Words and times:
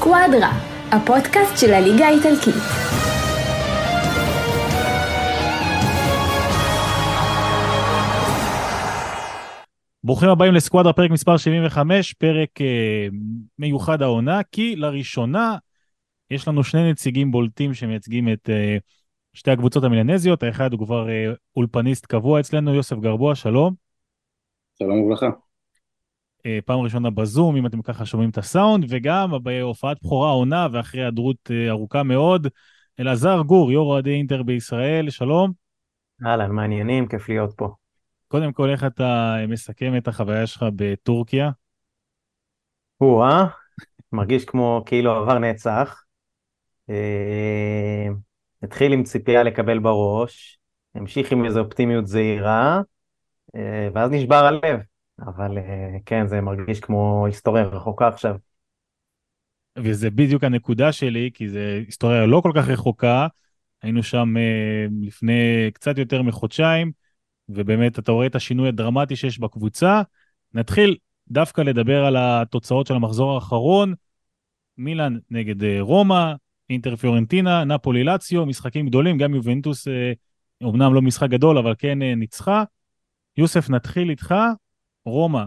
סקואדרה, 0.00 0.50
הפודקאסט 0.92 1.58
של 1.58 1.72
הליגה 1.72 2.06
האיטלקית. 2.06 2.54
ברוכים 10.04 10.28
הבאים 10.28 10.54
לסקואדרה, 10.54 10.92
פרק 10.92 11.10
מספר 11.10 11.36
75, 11.36 12.12
פרק 12.12 12.60
אה, 12.60 13.06
מיוחד 13.58 14.02
העונה, 14.02 14.40
כי 14.52 14.76
לראשונה 14.76 15.56
יש 16.30 16.48
לנו 16.48 16.64
שני 16.64 16.90
נציגים 16.90 17.30
בולטים 17.30 17.74
שמייצגים 17.74 18.32
את 18.32 18.50
אה, 18.50 18.76
שתי 19.32 19.50
הקבוצות 19.50 19.84
המילנזיות, 19.84 20.42
האחד 20.42 20.72
הוא 20.72 20.86
כבר 20.86 21.08
אה, 21.08 21.32
אולפניסט 21.56 22.06
קבוע 22.06 22.40
אצלנו, 22.40 22.74
יוסף 22.74 22.96
גרבוע, 22.96 23.34
שלום. 23.34 23.74
שלום 24.78 25.00
וברכה. 25.00 25.49
אה, 26.46 26.58
פעם 26.64 26.80
ראשונה 26.80 27.10
בזום, 27.10 27.56
אם 27.56 27.66
אתם 27.66 27.82
ככה 27.82 28.06
שומעים 28.06 28.30
את 28.30 28.38
הסאונד, 28.38 28.84
וגם 28.88 29.30
בהופעת 29.42 29.96
בכורה 30.02 30.30
עונה 30.30 30.66
ואחרי 30.72 31.00
היעדרות 31.00 31.50
אה, 31.50 31.70
ארוכה 31.70 32.02
מאוד, 32.02 32.46
אלעזר 33.00 33.40
גור, 33.46 33.72
יו"ר 33.72 33.86
אוהדי 33.86 34.10
אינטר 34.10 34.42
בישראל, 34.42 35.10
שלום. 35.10 35.52
אהלן, 36.26 36.50
מעניינים, 36.50 37.08
כיף 37.08 37.28
להיות 37.28 37.52
פה. 37.56 37.68
קודם 38.28 38.52
כל, 38.52 38.70
איך 38.70 38.84
אתה 38.84 39.36
מסכם 39.48 39.96
את 39.96 40.08
החוויה 40.08 40.46
שלך 40.46 40.64
בטורקיה? 40.76 41.50
או-אה, 43.00 43.46
מרגיש 44.12 44.44
כמו 44.44 44.82
כאילו 44.86 45.12
עבר 45.12 45.38
נצח. 45.38 46.02
אה, 46.90 48.06
התחיל 48.62 48.92
עם 48.92 49.02
ציפייה 49.02 49.42
לקבל 49.42 49.78
בראש, 49.78 50.58
המשיך 50.94 51.32
עם 51.32 51.44
איזו 51.44 51.60
אופטימיות 51.60 52.06
זהירה, 52.06 52.80
ואז 53.94 54.10
נשבר 54.10 54.44
הלב. 54.44 54.80
אבל 55.26 55.58
אה, 55.58 55.96
כן, 56.06 56.26
זה 56.26 56.40
מרגיש 56.40 56.80
כמו 56.80 57.26
היסטוריה 57.26 57.64
רחוקה 57.64 58.08
עכשיו. 58.08 58.36
וזה 59.78 60.10
בדיוק 60.10 60.44
הנקודה 60.44 60.92
שלי, 60.92 61.30
כי 61.34 61.48
זו 61.48 61.58
היסטוריה 61.58 62.26
לא 62.26 62.40
כל 62.40 62.52
כך 62.54 62.68
רחוקה. 62.68 63.26
היינו 63.82 64.02
שם 64.02 64.36
אה, 64.36 64.86
לפני 65.02 65.70
קצת 65.74 65.98
יותר 65.98 66.22
מחודשיים, 66.22 66.92
ובאמת 67.48 67.98
אתה 67.98 68.12
רואה 68.12 68.26
את 68.26 68.34
השינוי 68.34 68.68
הדרמטי 68.68 69.16
שיש 69.16 69.38
בקבוצה. 69.38 70.02
נתחיל 70.54 70.96
דווקא 71.28 71.60
לדבר 71.60 72.04
על 72.04 72.16
התוצאות 72.18 72.86
של 72.86 72.94
המחזור 72.94 73.34
האחרון. 73.34 73.94
מילאן 74.78 75.16
נגד 75.30 75.64
אה, 75.64 75.76
רומא, 75.80 76.32
אינטר 76.70 76.96
פיורנטינה, 76.96 77.64
נפולי 77.64 78.04
לאציו, 78.04 78.46
משחקים 78.46 78.88
גדולים, 78.88 79.18
גם 79.18 79.34
יובנטוס, 79.34 79.88
אומנם 80.64 80.94
לא 80.94 81.02
משחק 81.02 81.30
גדול, 81.30 81.58
אבל 81.58 81.74
כן 81.78 81.98
ניצחה. 81.98 82.64
יוסף, 83.36 83.70
נתחיל 83.70 84.10
איתך. 84.10 84.34
רומא, 85.04 85.42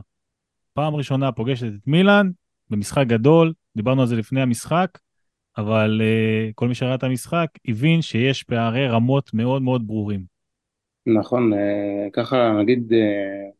פעם 0.73 0.95
ראשונה 0.95 1.31
פוגשת 1.31 1.67
את 1.67 1.87
מילאן 1.87 2.29
במשחק 2.69 3.07
גדול, 3.07 3.53
דיברנו 3.75 4.01
על 4.01 4.07
זה 4.07 4.15
לפני 4.15 4.41
המשחק, 4.41 4.97
אבל 5.57 6.01
uh, 6.01 6.51
כל 6.55 6.67
מי 6.67 6.75
שראה 6.75 6.95
את 6.95 7.03
המשחק 7.03 7.47
הבין 7.67 8.01
שיש 8.01 8.43
פערי 8.43 8.87
רמות 8.87 9.33
מאוד 9.33 9.61
מאוד 9.61 9.87
ברורים. 9.87 10.23
נכון, 11.05 11.53
uh, 11.53 11.57
ככה 12.13 12.51
נגיד 12.61 12.91
uh, 12.91 13.55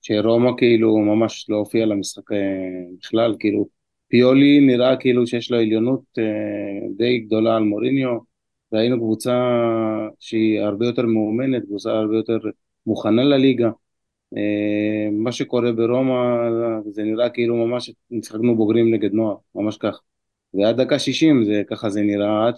שרומא 0.00 0.50
כאילו 0.56 0.98
ממש 0.98 1.46
לא 1.48 1.56
הופיע 1.56 1.86
למשחק 1.86 2.32
uh, 2.32 2.34
בכלל, 3.00 3.34
כאילו 3.38 3.66
פיולי 4.08 4.60
נראה 4.60 4.96
כאילו 4.96 5.26
שיש 5.26 5.50
לו 5.50 5.58
עליונות 5.58 6.02
uh, 6.18 6.96
די 6.96 7.18
גדולה 7.18 7.56
על 7.56 7.62
מוריניו, 7.62 8.18
ראינו 8.72 8.96
קבוצה 8.96 9.34
שהיא 10.20 10.60
הרבה 10.60 10.86
יותר 10.86 11.06
מאומנת, 11.06 11.62
קבוצה 11.64 11.90
הרבה 11.90 12.16
יותר 12.16 12.38
מוכנה 12.86 13.24
לליגה. 13.24 13.70
אה, 14.36 15.10
מה 15.12 15.32
שקורה 15.32 15.72
ברומא 15.72 16.14
זה 16.90 17.02
נראה 17.02 17.30
כאילו 17.30 17.66
ממש 17.66 17.90
נשחקנו 18.10 18.56
בוגרים 18.56 18.94
נגד 18.94 19.12
נוער, 19.12 19.36
ממש 19.54 19.76
כך. 19.76 20.00
ועד 20.54 20.80
דקה 20.80 20.98
שישים 20.98 21.44
זה 21.44 21.62
ככה 21.66 21.90
זה 21.90 22.02
נראה, 22.02 22.48
עד 22.48 22.54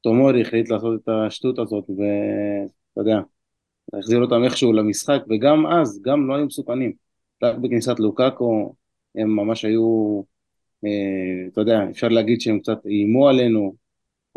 שתומורי 0.00 0.40
החליט 0.42 0.68
לעשות 0.70 1.00
את 1.02 1.08
השטות 1.08 1.58
הזאת, 1.58 1.84
ואתה 1.90 3.00
יודע, 3.00 3.20
להחזיר 3.92 4.22
אותם 4.22 4.44
איכשהו 4.44 4.72
למשחק, 4.72 5.22
וגם 5.30 5.66
אז, 5.66 6.02
גם 6.02 6.28
לא 6.28 6.34
היו 6.34 6.46
מסוכנים. 6.46 6.92
רק 7.42 7.56
בכניסת 7.56 8.00
לוקאקו 8.00 8.74
הם 9.14 9.36
ממש 9.36 9.64
היו, 9.64 10.22
אה, 10.84 11.48
אתה 11.52 11.60
יודע, 11.60 11.90
אפשר 11.90 12.08
להגיד 12.08 12.40
שהם 12.40 12.60
קצת 12.60 12.86
איימו 12.86 13.28
עלינו, 13.28 13.74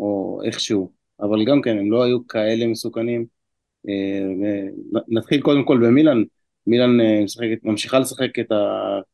או 0.00 0.40
איכשהו, 0.44 0.92
אבל 1.20 1.44
גם 1.44 1.62
כן, 1.62 1.78
הם 1.78 1.92
לא 1.92 2.02
היו 2.02 2.26
כאלה 2.26 2.66
מסוכנים. 2.66 3.39
אה, 3.88 4.66
נתחיל 5.08 5.40
קודם 5.40 5.64
כל 5.64 5.78
במילאן, 5.86 6.22
מילאן 6.66 7.00
אה, 7.00 7.24
משחקת, 7.24 7.58
ממשיכה 7.64 7.98
לשחק 7.98 8.38
את 8.38 8.52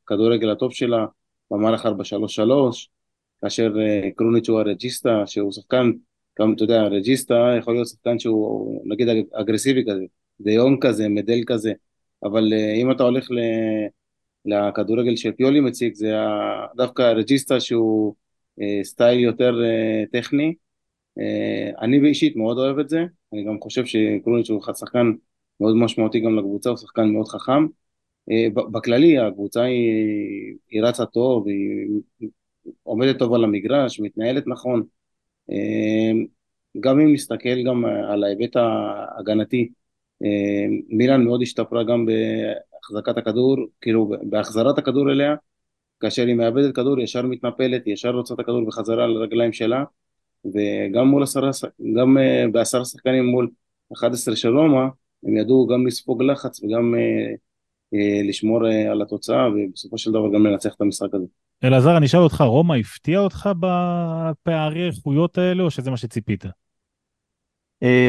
הכדורגל 0.04 0.50
הטוב 0.50 0.72
שלה 0.72 1.06
במערך 1.50 1.86
4-3-3, 1.86 1.88
כאשר 3.40 3.72
אה, 3.80 4.10
קרוניץ' 4.16 4.48
הוא 4.48 4.60
הרג'יסטה, 4.60 5.22
שהוא 5.26 5.52
שחקן, 5.52 5.90
גם 6.40 6.52
אתה 6.52 6.64
יודע, 6.64 6.82
רג'יסטה 6.82 7.54
יכול 7.58 7.74
להיות 7.74 7.88
שחקן 7.88 8.18
שהוא 8.18 8.82
נגיד 8.92 9.08
אגרסיבי 9.32 9.84
כזה, 9.90 10.04
דיון 10.40 10.78
כזה, 10.80 11.08
מדל 11.08 11.38
כזה, 11.46 11.72
אבל 12.24 12.52
אם 12.82 12.90
אתה 12.90 13.02
הולך 13.02 13.30
ל... 13.30 13.38
לכדורגל 14.48 15.16
שפיולי 15.16 15.60
מציג, 15.60 15.94
זה 15.94 16.12
דווקא 16.76 17.02
הרג'יסטה 17.02 17.60
שהוא 17.60 18.14
סטייל 18.82 19.20
יותר 19.20 19.54
טכני, 20.12 20.54
אני 21.80 22.00
באישית 22.00 22.36
מאוד 22.36 22.58
אוהב 22.58 22.78
את 22.78 22.88
זה, 22.88 23.04
אני 23.32 23.44
גם 23.44 23.60
חושב 23.60 23.84
שקרוניץ' 23.84 24.50
הוא 24.50 24.62
שחקן 24.74 25.12
מאוד 25.60 25.76
משמעותי 25.76 26.20
גם 26.20 26.38
לקבוצה, 26.38 26.70
הוא 26.70 26.76
שחקן 26.76 27.08
מאוד 27.08 27.28
חכם. 27.28 27.66
אה, 28.30 28.46
בכללי 28.54 29.18
הקבוצה 29.18 29.62
היא, 29.62 30.54
היא 30.70 30.82
רצה 30.82 31.06
טוב, 31.06 31.48
היא 31.48 32.00
עומדת 32.82 33.18
טוב 33.18 33.34
על 33.34 33.44
המגרש, 33.44 34.00
מתנהלת 34.00 34.46
נכון. 34.46 34.82
אה, 35.50 36.12
גם 36.80 37.00
אם 37.00 37.12
נסתכל 37.12 37.62
גם 37.66 37.84
על 37.84 38.24
ההיבט 38.24 38.56
ההגנתי, 38.56 39.68
אה, 40.24 40.66
מילאן 40.88 41.24
מאוד 41.24 41.42
השתפרה 41.42 41.84
גם 41.84 42.06
בהחזקת 42.06 43.18
הכדור, 43.18 43.56
כאילו 43.80 44.12
בהחזרת 44.22 44.78
הכדור 44.78 45.10
אליה, 45.10 45.34
כאשר 46.00 46.26
היא 46.26 46.34
מאבדת 46.34 46.74
כדור 46.74 47.00
ישר 47.00 47.22
מתנפלת, 47.22 47.86
ישר 47.86 48.10
רוצה 48.10 48.34
את 48.34 48.40
הכדור 48.40 48.66
בחזרה 48.66 49.04
על 49.04 49.16
הרגליים 49.16 49.52
שלה. 49.52 49.84
וגם 50.54 51.08
מול 51.08 51.22
עשרה, 51.22 51.50
גם 51.96 52.18
אה, 52.18 52.44
בעשרה 52.52 52.84
שחקנים 52.84 53.26
מול 53.26 53.50
11 53.92 54.36
של 54.36 54.58
רומא, 54.58 54.84
הם 55.26 55.36
ידעו 55.36 55.66
גם 55.66 55.86
לספוג 55.86 56.22
לחץ 56.22 56.62
וגם 56.62 56.94
אה, 56.94 57.34
אה, 57.94 58.28
לשמור 58.28 58.66
על 58.90 59.02
התוצאה, 59.02 59.48
ובסופו 59.48 59.98
של 59.98 60.10
דבר 60.10 60.32
גם 60.34 60.46
לנצח 60.46 60.74
את 60.74 60.80
המשחק 60.80 61.14
הזה. 61.14 61.26
אלעזר, 61.64 61.96
אני 61.96 62.06
אשאל 62.06 62.20
אותך, 62.20 62.40
רומא 62.40 62.74
הפתיע 62.74 63.18
אותך 63.18 63.48
בפערי 63.60 64.86
איכויות 64.86 65.38
האלה, 65.38 65.62
או 65.62 65.70
שזה 65.70 65.90
מה 65.90 65.96
שציפית? 65.96 66.44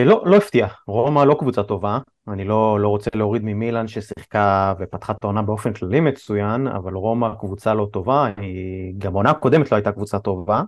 לא, 0.05 0.23
לא 0.25 0.35
הפתיע. 0.35 0.67
רומא 0.87 1.19
לא 1.19 1.35
קבוצה 1.39 1.63
טובה. 1.63 1.99
אני 2.27 2.43
לא, 2.43 2.79
לא 2.79 2.87
רוצה 2.87 3.09
להוריד 3.15 3.41
ממילאן 3.45 3.87
ששיחקה 3.87 4.73
ופתחה 4.79 5.13
את 5.13 5.23
העונה 5.23 5.41
באופן 5.41 5.73
כללי 5.73 5.99
מצוין, 5.99 6.67
אבל 6.67 6.93
רומא 6.93 7.27
קבוצה 7.39 7.73
לא 7.73 7.87
טובה. 7.93 8.27
היא 8.37 8.93
גם 8.97 9.13
עונה 9.13 9.33
קודמת 9.33 9.71
לא 9.71 9.77
הייתה 9.77 9.91
קבוצה 9.91 10.19
טובה. 10.19 10.61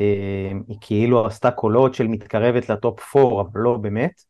אמ, 0.00 0.62
היא 0.68 0.76
כאילו 0.80 1.26
עשתה 1.26 1.50
קולות 1.50 1.94
של 1.94 2.06
מתקרבת 2.08 2.68
לטופ 2.68 3.16
4, 3.16 3.40
אבל 3.40 3.60
לא 3.60 3.76
באמת. 3.76 4.22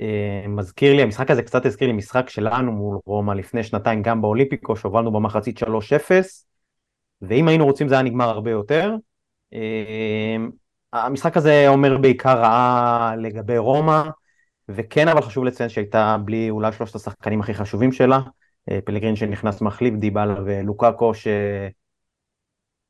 אמ, 0.00 0.56
מזכיר 0.56 0.94
לי, 0.96 1.02
המשחק 1.02 1.30
הזה 1.30 1.42
קצת 1.42 1.66
הזכיר 1.66 1.86
לי 1.86 1.92
משחק 1.92 2.28
שלנו 2.30 2.72
מול 2.72 2.98
רומא 3.06 3.32
לפני 3.32 3.62
שנתיים, 3.62 4.02
גם 4.02 4.22
באולימפיקו, 4.22 4.76
שהובלנו 4.76 5.12
במחצית 5.12 5.58
3-0, 5.58 6.46
ואם 7.22 7.48
היינו 7.48 7.64
רוצים 7.64 7.88
זה 7.88 7.94
היה 7.94 8.02
נגמר 8.02 8.28
הרבה 8.28 8.50
יותר. 8.50 8.94
אמ, 9.52 10.50
המשחק 10.92 11.36
הזה 11.36 11.64
אומר 11.68 11.98
בעיקר 11.98 12.38
רעה 12.38 13.14
לגבי 13.16 13.58
רומא, 13.58 14.02
וכן 14.68 15.08
אבל 15.08 15.22
חשוב 15.22 15.44
לציין 15.44 15.68
שהייתה 15.68 16.16
בלי 16.24 16.50
אולי 16.50 16.72
שלושת 16.72 16.94
השחקנים 16.94 17.40
הכי 17.40 17.54
חשובים 17.54 17.92
שלה, 17.92 18.20
אה, 18.70 18.78
פלגרין 18.84 19.16
שנכנס 19.16 19.60
מחליף, 19.60 19.94
דיבלה 19.94 20.34
ולוקאקו, 20.44 21.14
ש... 21.14 21.26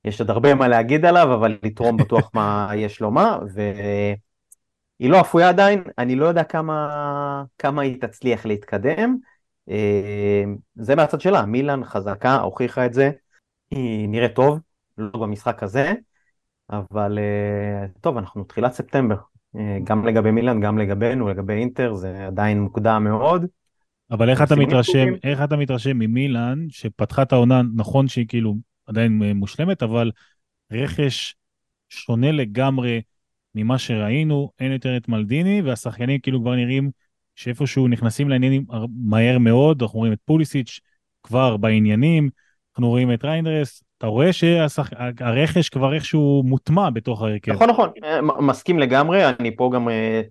יש 0.05 0.21
עוד 0.21 0.31
הרבה 0.31 0.55
מה 0.55 0.69
להגיד 0.69 1.05
עליו, 1.05 1.35
אבל 1.35 1.59
לתרום 1.63 1.97
בטוח 1.97 2.31
מה 2.35 2.69
יש 2.77 3.01
לו 3.01 3.11
מה, 3.11 3.39
והיא 3.55 5.11
לא 5.11 5.21
אפויה 5.21 5.49
עדיין, 5.49 5.83
אני 5.99 6.17
לא 6.17 6.27
יודע 6.27 6.45
כמה, 6.45 7.45
כמה 7.59 7.83
היא 7.83 8.01
תצליח 8.01 8.47
להתקדם. 8.47 9.17
אה, 9.71 10.45
זה 10.75 10.95
מהצד 10.95 11.21
שלה, 11.21 11.47
מילאן 11.47 11.85
חזקה, 11.85 12.37
הוכיחה 12.37 12.87
את 12.87 12.95
זה, 12.95 13.11
היא 13.71 14.09
נראית 14.09 14.35
טוב, 14.35 14.59
לא 14.99 15.21
במשחק 15.21 15.63
הזה, 15.63 15.93
אבל 16.71 17.19
אה, 17.19 17.87
טוב, 18.01 18.17
אנחנו 18.17 18.45
תחילת 18.45 18.73
ספטמבר, 18.73 19.17
אה, 19.57 19.79
גם 19.85 20.07
לגבי 20.07 20.31
מילאן, 20.31 20.61
גם 20.61 20.79
לגבינו, 20.79 21.29
לגבי 21.29 21.53
אינטר, 21.53 21.95
זה 21.95 22.27
עדיין 22.27 22.61
מוקדם 22.61 23.05
מאוד. 23.05 23.47
אבל 24.11 24.31
איך 24.31 24.43
אתה 24.43 24.57
מתרשם, 24.57 25.07
איך 25.25 25.43
אתה 25.43 25.57
מתרשם 25.57 25.99
ממילאן, 25.99 26.67
שפתחה 26.69 27.23
את 27.23 27.33
העונה, 27.33 27.63
נכון 27.75 28.09
שהיא 28.09 28.29
כאילו 28.29 28.55
עדיין 28.87 29.23
מושלמת, 29.23 29.83
אבל 29.83 30.11
רכש 30.73 31.35
שונה 31.89 32.33
לגמרי 32.33 33.01
ממה 33.55 33.79
שראינו, 33.79 34.51
אין 34.61 34.73
יותר 34.73 34.97
את 34.97 35.09
מלדיני, 35.09 35.63
והשחקנים 35.63 36.21
כאילו 36.21 36.41
כבר 36.41 36.55
נראים 36.55 36.91
שאיפשהו 37.37 37.89
נכנסים 37.89 38.29
לעניינים 38.29 38.65
מהר 39.05 39.39
מאוד, 39.39 39.83
אנחנו 39.83 39.99
רואים 39.99 40.13
את 40.13 40.19
פוליסיץ' 40.25 40.81
כבר 41.23 41.57
בעניינים, 41.57 42.31
אנחנו 42.77 42.89
רואים 42.89 43.13
את 43.13 43.25
ריינדרס, 43.25 43.83
אתה 43.99 44.07
רואה 44.07 44.33
שהרכש 44.33 45.69
כבר 45.69 45.95
איכשהו 45.95 46.43
מוטמע 46.47 46.91
בתוך 46.91 47.23
ההרכב. 47.23 47.53
נכון, 47.53 47.71
נכון, 47.71 47.91
אה, 48.05 48.23
מסכים 48.23 48.79
לגמרי, 48.79 49.29
אני 49.41 49.57
פה 49.57 49.71
גם 49.75 49.89
אה, 49.89 50.23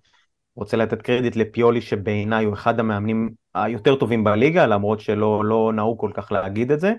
רוצה 0.55 0.77
לתת 0.77 1.01
קרדיט 1.01 1.35
לפיולי 1.35 1.81
שבעיניי 1.81 2.45
הוא 2.45 2.53
אחד 2.53 2.79
המאמנים 2.79 3.29
היותר 3.55 3.95
טובים 3.95 4.23
בליגה, 4.23 4.67
למרות 4.67 4.99
שלא 4.99 5.45
לא 5.45 5.71
נהוג 5.75 5.99
כל 5.99 6.11
כך 6.13 6.31
להגיד 6.31 6.71
את 6.71 6.79
זה. 6.79 6.93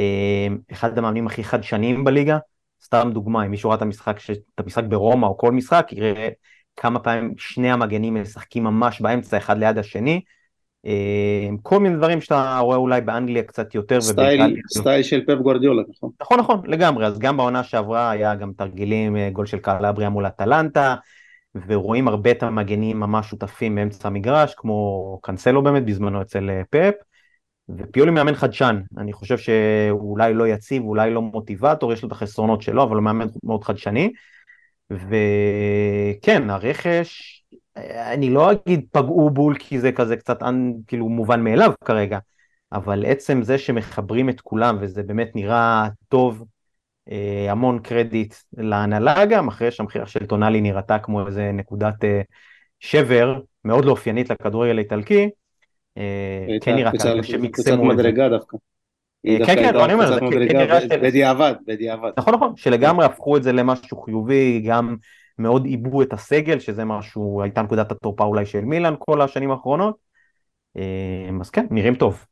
אה, 0.00 0.46
אחד 0.72 0.98
המאמנים 0.98 1.26
הכי 1.26 1.44
חדשניים 1.44 2.04
בליגה, 2.04 2.38
סתם 2.84 3.10
דוגמה, 3.14 3.46
אם 3.46 3.50
מישהו 3.50 3.70
ראה 3.70 3.76
את 3.76 3.82
המשחק, 3.82 4.16
את 4.54 4.60
המשחק 4.60 4.84
ברומא 4.84 5.26
או 5.26 5.38
כל 5.38 5.52
משחק, 5.52 5.88
יראה 5.92 6.28
כמה 6.76 6.98
פעמים 6.98 7.34
שני 7.38 7.70
המגנים 7.70 8.14
משחקים 8.14 8.64
ממש 8.64 9.00
באמצע 9.00 9.36
אחד 9.36 9.58
ליד 9.58 9.78
השני. 9.78 10.20
אה, 10.86 11.48
כל 11.62 11.80
מיני 11.80 11.96
דברים 11.96 12.20
שאתה 12.20 12.58
רואה 12.58 12.76
אולי 12.76 13.00
באנגליה 13.00 13.42
קצת 13.42 13.74
יותר. 13.74 14.00
סטייל, 14.00 14.56
סטייל 14.68 15.02
של 15.02 15.24
פפ 15.26 15.34
גורדיולה, 15.34 15.82
נכון? 15.88 16.10
נכון, 16.20 16.38
נכון, 16.38 16.60
לגמרי. 16.64 17.06
אז 17.06 17.18
גם 17.18 17.36
בעונה 17.36 17.64
שעברה 17.64 18.10
היה 18.10 18.34
גם 18.34 18.52
תרגילים, 18.56 19.16
אה, 19.16 19.30
גול 19.30 19.46
של 19.46 19.58
קלבריה 19.58 20.08
מול 20.08 20.26
אטלנטה, 20.26 20.94
ורואים 21.66 22.08
הרבה 22.08 22.30
את 22.30 22.42
המגנים 22.42 23.00
ממש 23.00 23.30
שותפים 23.30 23.74
באמצע 23.74 24.08
המגרש, 24.08 24.54
כמו 24.54 25.18
קאנסלו 25.22 25.62
באמת 25.62 25.84
בזמנו 25.84 26.22
אצל 26.22 26.50
אה, 26.50 26.62
פפ. 26.70 26.94
ופיולי 27.78 28.10
מאמן 28.10 28.34
חדשן, 28.34 28.80
אני 28.98 29.12
חושב 29.12 29.38
שהוא 29.38 30.10
אולי 30.10 30.34
לא 30.34 30.48
יציב, 30.48 30.82
אולי 30.82 31.10
לא 31.10 31.22
motivator, 31.22 31.92
יש 31.92 32.02
לו 32.02 32.06
את 32.06 32.12
החסרונות 32.12 32.62
שלו, 32.62 32.82
אבל 32.82 32.96
הוא 32.96 33.02
מאמן 33.02 33.26
מאוד 33.44 33.64
חדשני. 33.64 34.12
וכן, 34.90 36.50
הרכש, 36.50 37.42
אני 38.12 38.30
לא 38.30 38.52
אגיד 38.52 38.86
פגעו 38.92 39.30
בול 39.30 39.56
כי 39.58 39.80
זה 39.80 39.92
כזה 39.92 40.16
קצת 40.16 40.38
כאילו 40.86 41.08
מובן 41.08 41.44
מאליו 41.44 41.72
כרגע, 41.84 42.18
אבל 42.72 43.04
עצם 43.06 43.42
זה 43.42 43.58
שמחברים 43.58 44.28
את 44.28 44.40
כולם 44.40 44.76
וזה 44.80 45.02
באמת 45.02 45.30
נראה 45.34 45.88
טוב, 46.08 46.44
אה, 47.10 47.46
המון 47.50 47.78
קרדיט 47.78 48.34
להנהלה 48.56 49.26
גם, 49.26 49.48
אחרי 49.48 49.70
שהמכירה 49.70 50.06
של 50.06 50.26
טונאלי 50.26 50.60
נראתה 50.60 50.98
כמו 50.98 51.26
איזה 51.26 51.52
נקודת 51.52 52.04
אה, 52.04 52.20
שבר 52.80 53.40
מאוד 53.64 53.84
לא 53.84 53.90
אופיינית 53.90 54.30
לכדורגל 54.30 54.76
האיטלקי, 54.76 55.30
כן 56.60 56.74
נראה 56.74 56.92
ככה 56.98 57.22
שמקסמו 57.22 57.46
את 57.46 57.56
זה. 57.56 57.62
קצת 57.62 57.78
מדרגה 57.78 58.28
דווקא. 58.28 58.56
כן, 59.26 59.44
כן, 59.44 59.76
אני 59.76 59.92
אומר, 59.92 60.14
זה 60.14 60.20
כן 60.20 60.58
נראה 60.58 60.78
בדיעבד, 61.02 61.54
בדיעבד. 61.66 62.10
נכון, 62.16 62.34
נכון, 62.34 62.56
שלגמרי 62.56 63.04
הפכו 63.04 63.36
את 63.36 63.42
זה 63.42 63.52
למשהו 63.52 63.96
חיובי, 63.96 64.60
גם 64.66 64.96
מאוד 65.38 65.64
עיבו 65.64 66.02
את 66.02 66.12
הסגל, 66.12 66.58
שזה 66.58 66.84
משהו, 66.84 67.42
הייתה 67.42 67.62
נקודת 67.62 67.92
התורפה 67.92 68.24
אולי 68.24 68.46
של 68.46 68.60
מילאן 68.60 68.94
כל 68.98 69.22
השנים 69.22 69.50
האחרונות. 69.50 69.96
אה, 70.76 71.30
אז 71.40 71.50
כן, 71.50 71.66
נראים 71.70 71.94
טוב. 71.94 72.26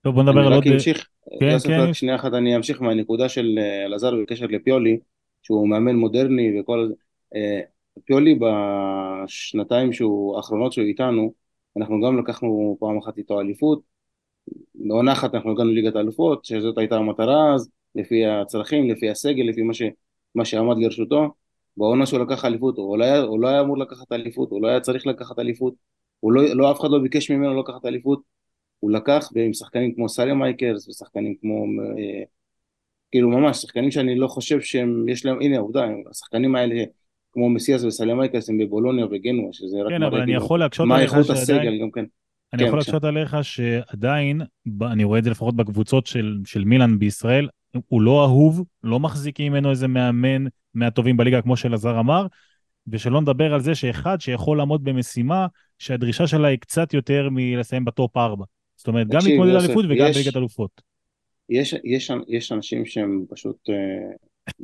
טוב, 0.00 0.14
בוא 0.14 0.22
נדבר 0.22 0.46
על 0.46 0.52
עוד... 0.52 0.62
אני 0.62 0.70
רק 0.70 0.74
אמשיך, 0.74 1.08
כן, 1.40 1.58
כן. 1.64 1.94
שנייה 1.94 2.16
אחת 2.16 2.32
אני 2.32 2.56
אמשיך 2.56 2.82
מהנקודה 2.82 3.28
של 3.28 3.58
אה, 3.58 3.84
אלעזר 3.84 4.14
בקשר 4.22 4.46
לפיולי, 4.46 4.98
שהוא 5.42 5.68
מאמן 5.68 5.96
מודרני 5.96 6.60
וכל... 6.60 6.90
אה, 7.34 7.60
פיולי 8.04 8.38
בשנתיים 8.40 9.92
שהוא, 9.92 10.36
האחרונות 10.36 10.72
שהוא 10.72 10.84
איתנו, 10.84 11.32
אנחנו 11.76 12.00
גם 12.00 12.18
לקחנו 12.18 12.76
פעם 12.80 12.98
אחת 12.98 13.18
איתו 13.18 13.40
אליפות, 13.40 13.82
בעונה 14.74 15.12
אחת 15.12 15.34
אנחנו 15.34 15.52
הגענו 15.52 15.70
ליגת 15.70 15.96
האלופות, 15.96 16.44
שזאת 16.44 16.78
הייתה 16.78 16.96
המטרה 16.96 17.54
אז, 17.54 17.70
לפי 17.94 18.26
הצרכים, 18.26 18.90
לפי 18.90 19.10
הסגל, 19.10 19.42
לפי 19.44 19.62
מה, 19.62 19.74
ש, 19.74 19.82
מה 20.34 20.44
שעמד 20.44 20.76
לרשותו. 20.78 21.34
בעונה 21.76 22.06
שהוא 22.06 22.20
לקח 22.20 22.44
אליפות, 22.44 22.76
הוא 22.76 22.98
לא, 22.98 23.04
היה, 23.04 23.20
הוא 23.20 23.40
לא 23.40 23.48
היה 23.48 23.60
אמור 23.60 23.78
לקחת 23.78 24.12
אליפות, 24.12 24.50
הוא 24.50 24.62
לא 24.62 24.68
היה 24.68 24.80
צריך 24.80 25.06
לקחת 25.06 25.38
אליפות, 25.38 25.74
הוא 26.20 26.32
לא, 26.32 26.42
לא, 26.54 26.72
אף 26.72 26.80
אחד 26.80 26.90
לא 26.90 26.98
ביקש 26.98 27.30
ממנו 27.30 27.60
לקחת 27.60 27.86
אליפות, 27.86 28.22
הוא 28.80 28.90
לקח, 28.90 29.30
ועם 29.34 29.52
שחקנים 29.54 29.94
כמו 29.94 30.08
סאלמאקרס, 30.08 30.88
ושחקנים 30.88 31.34
כמו, 31.40 31.64
אה, 31.98 32.24
כאילו 33.10 33.30
ממש, 33.30 33.56
שחקנים 33.56 33.90
שאני 33.90 34.16
לא 34.18 34.28
חושב 34.28 34.60
שהם, 34.60 35.08
יש 35.08 35.26
להם, 35.26 35.42
הנה 35.42 35.58
עובדה, 35.58 35.86
השחקנים 36.10 36.54
האלה, 36.54 36.84
כמו 37.32 37.50
מסיאס 37.50 37.84
וסאלמאקרס 37.84 38.48
הם 38.48 38.58
בבולוניה 38.58 39.06
וגנואה, 39.10 39.52
שזה 39.52 39.82
רק 39.82 39.88
כן, 39.88 40.02
אבל 40.02 40.20
אני 40.20 40.34
יכול 40.34 40.58
להקשות 40.58 40.86
מה 40.86 41.00
איכות 41.00 41.30
הסגל 41.30 41.80
גם 41.82 41.90
כן. 41.90 42.04
אני 42.52 42.62
כן, 42.62 42.66
יכול 42.66 42.78
להקשות 42.78 43.04
עליך 43.04 43.36
שעדיין, 43.42 44.40
אני 44.82 45.04
רואה 45.04 45.18
את 45.18 45.24
זה 45.24 45.30
לפחות 45.30 45.56
בקבוצות 45.56 46.06
של, 46.06 46.38
של 46.44 46.64
מילאן 46.64 46.98
בישראל, 46.98 47.48
הוא 47.88 48.02
לא 48.02 48.24
אהוב, 48.24 48.64
לא 48.82 49.00
מחזיקים 49.00 49.52
ממנו 49.52 49.70
איזה 49.70 49.88
מאמן 49.88 50.44
מהטובים 50.74 51.16
בליגה, 51.16 51.42
כמו 51.42 51.56
שאלעזר 51.56 52.00
אמר, 52.00 52.26
ושלא 52.86 53.20
נדבר 53.20 53.54
על 53.54 53.60
זה 53.60 53.74
שאחד 53.74 54.20
שיכול 54.20 54.58
לעמוד 54.58 54.84
במשימה 54.84 55.46
שהדרישה 55.78 56.26
שלה 56.26 56.48
היא 56.48 56.58
קצת 56.58 56.94
יותר 56.94 57.28
מלסיים 57.30 57.84
בטופ 57.84 58.16
4. 58.16 58.44
זאת 58.76 58.88
אומרת, 58.88 59.08
גם 59.08 59.20
להתמודד 59.26 59.54
אליפות 59.54 59.84
וגם 59.88 60.12
בליגת 60.12 60.36
אלופות. 60.36 60.82
יש, 61.48 61.74
יש, 61.84 62.10
יש 62.28 62.52
אנשים 62.52 62.86
שהם 62.86 63.24
פשוט 63.30 63.70
אה, 63.70 63.74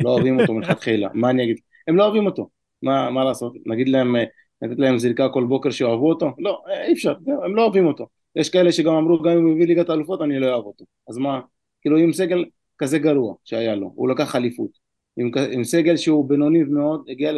לא 0.05 0.11
אוהבים 0.11 0.41
אותו 0.41 0.55
מלכתחילה, 0.55 1.09
מה 1.15 1.31
אני 1.31 1.45
אגיד? 1.45 1.57
הם 1.89 1.97
לא 1.97 2.05
אוהבים 2.05 2.27
אותו, 2.27 2.49
מה, 2.83 3.11
מה 3.11 3.25
לעשות? 3.25 3.53
נגיד 3.67 3.89
להם, 3.89 4.17
אה, 4.17 4.25
לתת 4.63 4.79
להם 4.79 4.99
זריקה 4.99 5.29
כל 5.29 5.45
בוקר 5.45 5.71
שאוהבו 5.71 6.09
אותו? 6.09 6.31
לא, 6.39 6.63
אה, 6.69 6.87
אי 6.87 6.93
אפשר, 6.93 7.15
הם 7.45 7.57
לא 7.57 7.63
אוהבים 7.63 7.87
אותו. 7.87 8.07
יש 8.37 8.51
כאלה 8.51 8.73
שגם 8.73 8.95
אמרו, 8.95 9.23
גם 9.23 9.31
אם 9.31 9.45
הוא 9.45 9.53
הביא 9.53 9.67
ליגת 9.67 9.91
האלופות 9.91 10.23
אני 10.23 10.41
לא 10.41 10.47
אוהב 10.47 10.65
אותו. 10.65 10.85
אז 11.09 11.19
מה, 11.19 11.41
כאילו 11.81 11.97
עם 11.97 12.13
סגל 12.13 12.45
כזה 12.79 12.99
גרוע 12.99 13.35
שהיה 13.45 13.75
לו, 13.75 13.93
הוא 13.95 14.09
לקח 14.09 14.37
אליפות. 14.37 14.71
עם, 15.17 15.31
עם 15.53 15.65
סגל 15.65 15.97
שהוא 15.97 16.29
בינוני 16.29 16.63
מאוד, 16.63 17.05
הגיע 17.09 17.33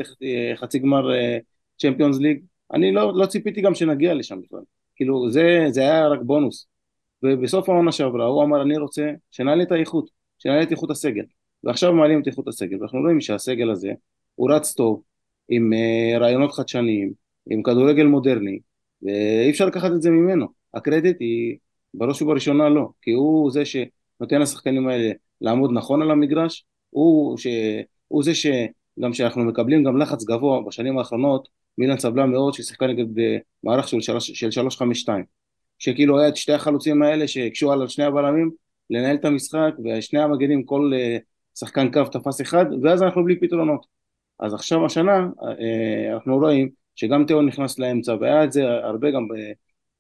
לחצי 0.54 0.78
גמר 0.78 1.08
צ'מפיונס 1.78 2.18
ליג, 2.18 2.40
אני 2.74 2.92
לא, 2.92 3.12
לא 3.14 3.26
ציפיתי 3.26 3.60
גם 3.60 3.74
שנגיע 3.74 4.14
לשם 4.14 4.40
בכלל, 4.42 4.60
כאילו 4.96 5.30
זה, 5.30 5.66
זה 5.68 5.80
היה 5.80 6.08
רק 6.08 6.20
בונוס, 6.22 6.66
ובסוף 7.22 7.68
העונה 7.68 7.92
שעברה 7.92 8.26
הוא 8.26 8.42
אמר 8.42 8.62
אני 8.62 8.78
רוצה 8.78 9.10
שנעלה 9.30 9.62
את 9.62 9.72
האיכות, 9.72 10.10
שנעלה 10.38 10.62
את 10.62 10.70
איכות 10.70 10.90
הסגל, 10.90 11.24
ועכשיו 11.64 11.92
מעלים 11.92 12.22
את 12.22 12.26
איכות 12.26 12.48
הסגל, 12.48 12.80
ואנחנו 12.80 13.00
רואים 13.00 13.20
שהסגל 13.20 13.70
הזה 13.70 13.92
הוא 14.34 14.50
רץ 14.52 14.74
טוב, 14.74 15.02
עם 15.50 15.72
uh, 15.72 16.18
רעיונות 16.18 16.52
חדשניים, 16.52 17.12
עם 17.50 17.62
כדורגל 17.62 18.06
מודרני, 18.06 18.58
ואי 19.02 19.50
אפשר 19.50 19.66
לקחת 19.66 19.90
את 19.96 20.02
זה 20.02 20.10
ממנו, 20.10 20.46
הקרדיט 20.74 21.16
היא 21.20 21.56
בראש 21.94 22.22
ובראשונה 22.22 22.68
לא, 22.68 22.88
כי 23.02 23.10
הוא 23.10 23.50
זה 23.50 23.62
שנותן 23.64 24.40
לשחקנים 24.40 24.88
האלה 24.88 25.12
לעמוד 25.40 25.70
נכון 25.72 26.02
על 26.02 26.10
המגרש, 26.10 26.64
הוא, 26.90 27.38
ש... 27.38 27.46
הוא 28.08 28.22
זה 28.22 28.34
שגם 28.34 29.12
שאנחנו 29.12 29.44
מקבלים 29.44 29.84
גם 29.84 29.96
לחץ 29.96 30.24
גבוה 30.24 30.60
בשנים 30.66 30.98
האחרונות, 30.98 31.48
מילן 31.78 31.98
סבלה 31.98 32.26
מאוד 32.26 32.54
ששיחקה 32.54 32.86
נגד 32.86 33.18
אה, 33.18 33.36
מערך 33.64 33.88
של 33.88 34.00
352 34.50 35.24
שכאילו 35.78 36.18
היה 36.18 36.28
את 36.28 36.36
שתי 36.36 36.52
החלוצים 36.52 37.02
האלה 37.02 37.28
שהקשו 37.28 37.72
על 37.72 37.88
שני 37.88 38.04
הבלמים 38.04 38.50
לנהל 38.90 39.16
את 39.16 39.24
המשחק 39.24 39.72
ושני 39.84 40.20
המגנים 40.20 40.64
כל 40.64 40.90
אה, 40.94 41.16
שחקן 41.58 41.92
קו 41.92 42.04
תפס 42.04 42.40
אחד 42.40 42.64
ואז 42.82 43.02
אנחנו 43.02 43.24
בלי 43.24 43.40
פתרונות 43.40 43.86
אז 44.40 44.54
עכשיו 44.54 44.86
השנה 44.86 45.28
אה, 45.42 46.14
אנחנו 46.14 46.38
רואים 46.38 46.68
שגם 46.96 47.24
תיאו 47.24 47.42
נכנס 47.42 47.78
לאמצע 47.78 48.16
והיה 48.20 48.44
את 48.44 48.52
זה 48.52 48.62
הרבה 48.68 49.10
גם 49.10 49.26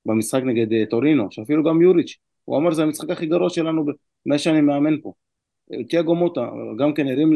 במשחק 0.06 0.42
נגד 0.42 0.88
טורינו 0.90 1.26
שאפילו 1.30 1.64
גם 1.64 1.82
יוריץ' 1.82 2.16
הוא 2.44 2.58
אמר 2.58 2.72
זה 2.72 2.82
המשחק 2.82 3.10
הכי 3.10 3.26
גרוע 3.26 3.50
שלנו 3.50 3.84
מאז 4.26 4.40
שאני 4.40 4.60
מאמן 4.60 5.00
פה 5.02 5.12
תיאגו 5.88 6.14
מוטה, 6.14 6.48
גם 6.78 6.94
כן 6.94 7.08
הרים 7.08 7.32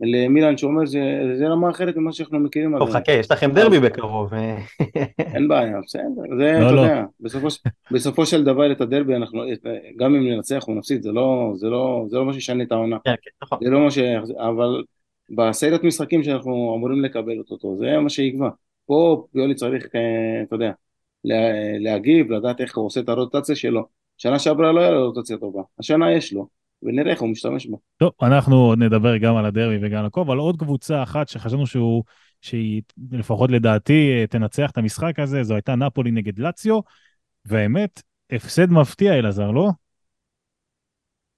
למילן 0.00 0.56
שאומר 0.56 0.86
שזה 0.86 1.48
רמה 1.48 1.70
אחרת 1.70 1.96
ממה 1.96 2.12
שאנחנו 2.12 2.40
מכירים. 2.40 2.78
טוב 2.78 2.90
חכה, 2.90 3.12
יש 3.12 3.30
לכם 3.30 3.50
דרבי 3.50 3.80
בקרוב. 3.80 4.34
אה. 4.34 4.58
אין 5.34 5.48
בעיה, 5.48 5.80
בסדר, 5.84 6.36
זה, 6.38 6.52
לא, 6.60 6.66
אתה 6.66 6.74
לא. 6.74 6.80
יודע, 6.80 7.04
בסופו 7.90 8.26
של 8.26 8.44
דבר 8.44 8.72
את 8.72 8.80
הדרבי 8.80 9.16
אנחנו, 9.16 9.42
גם 9.96 10.14
אם 10.14 10.28
ננצח 10.28 10.68
או 10.68 10.74
נפסיד, 10.74 11.02
זה 11.02 11.12
לא, 11.12 11.52
לא, 11.62 12.06
לא 12.10 12.24
מה 12.24 12.32
שישנה 12.32 12.62
את 12.62 12.72
העונה. 12.72 12.96
כן, 13.04 13.14
כן, 13.22 13.30
נכון. 13.42 13.58
זה 13.62 13.70
לא 13.70 13.80
מה 13.80 13.90
ש... 13.90 13.98
אבל 14.38 14.82
בסיירת 15.30 15.84
משחקים 15.84 16.22
שאנחנו 16.22 16.74
אמורים 16.76 17.04
לקבל 17.04 17.38
אותו, 17.50 17.76
זה 17.76 17.98
מה 17.98 18.10
שיקבע. 18.10 18.48
פה 18.86 19.26
פיולי 19.32 19.54
צריך, 19.54 19.86
אה, 19.94 20.42
אתה 20.42 20.54
יודע, 20.54 20.72
להגיב, 21.80 22.32
לדעת 22.32 22.60
איך 22.60 22.76
הוא 22.76 22.86
עושה 22.86 23.00
את 23.00 23.08
הרוטציה 23.08 23.56
שלו. 23.56 23.86
שנה 24.18 24.38
שעברה 24.38 24.72
לא 24.72 24.80
היה 24.80 24.90
לו 24.90 25.06
רוטציה 25.06 25.36
טובה, 25.36 25.62
השנה 25.78 26.12
יש 26.12 26.32
לו. 26.32 26.48
ונראה 26.82 27.10
איך 27.10 27.20
הוא 27.20 27.28
משתמש 27.28 27.66
בו. 27.66 27.80
טוב, 27.96 28.12
אנחנו 28.22 28.56
עוד 28.56 28.78
נדבר 28.78 29.16
גם 29.16 29.36
על 29.36 29.46
הדרבי 29.46 29.78
וגם 29.82 29.98
על 29.98 30.06
הכל, 30.06 30.20
אבל 30.20 30.38
עוד 30.38 30.56
קבוצה 30.56 31.02
אחת 31.02 31.28
שחשבנו 31.28 31.66
שהוא, 31.66 32.04
שהיא 32.40 32.82
לפחות 33.10 33.50
לדעתי 33.50 34.26
תנצח 34.30 34.70
את 34.70 34.78
המשחק 34.78 35.18
הזה, 35.18 35.42
זו 35.42 35.54
הייתה 35.54 35.74
נפולי 35.74 36.10
נגד 36.10 36.38
לאציו, 36.38 36.80
והאמת, 37.44 38.02
הפסד 38.32 38.70
מפתיע, 38.70 39.18
אלעזר, 39.18 39.50
לא? 39.50 39.70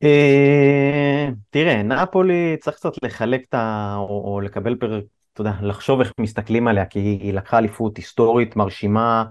אה, 0.04 1.28
תראה, 1.50 1.82
נפולי 1.82 2.56
צריך 2.60 2.76
קצת 2.76 2.92
לחלק 3.02 3.44
את 3.48 3.54
ה... 3.54 3.94
או 3.98 4.40
לקבל 4.40 4.74
פר... 4.74 5.00
אתה 5.32 5.40
יודע, 5.40 5.52
לחשוב 5.62 6.00
איך 6.00 6.12
מסתכלים 6.20 6.68
עליה, 6.68 6.86
כי 6.86 6.98
היא 6.98 7.34
לקחה 7.34 7.58
אליפות 7.58 7.96
היסטורית, 7.96 8.56
מרשימה, 8.56 9.24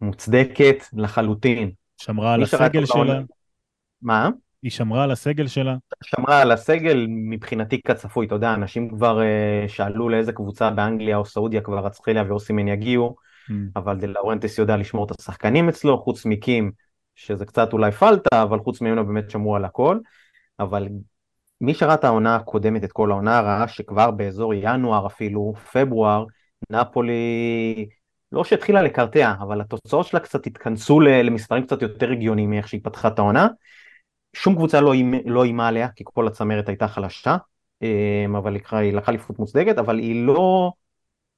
מוצדקת 0.00 0.84
לחלוטין. 0.92 1.70
שמרה 1.96 2.34
על 2.34 2.42
הסגל 2.42 2.84
שלה. 2.84 3.20
מה? 4.02 4.30
היא 4.62 4.70
שמרה 4.70 5.04
על 5.04 5.10
הסגל 5.10 5.46
שלה? 5.46 5.76
שמרה 6.04 6.42
על 6.42 6.52
הסגל 6.52 7.06
מבחינתי 7.08 7.80
כצפוי, 7.82 8.26
אתה 8.26 8.34
יודע, 8.34 8.54
אנשים 8.54 8.88
כבר 8.88 9.20
uh, 9.20 9.68
שאלו 9.68 10.08
לאיזה 10.08 10.32
קבוצה 10.32 10.70
באנגליה 10.70 11.16
או 11.16 11.24
סעודיה 11.24 11.60
כבר 11.60 11.86
אצחיליה 11.86 12.24
ואוסימן 12.28 12.68
יגיעו, 12.68 13.16
mm. 13.50 13.52
אבל 13.76 13.96
דלאורנטס 13.96 14.58
יודע 14.58 14.76
לשמור 14.76 15.06
את 15.06 15.20
השחקנים 15.20 15.68
אצלו, 15.68 15.98
חוץ 15.98 16.26
מקים, 16.26 16.72
שזה 17.18 17.46
קצת 17.46 17.72
אולי 17.72 17.90
פלטה, 17.90 18.42
אבל 18.42 18.58
חוץ 18.58 18.80
ממנו 18.80 19.06
באמת 19.06 19.30
שמרו 19.30 19.56
על 19.56 19.64
הכל, 19.64 19.98
אבל 20.60 20.88
מי 21.60 21.74
שראה 21.74 21.94
את 21.94 22.04
העונה 22.04 22.36
הקודמת, 22.36 22.84
את 22.84 22.92
כל 22.92 23.10
העונה, 23.10 23.40
ראה 23.40 23.68
שכבר 23.68 24.10
באזור 24.10 24.54
ינואר 24.54 25.06
אפילו, 25.06 25.54
פברואר, 25.72 26.24
נפולי 26.70 27.88
לא 28.32 28.44
שהתחילה 28.44 28.82
לקרטע, 28.82 29.34
אבל 29.40 29.60
התוצאות 29.60 30.06
שלה 30.06 30.20
קצת 30.20 30.46
התכנסו 30.46 31.00
למספרים 31.00 31.66
קצת 31.66 31.82
יותר 31.82 32.10
הגיוניים 32.10 32.50
מאיך 32.50 32.68
שהיא 32.68 32.80
פתחה 32.84 33.08
את 33.08 33.18
העונה. 33.18 33.48
שום 34.32 34.54
קבוצה 34.54 34.80
לא 34.80 34.92
איימה 34.92 35.18
לא 35.24 35.44
עליה, 35.68 35.88
כי 35.88 36.04
כל 36.06 36.26
הצמרת 36.26 36.68
הייתה 36.68 36.88
חלשה, 36.88 37.36
אמ, 37.82 38.36
אבל 38.36 38.54
היא 38.54 38.92
לקחה 38.92 39.10
אליפות 39.10 39.38
מוצדקת, 39.38 39.78
אבל 39.78 39.98
היא 39.98 40.26
לא, 40.26 40.72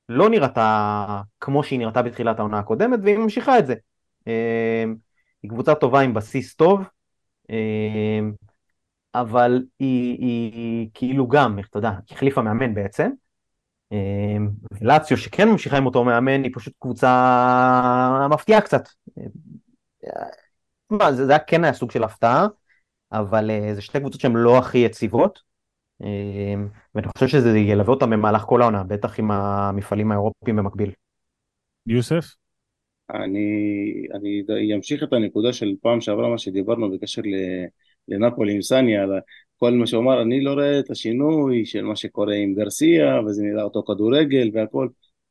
לא 0.09 0.31
נראתה 0.31 1.23
כמו 1.41 1.65
שהיא 1.65 1.79
נראתה 1.79 2.03
בתחילת 2.03 2.39
העונה 2.39 2.59
הקודמת, 2.59 2.99
והיא 3.03 3.19
ממשיכה 3.19 3.59
את 3.59 3.67
זה. 3.67 3.75
היא 5.43 5.51
קבוצה 5.51 5.75
טובה 5.75 6.01
עם 6.01 6.15
בסיס 6.15 6.55
טוב, 6.55 6.81
אמ, 7.51 8.33
אבל 9.15 9.65
היא, 9.79 10.19
היא, 10.19 10.53
היא 10.53 10.89
כאילו 10.95 11.29
גם, 11.29 11.59
אתה 11.59 11.79
יודע, 11.79 11.91
החליפה 12.11 12.43
מאמן 12.43 12.75
בעצם. 12.75 13.11
לאציו 14.81 15.17
שכן 15.17 15.49
ממשיכה 15.49 15.77
עם 15.77 15.87
אותו 15.87 16.05
מאמן 16.05 16.43
היא 16.43 16.53
פשוט 16.55 16.75
קבוצה 16.79 18.29
מפתיעה 18.31 18.61
קצת. 18.61 18.89
מה, 20.91 21.13
זה, 21.13 21.27
זה 21.27 21.33
כן 21.47 21.65
היה 21.65 21.73
סוג 21.73 21.91
של 21.91 22.05
הפתעה, 22.05 22.47
אבל 23.13 23.51
זה 23.75 23.83
שתי 23.83 24.01
קבוצות 24.01 24.21
שהן 24.21 24.33
לא 24.37 24.59
הכי 24.59 24.79
יציבות, 24.79 25.41
ואני 26.95 27.09
חושב 27.09 27.29
שזה 27.29 27.59
ילווה 27.59 27.95
אותם 27.95 28.11
במהלך 28.11 28.43
כל 28.43 28.63
העונה, 28.63 28.85
בטח 28.85 29.19
עם 29.19 29.31
המפעלים 29.31 30.11
האירופיים 30.11 30.57
במקביל. 30.57 30.93
יוסף? 31.87 32.40
אני, 33.15 34.07
אני 34.49 34.75
אמשיך 34.75 35.03
את 35.03 35.13
הנקודה 35.13 35.53
של 35.53 35.75
פעם 35.83 36.01
שעברה, 36.01 36.29
מה 36.29 36.39
שדיברנו 36.39 36.91
בקשר 36.91 37.23
לנפולי 38.09 38.55
עם 38.55 38.63
סני, 38.63 38.97
על 38.97 39.11
כל 39.57 39.71
מה 39.71 39.87
שהוא 39.87 40.03
אמר, 40.03 40.23
אני 40.23 40.41
לא 40.41 40.53
רואה 40.53 40.81
את 40.81 40.91
השינוי 40.91 41.67
של 41.67 41.83
מה 41.83 41.97
שקורה 41.97 42.35
עם 42.35 42.55
גרסיה, 42.55 43.21
וזה 43.27 43.43
נראה 43.43 43.63
אותו 43.63 43.83
כדורגל 43.83 44.51
והכל. 44.55 44.89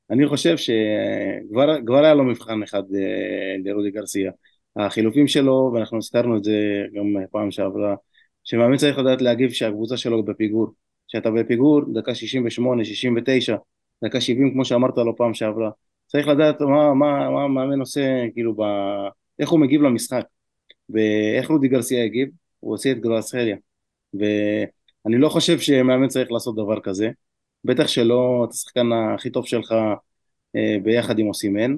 אני 0.10 0.28
חושב 0.28 0.58
שכבר 0.58 2.04
היה 2.04 2.14
לו 2.14 2.24
מבחן 2.24 2.64
אחד 2.64 2.84
אה, 2.96 3.56
לרודי 3.64 3.92
גרסיה. 3.92 4.32
החילופים 4.76 5.28
שלו, 5.28 5.72
ואנחנו 5.74 5.98
הזכרנו 5.98 6.38
את 6.38 6.44
זה 6.44 6.86
גם 6.96 7.06
פעם 7.32 7.52
שעברה, 7.52 7.96
שמאמין 8.44 8.78
צריך 8.78 8.98
לדעת 8.98 9.22
להגיב 9.22 9.52
שהקבוצה 9.52 9.98
שלו 9.98 10.24
בפיגור. 10.24 10.68
כשאתה 11.08 11.32
בפיגור, 11.32 11.82
דקה 11.94 12.16
68, 12.16 12.86
69, 12.86 13.56
דקה 14.04 14.22
70 14.22 14.54
כמו 14.54 14.66
שאמרת 14.66 14.98
לו 14.98 15.16
פעם 15.16 15.34
שעברה, 15.34 15.70
צריך 16.10 16.28
לדעת 16.28 16.62
מה, 16.62 16.94
מה, 16.94 17.30
מה 17.30 17.44
המאמן 17.44 17.80
עושה, 17.80 18.26
כאילו, 18.34 18.56
ב... 18.56 18.62
איך 19.40 19.50
הוא 19.50 19.60
מגיב 19.60 19.82
למשחק, 19.82 20.26
ואיך 20.90 21.50
רודי 21.50 21.68
גרסיה 21.68 22.04
הגיב, 22.04 22.30
הוא 22.60 22.74
עושה 22.74 22.92
את 22.92 23.00
גרסליה. 23.00 23.58
ואני 24.14 25.18
לא 25.18 25.30
חושב 25.30 25.60
שמאמן 25.60 26.08
צריך 26.08 26.32
לעשות 26.32 26.56
דבר 26.56 26.80
כזה, 26.80 27.10
בטח 27.64 27.88
שלא 27.88 28.46
את 28.48 28.54
השחקן 28.54 28.88
הכי 28.92 29.30
טוב 29.30 29.46
שלך 29.46 29.72
אה, 30.56 30.78
ביחד 30.84 31.20
עם 31.20 31.28
אוסימן. 31.28 31.76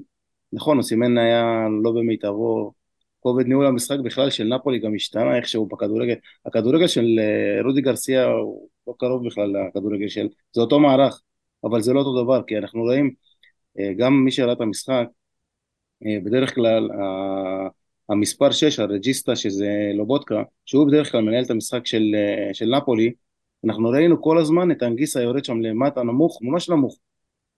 נכון, 0.54 0.78
אוסימן 0.78 1.18
היה 1.18 1.68
לא 1.84 1.92
במיטבו, 1.92 2.74
כובד 3.20 3.46
ניהול 3.48 3.66
המשחק 3.66 3.98
בכלל 4.04 4.30
של 4.30 4.44
נפולי 4.44 4.80
גם 4.80 4.96
השתנה 4.96 5.38
איכשהו 5.38 5.66
בכדורגל. 5.66 6.16
הכדורגל 6.46 6.88
של 6.88 7.20
אה, 7.20 7.64
רודי 7.64 7.82
גרסיה 7.82 8.26
הוא 8.26 8.70
לא 8.88 8.94
קרוב 9.00 9.28
בכלל 9.28 9.54
לכדורגל 9.68 10.08
של, 10.08 10.28
זה 10.54 10.62
אותו 10.62 10.80
מערך, 10.80 11.22
אבל 11.64 11.82
זה 11.82 11.94
לא 11.94 12.00
אותו 12.00 12.24
דבר, 12.24 12.42
כי 12.48 12.58
אנחנו 12.58 12.82
רואים, 12.82 13.14
גם 13.98 14.26
מי 14.26 14.32
שראה 14.32 14.54
את 14.54 14.62
המשחק, 14.62 15.06
בדרך 16.02 16.56
כלל 16.56 16.90
המספר 18.12 18.52
6, 18.52 18.80
הרג'יסטה, 18.80 19.36
שזה 19.36 19.92
לובודקה, 19.94 20.44
שהוא 20.66 20.88
בדרך 20.88 21.12
כלל 21.12 21.22
מנהל 21.22 21.44
את 21.44 21.52
המשחק 21.52 21.86
של, 21.86 22.04
אה, 22.16 22.54
של 22.54 22.66
נפולי, 22.66 23.12
אנחנו 23.66 23.90
ראינו 23.90 24.22
כל 24.22 24.38
הזמן 24.38 24.72
את 24.72 24.84
אנגיסה 24.84 25.22
יורד 25.22 25.46
שם 25.46 25.62
למטה 25.62 26.04
נמוך, 26.04 26.40
ממש 26.42 26.70
נמוך, 26.70 26.98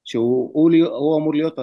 שהוא 0.06 0.52
הוא, 0.54 0.72
הוא 0.86 1.18
אמור 1.18 1.34
להיות 1.34 1.60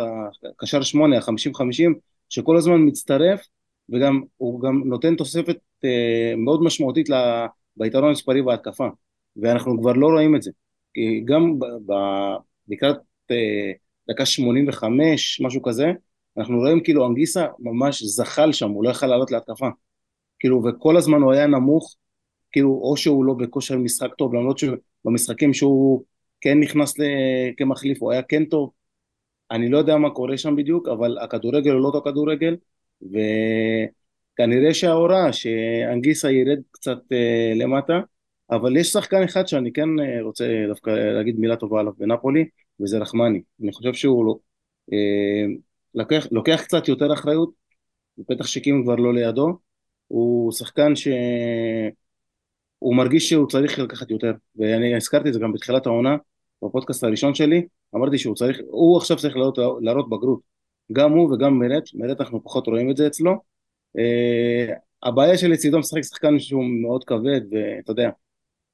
הקשר 0.52 0.82
8, 0.82 1.16
ה-50-50, 1.16 1.94
שכל 2.28 2.56
הזמן 2.56 2.76
מצטרף, 2.86 3.46
וגם 3.88 4.20
הוא 4.36 4.60
גם 4.60 4.82
נותן 4.84 5.16
תוספת 5.16 5.58
אה, 5.84 6.34
מאוד 6.36 6.62
משמעותית 6.62 7.08
לה, 7.08 7.46
ביתרון 7.76 8.08
המספרי 8.08 8.42
בהתקפה, 8.42 8.88
ואנחנו 9.36 9.80
כבר 9.80 9.92
לא 9.92 10.06
רואים 10.06 10.36
את 10.36 10.42
זה. 10.42 10.50
גם 11.24 11.58
לקראת 12.68 12.96
אה, 13.30 13.72
דקה 14.08 14.26
85, 14.26 15.40
משהו 15.40 15.62
כזה, 15.62 15.92
אנחנו 16.38 16.58
רואים 16.58 16.82
כאילו 16.82 17.06
אנגיסה 17.06 17.46
ממש 17.58 18.02
זחל 18.02 18.52
שם, 18.52 18.70
הוא 18.70 18.84
לא 18.84 18.90
יכל 18.90 19.06
לעלות 19.06 19.30
להתקפה. 19.30 19.68
כאילו, 20.38 20.62
וכל 20.64 20.96
הזמן 20.96 21.22
הוא 21.22 21.32
היה 21.32 21.46
נמוך, 21.46 21.96
כאילו, 22.52 22.80
או 22.82 22.96
שהוא 22.96 23.24
לא 23.24 23.34
בכושר 23.34 23.78
משחק 23.78 24.14
טוב, 24.14 24.34
למרות 24.34 24.58
שבמשחקים 24.58 25.54
שהוא 25.54 26.04
כן 26.40 26.60
נכנס 26.60 26.94
כמחליף, 27.56 28.02
הוא 28.02 28.12
היה 28.12 28.22
כן 28.22 28.44
טוב. 28.44 28.70
אני 29.50 29.68
לא 29.68 29.78
יודע 29.78 29.96
מה 29.96 30.10
קורה 30.10 30.38
שם 30.38 30.56
בדיוק, 30.56 30.88
אבל 30.88 31.18
הכדורגל 31.18 31.70
הוא 31.70 31.80
לא 31.80 31.86
אותו 31.86 32.02
כדורגל, 32.02 32.56
וכנראה 33.02 34.74
שההוראה 34.74 35.32
שאנגיסה 35.32 36.30
ירד 36.30 36.58
קצת 36.70 36.98
uh, 36.98 37.58
למטה, 37.58 38.00
אבל 38.50 38.76
יש 38.76 38.86
שחקן 38.86 39.22
אחד 39.22 39.48
שאני 39.48 39.72
כן 39.72 39.88
uh, 39.98 40.22
רוצה 40.22 40.64
דווקא 40.68 40.90
להגיד 40.90 41.38
מילה 41.38 41.56
טובה 41.56 41.80
עליו 41.80 41.92
בנפולי, 41.98 42.48
וזה 42.82 42.98
רחמני. 42.98 43.42
אני 43.62 43.72
חושב 43.72 43.92
שהוא 43.94 44.24
לא... 44.24 44.36
Uh, 44.90 45.60
לוקח, 45.94 46.26
לוקח 46.30 46.62
קצת 46.62 46.88
יותר 46.88 47.12
אחריות, 47.12 47.50
בטח 48.28 48.46
שקים 48.46 48.84
כבר 48.84 48.94
לא 48.94 49.14
לידו, 49.14 49.58
הוא 50.08 50.52
שחקן 50.52 50.96
שהוא 50.96 51.12
מרגיש 52.96 53.28
שהוא 53.28 53.48
צריך 53.48 53.78
לקחת 53.78 54.10
יותר, 54.10 54.32
ואני 54.56 54.96
הזכרתי 54.96 55.28
את 55.28 55.34
זה 55.34 55.40
גם 55.40 55.52
בתחילת 55.52 55.86
העונה, 55.86 56.16
בפודקאסט 56.64 57.04
הראשון 57.04 57.34
שלי, 57.34 57.66
אמרתי 57.94 58.18
שהוא 58.18 58.34
צריך, 58.34 58.58
הוא 58.66 58.96
עכשיו 58.96 59.16
צריך 59.16 59.36
להראות, 59.36 59.58
להראות 59.80 60.08
בגרות, 60.10 60.40
גם 60.92 61.12
הוא 61.12 61.34
וגם 61.34 61.58
מרט, 61.58 61.84
מרט 61.94 62.20
אנחנו 62.20 62.44
פחות 62.44 62.66
רואים 62.66 62.90
את 62.90 62.96
זה 62.96 63.06
אצלו, 63.06 63.32
uh, 63.98 64.72
הבעיה 65.02 65.38
של 65.38 65.50
לצידו 65.50 65.78
משחק 65.78 66.02
שחקן 66.02 66.38
שהוא 66.38 66.64
מאוד 66.82 67.04
כבד, 67.04 67.40
ואתה 67.50 67.92
יודע, 67.92 68.10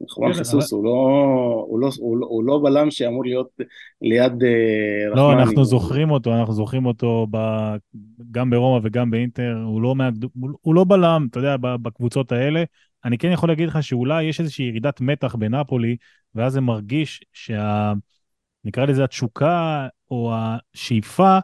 חוואן 0.09 0.33
כן, 0.33 0.39
חיסוס 0.39 0.73
הוא 0.73 0.85
לא, 0.85 1.67
לא, 1.81 1.89
לא, 2.21 2.27
הוא 2.27 2.45
לא 2.45 2.61
בלם 2.65 2.91
שאמור 2.91 3.25
להיות 3.25 3.49
ליד 4.03 4.43
אה, 4.43 5.11
רחמני. 5.11 5.17
לא, 5.17 5.33
אנחנו 5.33 5.65
זוכרים 5.65 6.11
אותו, 6.11 6.35
אנחנו 6.35 6.53
זוכרים 6.55 6.87
אותו 6.87 7.27
גם 8.31 8.51
ברומא 8.51 8.81
וגם 8.83 9.11
באינטר, 9.11 9.63
הוא 9.65 9.83
לא, 9.83 9.95
הוא 10.61 10.75
לא 10.75 10.85
בלם, 10.85 11.27
אתה 11.31 11.39
יודע, 11.39 11.57
בקבוצות 11.57 12.33
האלה. 12.33 12.65
אני 13.05 13.19
כן 13.19 13.31
יכול 13.33 13.49
להגיד 13.49 13.69
לך 13.69 13.83
שאולי 13.83 14.25
יש 14.25 14.41
איזושהי 14.41 14.65
ירידת 14.65 15.01
מתח 15.01 15.35
בנפולי, 15.35 15.97
ואז 16.35 16.53
זה 16.53 16.61
מרגיש 16.61 17.21
שה... 17.33 17.93
נקרא 18.65 18.87
לזה 18.87 19.05
התשוקה 19.05 19.89
או 20.11 20.33
השאיפה 20.35 21.39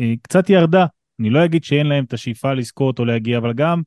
אה, 0.00 0.14
קצת 0.22 0.50
ירדה. 0.50 0.86
אני 1.20 1.30
לא 1.30 1.44
אגיד 1.44 1.64
שאין 1.64 1.86
להם 1.86 2.04
את 2.04 2.12
השאיפה 2.12 2.54
לזכות 2.54 2.98
או 2.98 3.04
להגיע, 3.04 3.38
אבל 3.38 3.52
גם, 3.52 3.82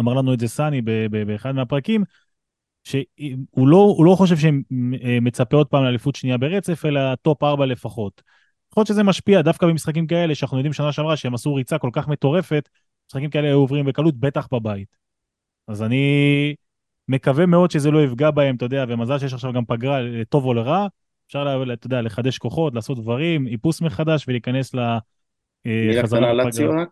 אמר 0.00 0.14
לנו 0.14 0.34
את 0.34 0.40
זה 0.40 0.48
סני 0.48 0.82
באחד 1.26 1.52
מהפרקים, 1.52 2.04
שהוא 2.84 3.68
לא, 3.68 3.96
לא 4.04 4.14
חושב 4.14 4.36
שמצפה 4.36 5.56
עוד 5.56 5.66
פעם 5.66 5.84
לאליפות 5.84 6.16
שנייה 6.16 6.38
ברצף, 6.38 6.84
אלא 6.84 7.14
טופ 7.14 7.42
4 7.42 7.66
לפחות. 7.66 8.22
יכול 8.72 8.80
להיות 8.80 8.88
שזה 8.88 9.02
משפיע 9.02 9.42
דווקא 9.42 9.66
במשחקים 9.66 10.06
כאלה, 10.06 10.34
שאנחנו 10.34 10.56
יודעים 10.56 10.72
שנה 10.72 10.92
שעברה 10.92 11.16
שהם 11.16 11.34
עשו 11.34 11.54
ריצה 11.54 11.78
כל 11.78 11.90
כך 11.92 12.08
מטורפת, 12.08 12.68
משחקים 13.08 13.30
כאלה 13.30 13.48
היו 13.48 13.56
עוברים 13.56 13.84
בקלות, 13.84 14.16
בטח 14.16 14.48
בבית. 14.52 14.96
אז 15.68 15.82
אני 15.82 16.54
מקווה 17.08 17.46
מאוד 17.46 17.70
שזה 17.70 17.90
לא 17.90 18.04
יפגע 18.04 18.30
בהם, 18.30 18.56
אתה 18.56 18.64
יודע, 18.64 18.84
ומזל 18.88 19.18
שיש 19.18 19.34
עכשיו 19.34 19.52
גם 19.52 19.64
פגרה 19.64 20.00
לטוב 20.00 20.44
או 20.44 20.54
לרע, 20.54 20.86
אפשר, 21.26 21.64
אתה 21.72 21.86
יודע, 21.86 22.02
לחדש 22.02 22.38
כוחות, 22.38 22.74
לעשות 22.74 22.98
דברים, 22.98 23.46
איפוס 23.46 23.80
מחדש 23.80 24.24
ולהיכנס 24.28 24.74
לחזרה 24.74 25.00
מילה 25.64 26.02
קטנה 26.02 26.30
על 26.30 26.36
לאציו 26.36 26.70
רק? 26.70 26.88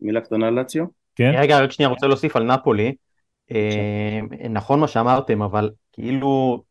מילה 0.00 0.20
קטנה 0.20 0.46
על 0.46 0.54
לאציו? 0.54 0.84
כן. 1.16 1.32
רגע, 1.36 1.60
רק 1.60 1.72
שנייה, 1.72 1.88
רוצה 1.88 2.06
להוסיף 2.06 2.36
על 2.36 2.42
נפולי. 2.42 2.94
אה, 3.52 4.20
נכון 4.50 4.80
מה 4.80 4.88
שאמרתם, 4.88 5.42
אבל 5.42 5.70
כאילו 5.92 6.62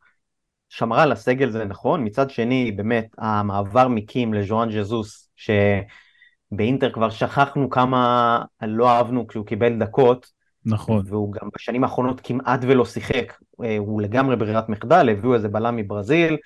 שמרה 0.69 1.03
על 1.03 1.11
הסגל 1.11 1.49
זה 1.49 1.65
נכון, 1.65 2.03
מצד 2.03 2.29
שני 2.29 2.71
באמת 2.71 3.07
המעבר 3.17 3.87
מקים 3.87 4.33
לז'ואן 4.33 4.71
ז'זוס, 4.71 5.29
שבאינטר 5.35 6.91
כבר 6.91 7.09
שכחנו 7.09 7.69
כמה 7.69 8.41
לא 8.61 8.89
אהבנו 8.89 9.27
כשהוא 9.27 9.45
קיבל 9.45 9.79
דקות, 9.79 10.31
נכון. 10.65 11.03
והוא 11.07 11.33
גם 11.33 11.49
בשנים 11.55 11.83
האחרונות 11.83 12.21
כמעט 12.23 12.59
ולא 12.63 12.85
שיחק, 12.85 13.33
אה, 13.63 13.77
הוא 13.77 14.01
לגמרי 14.01 14.35
ברירת 14.35 14.69
מחדל, 14.69 15.09
הביאו 15.09 15.33
איזה 15.33 15.47
בלם 15.47 15.75
מברזיל, 15.75 16.37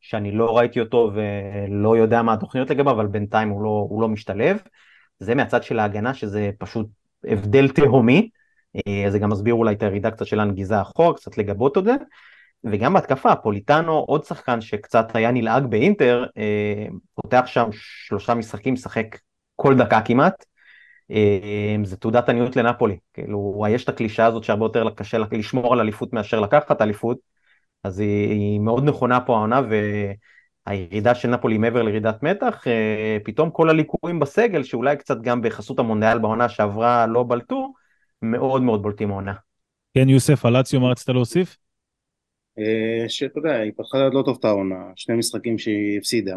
שאני 0.00 0.32
לא 0.32 0.58
ראיתי 0.58 0.80
אותו 0.80 1.12
ולא 1.14 1.96
יודע 1.96 2.22
מה 2.22 2.32
התוכניות 2.32 2.70
לגביו, 2.70 2.90
אבל 2.90 3.06
בינתיים 3.06 3.48
הוא 3.48 3.62
לא, 3.62 3.86
הוא 3.90 4.02
לא 4.02 4.08
משתלב. 4.08 4.58
זה 5.18 5.34
מהצד 5.34 5.62
של 5.62 5.78
ההגנה 5.78 6.14
שזה 6.14 6.50
פשוט 6.58 6.86
הבדל 7.24 7.68
תהומי. 7.68 8.30
אה, 8.76 9.10
זה 9.10 9.18
גם 9.18 9.30
מסביר 9.30 9.54
אולי 9.54 9.74
את 9.74 9.82
הירידה 9.82 10.10
קצת 10.10 10.26
של 10.26 10.40
הנגיזה 10.40 10.80
אחורה, 10.80 11.14
קצת 11.14 11.38
לגבות 11.38 11.78
את 11.78 11.84
זה. 11.84 11.94
וגם 12.64 12.94
בהתקפה, 12.94 13.36
פוליטנו, 13.36 13.98
עוד 13.98 14.24
שחקן 14.24 14.60
שקצת 14.60 15.16
היה 15.16 15.30
נלעג 15.30 15.66
באינטר, 15.66 16.24
אה, 16.38 16.86
פותח 17.14 17.42
שם 17.46 17.68
שלושה 17.72 18.34
משחקים, 18.34 18.74
משחק 18.74 19.16
כל 19.56 19.76
דקה 19.76 20.00
כמעט. 20.00 20.44
זה 21.84 21.96
תעודת 21.96 22.28
עניות 22.28 22.56
לנפולי. 22.56 22.98
כאילו, 23.14 23.64
יש 23.70 23.84
את 23.84 23.88
הקלישה 23.88 24.26
הזאת 24.26 24.44
שהרבה 24.44 24.64
יותר 24.64 24.90
קשה 24.90 25.18
לשמור 25.32 25.72
על 25.72 25.80
אליפות 25.80 26.12
מאשר 26.12 26.40
לקחת 26.40 26.82
אליפות, 26.82 27.18
אז 27.84 27.98
היא, 27.98 28.28
היא 28.30 28.60
מאוד 28.60 28.84
נכונה 28.84 29.20
פה 29.20 29.36
העונה, 29.36 29.60
והירידה 30.66 31.14
של 31.14 31.28
נפולי 31.28 31.58
מעבר 31.58 31.82
לירידת 31.82 32.22
מתח, 32.22 32.64
פתאום 33.24 33.50
כל 33.50 33.70
הליקויים 33.70 34.20
בסגל, 34.20 34.62
שאולי 34.62 34.96
קצת 34.96 35.20
גם 35.20 35.42
בחסות 35.42 35.78
המונדיאל 35.78 36.18
בעונה 36.18 36.48
שעברה 36.48 37.06
לא 37.06 37.22
בלטו, 37.28 37.72
מאוד 38.22 38.62
מאוד 38.62 38.82
בולטים 38.82 39.10
העונה. 39.10 39.34
כן, 39.94 40.08
יוסף, 40.08 40.46
אלציו, 40.46 40.80
מה 40.80 40.90
רצית 40.90 41.08
להוסיף? 41.08 41.56
אה, 42.58 43.08
שאתה 43.08 43.38
יודע, 43.38 43.54
היא 43.54 43.72
פתחה 43.76 44.08
לא 44.08 44.22
טוב 44.22 44.36
את 44.40 44.44
העונה, 44.44 44.84
שני 44.96 45.16
משחקים 45.16 45.58
שהיא 45.58 45.98
הפסידה, 45.98 46.36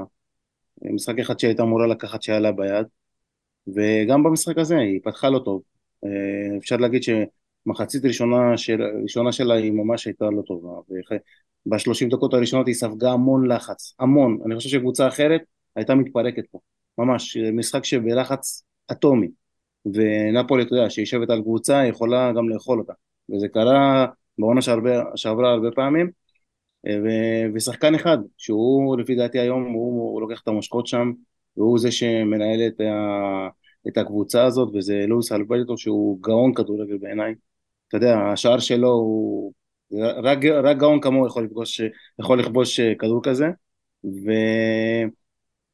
משחק 0.81 1.19
אחד 1.19 1.39
שהייתה 1.39 1.63
אמורה 1.63 1.87
לקחת 1.87 2.21
שהיה 2.21 2.39
לה 2.39 2.51
ביד, 2.51 2.85
וגם 3.67 4.23
במשחק 4.23 4.57
הזה 4.57 4.77
היא 4.77 4.99
פתחה 5.03 5.29
לא 5.29 5.39
טוב. 5.39 5.61
אה, 6.05 6.57
אפשר 6.57 6.77
להגיד 6.77 7.01
שמחצית 7.03 8.05
ראשונה, 8.05 8.57
של, 8.57 8.81
ראשונה 9.03 9.31
שלה 9.31 9.53
היא 9.53 9.71
ממש 9.71 10.05
הייתה 10.05 10.25
לא 10.25 10.41
טובה, 10.41 10.69
בשלושים 11.65 12.09
דקות 12.09 12.33
הראשונות 12.33 12.67
היא 12.67 12.75
ספגה 12.75 13.11
המון 13.11 13.51
לחץ, 13.51 13.95
המון, 13.99 14.39
אני 14.45 14.55
חושב 14.55 14.69
שקבוצה 14.69 15.07
אחרת 15.07 15.41
הייתה 15.75 15.95
מתפרקת 15.95 16.43
פה, 16.51 16.59
ממש, 16.97 17.37
משחק 17.37 17.85
שבלחץ 17.85 18.63
אטומי, 18.91 19.27
ונפולי, 19.85 20.63
אתה 20.63 20.75
יודע, 20.75 20.89
שיושבת 20.89 21.29
על 21.29 21.41
קבוצה, 21.41 21.85
יכולה 21.85 22.31
גם 22.31 22.49
לאכול 22.49 22.79
אותה, 22.79 22.93
וזה 23.29 23.47
קרה 23.47 24.05
בעונה 24.37 24.61
שעברה 25.15 25.51
הרבה 25.51 25.71
פעמים, 25.71 26.09
ו... 26.87 27.07
ושחקן 27.55 27.95
אחד, 27.95 28.17
שהוא 28.37 28.97
לפי 28.97 29.15
דעתי 29.15 29.39
היום, 29.39 29.63
הוא, 29.73 30.13
הוא 30.13 30.21
לוקח 30.21 30.41
את 30.43 30.47
המושכות 30.47 30.87
שם, 30.87 31.11
והוא 31.57 31.79
זה 31.79 31.91
שמנהל 31.91 32.67
את, 32.67 32.81
ה... 32.81 33.47
את 33.87 33.97
הקבוצה 33.97 34.45
הזאת, 34.45 34.69
וזה 34.75 35.05
לואיס 35.07 35.31
אלברטו 35.31 35.77
שהוא 35.77 36.21
גאון 36.21 36.53
כדורגל 36.53 36.97
בעיניי. 36.97 37.33
אתה 37.87 37.97
יודע, 37.97 38.17
השער 38.19 38.59
שלו 38.59 38.89
הוא... 38.91 39.53
רק, 40.23 40.37
רק 40.63 40.77
גאון 40.77 41.01
כמוהו 41.01 41.27
יכול, 41.27 41.47
יכול 42.19 42.39
לכבוש 42.39 42.79
כדור 42.79 43.23
כזה, 43.23 43.45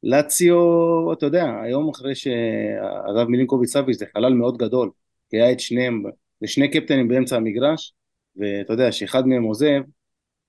ולציו, 0.04 1.12
אתה 1.12 1.26
יודע, 1.26 1.46
היום 1.62 1.88
אחרי 1.88 2.14
שעזב 2.14 3.24
מילינקוביץ' 3.28 3.70
סאביץ' 3.70 3.98
זה 3.98 4.06
חלל 4.14 4.34
מאוד 4.34 4.58
גדול, 4.58 4.90
כי 5.30 5.36
היה 5.36 5.52
את 5.52 5.60
שניהם, 5.60 6.02
זה 6.40 6.46
שני 6.46 6.70
קפטנים 6.70 7.08
באמצע 7.08 7.36
המגרש, 7.36 7.94
ואתה 8.36 8.72
יודע, 8.72 8.92
שאחד 8.92 9.26
מהם 9.26 9.42
עוזב, 9.42 9.80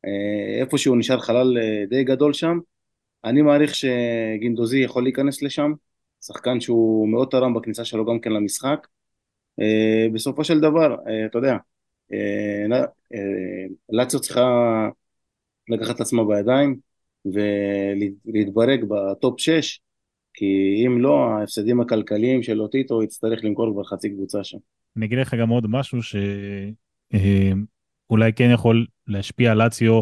אה, 0.05 0.61
איפשהו 0.61 0.95
נשאר 0.95 1.19
חלל 1.19 1.57
אה, 1.57 1.85
די 1.89 2.03
גדול 2.03 2.33
שם, 2.33 2.59
אני 3.25 3.41
מעריך 3.41 3.75
שגינדוזי 3.75 4.79
יכול 4.79 5.03
להיכנס 5.03 5.41
לשם, 5.41 5.71
שחקן 6.25 6.59
שהוא 6.59 7.09
מאוד 7.09 7.27
תרם 7.31 7.53
בכניסה 7.53 7.85
שלו 7.85 8.05
גם 8.05 8.19
כן 8.19 8.31
למשחק. 8.31 8.87
אה, 9.61 10.07
בסופו 10.13 10.43
של 10.43 10.59
דבר, 10.59 10.95
אתה 11.25 11.37
יודע, 11.37 11.55
לאציו 13.89 14.19
צריכה 14.19 14.47
לקחת 15.69 15.95
את 15.95 16.01
עצמה 16.01 16.23
בידיים 16.25 16.90
ולהתברג 17.25 18.85
בטופ 18.89 19.39
6, 19.39 19.79
כי 20.33 20.45
אם 20.85 21.01
לא, 21.01 21.27
ההפסדים 21.29 21.81
הכלכליים 21.81 22.43
של 22.43 22.61
אוטיטו 22.61 23.03
יצטרך 23.03 23.43
למכור 23.43 23.73
כבר 23.73 23.83
חצי 23.83 24.09
קבוצה 24.09 24.43
שם. 24.43 24.57
אני 24.97 25.05
אגיד 25.05 25.19
לך 25.19 25.33
גם 25.33 25.49
עוד 25.49 25.67
משהו 25.67 26.03
ש... 26.03 26.15
אולי 28.09 28.33
כן 28.33 28.49
יכול 28.53 28.85
להשפיע 29.07 29.51
על 29.51 29.63
לאציו 29.63 30.01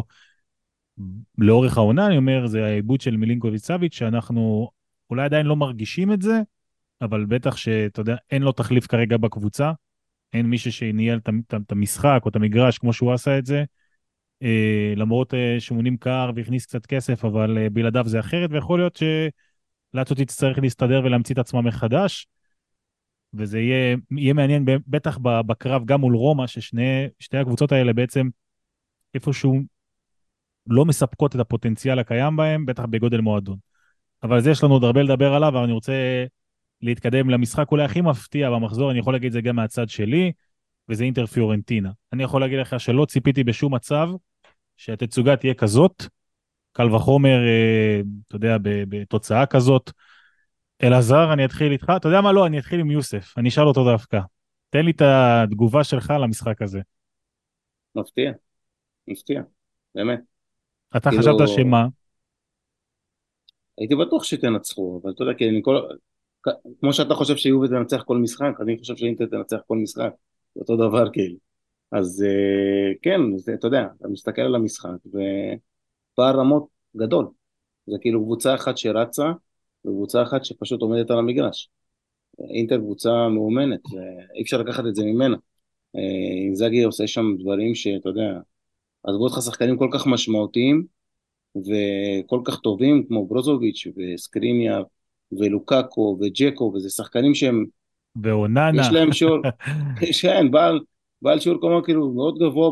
לאורך 1.38 1.78
העונה, 1.78 2.06
אני 2.06 2.16
אומר, 2.16 2.46
זה 2.46 2.64
העיבוד 2.64 3.00
של 3.00 3.16
מילינקוביץ' 3.16 3.62
סאביץ', 3.62 3.94
שאנחנו 3.94 4.70
אולי 5.10 5.24
עדיין 5.24 5.46
לא 5.46 5.56
מרגישים 5.56 6.12
את 6.12 6.22
זה, 6.22 6.40
אבל 7.02 7.24
בטח 7.24 7.56
שאתה 7.56 8.00
יודע, 8.00 8.16
אין 8.30 8.42
לו 8.42 8.52
תחליף 8.52 8.86
כרגע 8.86 9.16
בקבוצה, 9.16 9.72
אין 10.32 10.46
מישהו 10.46 10.72
שניהל 10.72 11.20
את 11.56 11.72
המשחק 11.72 12.20
או 12.24 12.28
את 12.28 12.36
המגרש 12.36 12.78
כמו 12.78 12.92
שהוא 12.92 13.12
עשה 13.12 13.38
את 13.38 13.46
זה, 13.46 13.58
אה, 13.58 13.64
למרות 14.96 15.34
אה, 15.34 15.56
שהוא 15.58 15.82
נמכר 15.82 16.30
והכניס 16.36 16.66
קצת 16.66 16.86
כסף, 16.86 17.24
אבל 17.24 17.58
אה, 17.58 17.70
בלעדיו 17.70 18.04
זה 18.08 18.20
אחרת, 18.20 18.50
ויכול 18.52 18.78
להיות 18.78 18.96
שלאציו 18.96 20.16
תצטרך 20.16 20.58
להסתדר 20.58 21.00
ולהמציא 21.04 21.34
את 21.34 21.38
עצמה 21.38 21.60
מחדש. 21.60 22.26
וזה 23.34 23.60
יהיה, 23.60 23.96
יהיה 24.10 24.34
מעניין 24.34 24.64
בטח 24.86 25.18
בקרב 25.22 25.84
גם 25.84 26.00
מול 26.00 26.16
רומא, 26.16 26.46
ששתי 26.46 27.36
הקבוצות 27.40 27.72
האלה 27.72 27.92
בעצם 27.92 28.28
איפשהו 29.14 29.60
לא 30.66 30.84
מספקות 30.84 31.36
את 31.36 31.40
הפוטנציאל 31.40 31.98
הקיים 31.98 32.36
בהם, 32.36 32.66
בטח 32.66 32.84
בגודל 32.84 33.20
מועדון. 33.20 33.56
אבל 34.22 34.40
זה 34.40 34.50
יש 34.50 34.64
לנו 34.64 34.74
עוד 34.74 34.84
הרבה 34.84 35.02
לדבר 35.02 35.34
עליו, 35.34 35.48
אבל 35.48 35.62
אני 35.62 35.72
רוצה 35.72 36.24
להתקדם 36.82 37.30
למשחק 37.30 37.70
אולי 37.72 37.84
הכי 37.84 38.00
מפתיע 38.00 38.50
במחזור, 38.50 38.90
אני 38.90 38.98
יכול 38.98 39.14
להגיד 39.14 39.26
את 39.26 39.32
זה 39.32 39.40
גם 39.40 39.56
מהצד 39.56 39.88
שלי, 39.88 40.32
וזה 40.88 41.04
אינטר 41.04 41.26
פיורנטינה. 41.26 41.90
אני 42.12 42.22
יכול 42.22 42.40
להגיד 42.40 42.58
לך 42.58 42.80
שלא 42.80 43.04
ציפיתי 43.04 43.44
בשום 43.44 43.74
מצב 43.74 44.10
שהתצוגה 44.80 45.36
תהיה 45.36 45.54
כזאת, 45.54 46.02
קל 46.72 46.94
וחומר, 46.94 47.38
אה, 47.46 48.00
אתה 48.28 48.36
יודע, 48.36 48.56
בתוצאה 48.62 49.46
כזאת. 49.46 49.90
אלעזר, 50.82 51.32
אני 51.32 51.44
אתחיל 51.44 51.72
איתך. 51.72 51.92
אתה 51.96 52.08
יודע 52.08 52.20
מה? 52.20 52.32
לא, 52.32 52.46
אני 52.46 52.58
אתחיל 52.58 52.80
עם 52.80 52.90
יוסף. 52.90 53.38
אני 53.38 53.48
אשאל 53.48 53.66
אותו 53.66 53.84
דווקא. 53.84 54.20
תן 54.70 54.84
לי 54.84 54.90
את 54.90 55.02
התגובה 55.02 55.84
שלך 55.84 56.12
למשחק 56.20 56.62
הזה. 56.62 56.80
מפתיע, 57.94 58.32
מפתיע, 59.08 59.42
באמת. 59.94 60.20
אתה 60.96 61.10
כאילו... 61.10 61.22
חשבת 61.22 61.48
שמה? 61.48 61.86
הייתי 63.78 63.94
בטוח 63.94 64.24
שתנצחו, 64.24 65.00
אבל 65.02 65.12
אתה 65.12 65.22
יודע, 65.22 65.34
כי 65.34 65.48
אני 65.48 65.60
כל... 65.64 65.80
כמו 66.80 66.92
שאתה 66.92 67.14
חושב 67.14 67.36
שיובל 67.36 67.68
תנצח 67.68 68.02
כל 68.02 68.18
משחק, 68.18 68.52
אני 68.60 68.78
חושב 68.78 68.96
שאינטר 68.96 69.26
תנצח 69.26 69.58
כל 69.66 69.76
משחק. 69.76 70.10
אותו 70.56 70.76
דבר 70.76 71.12
כאילו. 71.12 71.49
אז 71.92 72.24
אה, 72.26 72.92
כן, 73.02 73.20
זה, 73.36 73.54
אתה 73.54 73.66
יודע, 73.66 73.86
אתה 73.98 74.08
מסתכל 74.08 74.42
על 74.42 74.54
המשחק, 74.54 74.96
ופער 75.06 76.36
רמות 76.36 76.66
גדול. 76.96 77.26
זה 77.86 77.96
כאילו 78.00 78.24
קבוצה 78.24 78.54
אחת 78.54 78.78
שרצה, 78.78 79.32
וקבוצה 79.84 80.22
אחת 80.22 80.44
שפשוט 80.44 80.82
עומדת 80.82 81.10
על 81.10 81.18
המגרש. 81.18 81.70
אינטר 82.54 82.78
קבוצה 82.78 83.28
מאומנת, 83.28 83.80
אי 84.34 84.42
אפשר 84.42 84.58
לקחת 84.58 84.84
את 84.88 84.94
זה 84.94 85.04
ממנה. 85.04 85.36
אינזאגי 86.44 86.82
עושה 86.82 87.06
שם 87.06 87.36
דברים 87.38 87.74
שאתה 87.74 88.08
יודע, 88.08 88.40
עזבו 89.04 89.24
אותך 89.24 89.38
שחקנים 89.44 89.78
כל 89.78 89.88
כך 89.92 90.06
משמעותיים 90.06 90.84
וכל 91.56 92.40
כך 92.44 92.60
טובים 92.60 93.04
כמו 93.08 93.26
ברוזוביץ' 93.26 93.86
וסקריניה 93.96 94.80
ולוקאקו 95.32 96.18
וג'קו, 96.20 96.72
וזה 96.74 96.90
שחקנים 96.90 97.34
שהם... 97.34 97.64
ואוננה. 98.22 98.80
יש 98.80 98.88
להם 98.92 99.12
שיעור, 99.12 99.38
כן, 100.22 100.50
בעל, 100.50 100.80
בעל 101.22 101.40
שיעור 101.40 101.60
כלומר 101.60 101.84
כאילו 101.84 102.12
מאוד 102.12 102.38
גבוה 102.38 102.70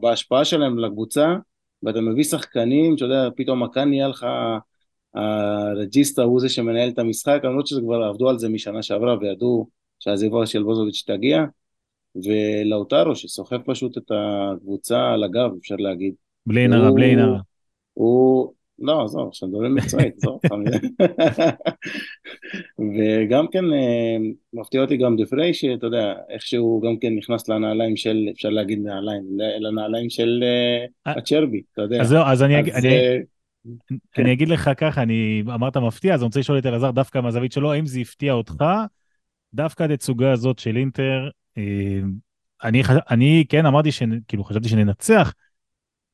בהשפעה 0.00 0.44
שלהם 0.44 0.78
לקבוצה, 0.78 1.36
ואתה 1.82 2.00
מביא 2.00 2.24
שחקנים, 2.24 2.94
אתה 2.94 3.04
יודע, 3.04 3.28
פתאום 3.36 3.62
מכאן 3.62 3.88
נהיה 3.88 4.08
לך 4.08 4.26
הרג'יסטה 5.14 6.22
הוא 6.22 6.40
זה 6.40 6.48
שמנהל 6.48 6.88
את 6.88 6.98
המשחק, 6.98 7.40
למרות 7.44 7.66
שזה 7.66 7.80
כבר 7.80 8.02
עבדו 8.02 8.28
על 8.28 8.38
זה 8.38 8.48
משנה 8.48 8.82
שעברה 8.82 9.16
וידעו 9.20 9.68
שהעזיבה 9.98 10.46
של 10.46 10.62
בוזוביץ' 10.62 11.04
תגיע, 11.06 11.44
ולאוטרו 12.24 13.16
שסוחב 13.16 13.58
פשוט 13.66 13.98
את 13.98 14.10
הקבוצה 14.10 15.12
על 15.12 15.24
הגב, 15.24 15.50
אפשר 15.60 15.76
להגיד. 15.78 16.14
בלי 16.46 16.68
נרע, 16.68 16.90
בלי 16.90 17.16
נרע. 17.16 17.38
הוא, 17.94 18.52
לא, 18.78 19.04
עזוב, 19.04 19.28
עכשיו 19.28 19.48
מדברים 19.48 19.74
מקצועית, 19.74 20.14
עזוב 20.16 20.40
וגם 22.96 23.46
כן 23.52 23.64
אה, 23.72 24.16
מפתיע 24.52 24.80
אותי 24.80 24.96
גם 24.96 25.16
דפריי, 25.16 25.54
שאתה 25.54 25.86
יודע, 25.86 26.14
איכשהו 26.30 26.80
גם 26.84 26.98
כן 26.98 27.14
נכנס 27.14 27.48
לנעליים 27.48 27.96
של, 27.96 28.28
אפשר 28.32 28.48
להגיד 28.48 28.78
נעליים, 28.82 29.22
לנעליים 29.60 30.10
של 30.10 30.42
אה, 30.42 30.84
אה, 31.06 31.18
הצ'רבי, 31.18 31.62
אתה 31.72 31.82
יודע. 31.82 32.00
אז 32.00 32.08
זהו, 32.08 32.22
אז 32.26 32.42
אני... 32.42 32.70
כן. 34.14 34.22
אני 34.22 34.32
אגיד 34.32 34.48
לך 34.48 34.70
ככה, 34.76 35.02
אני 35.02 35.42
אמרת 35.46 35.76
מפתיע, 35.76 36.14
אז 36.14 36.20
אני 36.20 36.26
רוצה 36.26 36.40
לשאול 36.40 36.58
את 36.58 36.66
אלעזר 36.66 36.90
דווקא 36.90 37.18
מהזווית 37.18 37.52
שלו, 37.52 37.72
האם 37.72 37.86
זה 37.86 38.00
הפתיע 38.00 38.32
אותך? 38.32 38.64
דווקא 39.54 39.82
התצוגה 39.82 40.32
הזאת 40.32 40.58
של 40.58 40.76
אינטר, 40.76 41.28
אני, 42.64 42.82
אני 43.10 43.44
כן 43.48 43.66
אמרתי, 43.66 43.88
כאילו 44.28 44.44
חשבתי 44.44 44.68
שננצח, 44.68 45.34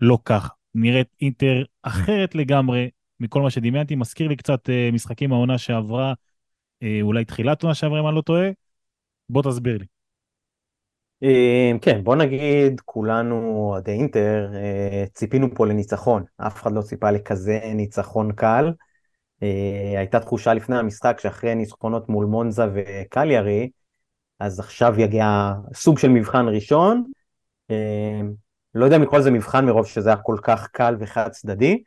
לא 0.01 0.19
כך. 0.25 0.51
נראית 0.75 1.09
אינטר 1.21 1.65
אחרת 1.83 2.35
לגמרי 2.35 2.91
מכל 3.21 3.43
מה 3.43 3.51
שדמיינתי, 3.51 3.95
מזכיר 3.95 4.29
לי 4.29 4.37
קצת 4.37 4.71
אה, 4.71 4.91
משחקים 4.93 5.31
מהעונה 5.31 5.59
שעברה, 5.59 6.15
אה, 6.83 6.99
אולי 7.03 7.25
תחילת 7.25 7.63
עונה 7.63 7.75
שעברה 7.75 8.01
אם 8.01 8.07
אני 8.07 8.17
לא 8.17 8.21
טועה. 8.21 8.51
בוא 9.29 9.43
תסביר 9.43 9.79
לי. 9.79 9.85
אמ, 11.23 11.79
כן, 11.79 12.05
בוא 12.05 12.17
נגיד 12.17 12.81
כולנו 12.85 13.69
אוהדי 13.71 13.91
אינטר, 13.91 14.51
אה, 14.55 15.05
ציפינו 15.15 15.55
פה 15.55 15.67
לניצחון, 15.67 16.25
אף 16.37 16.63
אחד 16.63 16.73
לא 16.73 16.83
ציפה 16.83 17.11
לכזה 17.11 17.61
ניצחון 17.75 18.33
קל. 18.33 18.73
אה, 19.43 19.95
הייתה 19.99 20.21
תחושה 20.21 20.55
לפני 20.55 20.77
המשחק 20.77 21.21
שאחרי 21.21 21.55
ניצחונות 21.55 22.09
מול 22.09 22.27
מונזה 22.27 22.65
וקליארי, 22.75 23.71
אז 24.41 24.61
עכשיו 24.61 25.01
יגיע 25.01 25.53
סוג 25.75 25.99
של 25.99 26.09
מבחן 26.09 26.47
ראשון. 26.49 27.05
אמ, 28.77 28.81
לא 28.81 28.85
יודע 28.85 28.97
אם 28.97 29.03
לקרוא 29.03 29.19
לזה 29.19 29.31
מבחן 29.31 29.67
מרוב 29.67 29.87
שזה 29.87 30.09
היה 30.09 30.17
כל 30.17 30.37
כך 30.43 30.69
קל 30.73 30.97
וחד 31.01 31.29
צדדי. 31.29 31.83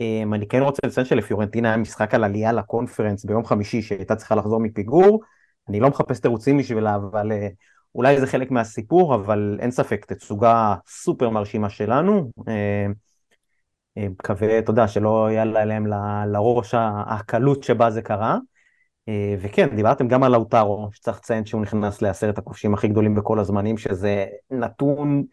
אמ, 0.00 0.34
אני 0.34 0.48
כן 0.48 0.62
רוצה 0.62 0.86
לציין 0.86 1.06
שלפיורנטינה 1.06 1.68
היה 1.68 1.76
משחק 1.76 2.14
על 2.14 2.24
עלייה 2.24 2.52
לקונפרנס 2.52 3.24
ביום 3.24 3.44
חמישי 3.44 3.82
שהייתה 3.82 4.16
צריכה 4.16 4.34
לחזור 4.34 4.60
מפיגור. 4.60 5.22
אני 5.68 5.80
לא 5.80 5.88
מחפש 5.88 6.20
תירוצים 6.20 6.58
בשבילה, 6.58 6.94
אבל 6.94 7.32
אה, 7.32 7.48
אולי 7.94 8.20
זה 8.20 8.26
חלק 8.26 8.50
מהסיפור, 8.50 9.14
אבל 9.14 9.58
אין 9.60 9.70
ספק, 9.70 10.04
תצוגה 10.04 10.74
סופר 10.86 11.30
מרשימה 11.30 11.70
שלנו. 11.70 12.30
אה, 12.48 12.86
אה, 13.98 14.08
מקווה, 14.08 14.58
אתה 14.58 14.70
יודע, 14.70 14.88
שלא 14.88 15.28
יעלה 15.30 15.64
להם 15.64 15.86
לראש 16.26 16.74
הקלות 17.06 17.62
שבה 17.62 17.90
זה 17.90 18.02
קרה. 18.02 18.38
וכן, 19.40 19.76
דיברתם 19.76 20.08
גם 20.08 20.22
על 20.22 20.32
לאוטרו, 20.32 20.88
שצריך 20.92 21.16
לציין 21.16 21.46
שהוא 21.46 21.62
נכנס 21.62 22.02
לעשרת 22.02 22.38
הכובשים 22.38 22.74
הכי 22.74 22.88
גדולים 22.88 23.14
בכל 23.14 23.38
הזמנים, 23.38 23.78
שזה 23.78 24.26
נתון 24.50 25.24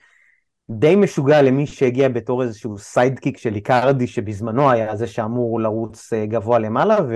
די 0.69 0.95
משוגע 0.95 1.41
למי 1.41 1.67
שהגיע 1.67 2.09
בתור 2.09 2.43
איזשהו 2.43 2.77
sidekick 2.77 3.37
של 3.37 3.55
איקרדי, 3.55 4.07
שבזמנו 4.07 4.71
היה 4.71 4.95
זה 4.95 5.07
שאמור 5.07 5.59
לרוץ 5.59 6.13
גבוה 6.13 6.59
למעלה, 6.59 6.97
ו... 7.09 7.15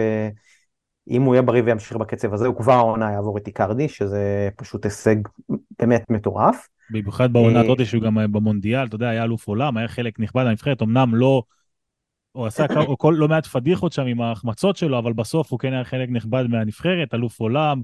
אם 1.09 1.21
הוא 1.21 1.35
יהיה 1.35 1.41
בריא 1.41 1.63
וימשיך 1.65 1.97
בקצב 1.97 2.33
הזה, 2.33 2.47
הוא 2.47 2.55
כבר 2.55 2.73
העונה 2.73 3.11
יעבור 3.11 3.37
את 3.37 3.47
איקרדי, 3.47 3.89
שזה 3.89 4.49
פשוט 4.55 4.85
הישג 4.85 5.15
באמת 5.79 6.03
מטורף. 6.09 6.67
במיוחד 6.89 7.33
בעונה 7.33 7.59
אה, 7.59 7.63
הזאת 7.63 7.85
שהוא 7.85 8.03
גם 8.03 8.17
במונדיאל, 8.31 8.87
אתה 8.87 8.95
יודע, 8.95 9.09
היה 9.09 9.23
אלוף 9.23 9.47
עולם, 9.47 9.77
היה 9.77 9.87
חלק 9.87 10.19
נכבד 10.19 10.43
מהנבחרת, 10.43 10.81
אמנם 10.81 11.15
לא, 11.15 11.43
הוא 12.31 12.45
עשה 12.45 12.65
כל, 12.97 13.15
לא 13.17 13.27
מעט 13.27 13.45
פדיחות 13.45 13.91
שם 13.91 14.05
עם 14.05 14.21
ההחמצות 14.21 14.75
שלו, 14.75 14.99
אבל 14.99 15.13
בסוף 15.13 15.51
הוא 15.51 15.59
כן 15.59 15.73
היה 15.73 15.83
חלק 15.83 16.09
נכבד 16.09 16.43
מהנבחרת, 16.49 17.13
אלוף 17.13 17.39
עולם. 17.39 17.81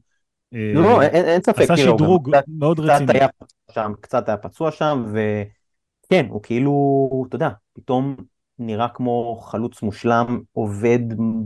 אה, 0.54 0.72
לא, 0.76 1.02
אין, 1.02 1.26
אין 1.26 1.42
ספק, 1.42 1.62
עשה 1.62 1.78
שדרוג 1.78 2.36
קצת, 2.36 2.44
מאוד 2.48 2.80
קצת 2.80 2.90
רציני. 2.90 3.14
היה 3.14 3.28
שם, 3.72 3.92
קצת 4.02 4.28
היה 4.30 4.38
פצוע 4.38 4.72
שם, 4.72 5.14
וכן, 6.10 6.26
הוא 6.30 6.44
כאילו, 6.44 7.26
אתה 7.28 7.36
יודע, 7.36 7.50
פתאום 7.74 8.16
נראה 8.60 8.88
כמו 8.90 9.40
חלוץ 9.42 9.82
מושלם, 9.82 10.40
עובד 10.52 11.00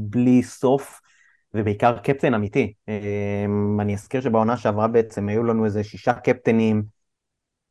בלי 0.09 0.43
סוף. 0.43 1.01
ובעיקר 1.53 1.97
קפטן 1.97 2.33
אמיתי. 2.33 2.73
אמ, 2.87 3.79
אני 3.81 3.93
אזכיר 3.93 4.21
שבעונה 4.21 4.57
שעברה 4.57 4.87
בעצם 4.87 5.29
היו 5.29 5.43
לנו 5.43 5.65
איזה 5.65 5.83
שישה 5.83 6.13
קפטנים, 6.13 6.83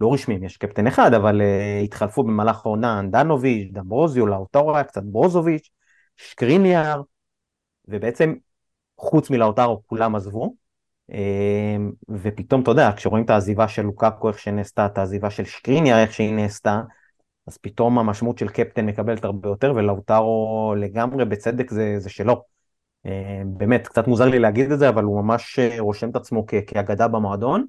לא 0.00 0.12
רשמיים, 0.12 0.44
יש 0.44 0.57
קפטן 0.57 0.87
אחד, 0.87 1.14
אבל 1.14 1.40
uh, 1.40 1.85
התחלפו 1.85 2.22
במהלך 2.22 2.66
העונה 2.66 3.00
אנדנוביץ', 3.00 3.68
דמברוזיו, 3.72 4.26
לאוטרו 4.26 4.74
היה 4.74 4.85
קצת 4.85 5.02
ברוזוביץ', 5.02 5.70
שקריניאר, 6.16 7.02
ובעצם 7.88 8.35
חוץ 8.98 9.31
מלאוטרו 9.31 9.83
כולם 9.87 10.16
עזבו. 10.16 10.55
Um, 11.10 11.14
ופתאום, 12.08 12.62
אתה 12.62 12.70
יודע, 12.70 12.90
כשרואים 12.96 13.24
את 13.24 13.30
העזיבה 13.30 13.68
של 13.68 13.82
לוקקו 13.82 14.28
איך 14.28 14.38
שנעשתה, 14.38 14.86
את 14.86 14.98
העזיבה 14.98 15.30
של 15.30 15.44
שקריניאר 15.44 15.98
איך 15.98 16.12
שהיא 16.12 16.34
נעשתה, 16.34 16.80
אז 17.46 17.58
פתאום 17.58 17.98
המשמעות 17.98 18.38
של 18.38 18.48
קפטן 18.48 18.86
מקבלת 18.86 19.24
הרבה 19.24 19.48
יותר, 19.48 19.72
ולאוטרו 19.76 20.74
לגמרי 20.78 21.24
בצדק 21.24 21.70
זה, 21.70 21.94
זה 21.98 22.10
שלו. 22.10 22.42
אה, 23.06 23.42
באמת, 23.46 23.88
קצת 23.88 24.06
מוזר 24.06 24.24
לי 24.24 24.38
להגיד 24.38 24.72
את 24.72 24.78
זה, 24.78 24.88
אבל 24.88 25.04
הוא 25.04 25.22
ממש 25.22 25.58
אה, 25.58 25.76
רושם 25.78 26.10
את 26.10 26.16
עצמו 26.16 26.46
כאגדה 26.46 27.08
במועדון. 27.08 27.66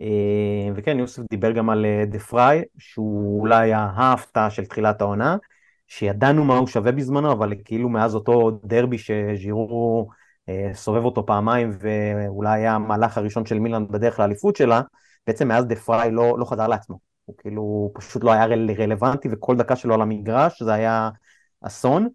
אה, 0.00 0.68
וכן, 0.74 0.98
יוסף 0.98 1.22
דיבר 1.30 1.52
גם 1.52 1.70
על 1.70 1.86
דה 2.06 2.18
פריי, 2.18 2.62
שהוא 2.78 3.40
אולי 3.40 3.72
ההפתעה 3.72 4.50
של 4.50 4.64
תחילת 4.64 5.00
העונה, 5.00 5.36
שידענו 5.88 6.44
מה 6.44 6.56
הוא 6.56 6.66
שווה 6.66 6.92
בזמנו, 6.92 7.32
אבל 7.32 7.52
כאילו 7.64 7.88
מאז 7.88 8.14
אותו 8.14 8.50
דרבי 8.64 8.98
שז'ירו 8.98 10.08
סובב 10.72 11.04
אותו 11.04 11.26
פעמיים, 11.26 11.70
ואולי 11.78 12.60
היה 12.60 12.74
המהלך 12.74 13.18
הראשון 13.18 13.46
של 13.46 13.58
מילאן 13.58 13.88
בדרך 13.88 14.20
לאליפות 14.20 14.56
שלה, 14.56 14.80
בעצם 15.26 15.48
מאז 15.48 15.66
דה 15.66 15.76
פריי 15.76 16.10
לא, 16.10 16.38
לא 16.38 16.44
חזר 16.44 16.66
לעצמו. 16.66 16.98
הוא 17.24 17.36
כאילו 17.38 17.90
פשוט 17.94 18.24
לא 18.24 18.32
היה 18.32 18.46
רלוונטי, 18.78 19.28
וכל 19.32 19.56
דקה 19.56 19.76
שלו 19.76 19.94
על 19.94 20.02
המגרש 20.02 20.62
זה 20.62 20.72
היה 20.72 21.10
אסון. 21.60 22.08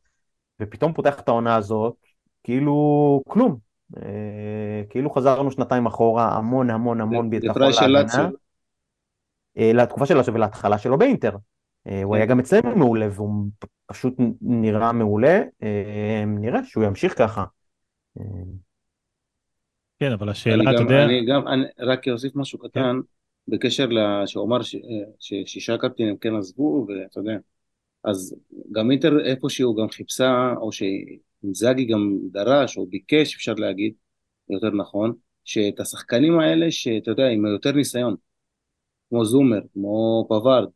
ופתאום 0.61 0.93
פותח 0.93 1.19
את 1.19 1.27
העונה 1.27 1.55
הזאת, 1.55 1.95
כאילו 2.43 3.21
כלום. 3.27 3.57
אה, 3.97 4.83
כאילו 4.89 5.09
חזרנו 5.09 5.51
שנתיים 5.51 5.85
אחורה, 5.85 6.37
המון 6.37 6.69
המון 6.69 7.01
המון 7.01 7.29
ביטחון 7.29 7.61
להגנה. 7.87 8.29
אה, 9.57 9.71
לתקופה 9.73 10.05
שלו 10.05 10.33
ולהתחלה 10.33 10.77
שלו 10.77 10.97
באינטר. 10.97 11.35
אה, 11.87 12.03
הוא 12.03 12.15
היה 12.15 12.25
כן. 12.25 12.29
גם 12.29 12.39
אצלנו 12.39 12.75
מעולה 12.75 13.07
והוא 13.11 13.45
פשוט 13.85 14.13
נראה 14.41 14.91
מעולה, 14.91 15.41
נראה 16.27 16.63
שהוא 16.63 16.83
ימשיך 16.83 17.17
ככה. 17.17 17.43
כן, 19.99 20.11
אבל 20.11 20.29
השאלה, 20.29 20.71
אתה 20.71 20.81
יודע... 20.81 21.05
אני 21.05 21.25
גם, 21.25 21.47
אני 21.47 21.63
רק 21.79 22.07
אוסיף 22.07 22.35
משהו 22.35 22.59
קטן, 22.59 22.81
כן. 22.81 23.55
בקשר 23.55 23.89
שהוא 24.25 24.45
אמר 24.45 24.57
ששישה 25.19 25.77
קפטינים 25.77 26.17
כן 26.17 26.35
עזבו, 26.35 26.87
ואתה 26.87 27.19
יודע, 27.19 27.37
אז 28.03 28.35
גם 28.71 28.91
אינטר 28.91 29.25
איפשהו 29.25 29.75
גם 29.75 29.89
חיפשה, 29.89 30.53
או 30.57 30.71
ש... 30.71 30.83
אינזאגי 31.43 31.85
גם 31.85 32.17
דרש 32.31 32.77
או 32.77 32.85
ביקש 32.85 33.35
אפשר 33.35 33.53
להגיד, 33.53 33.93
יותר 34.49 34.69
נכון, 34.69 35.13
שאת 35.45 35.79
השחקנים 35.79 36.39
האלה 36.39 36.71
שאתה 36.71 37.11
יודע 37.11 37.27
עם 37.27 37.45
יותר 37.45 37.71
ניסיון, 37.71 38.15
כמו 39.09 39.25
זומר, 39.25 39.59
כמו 39.73 40.25
פווארד, 40.27 40.69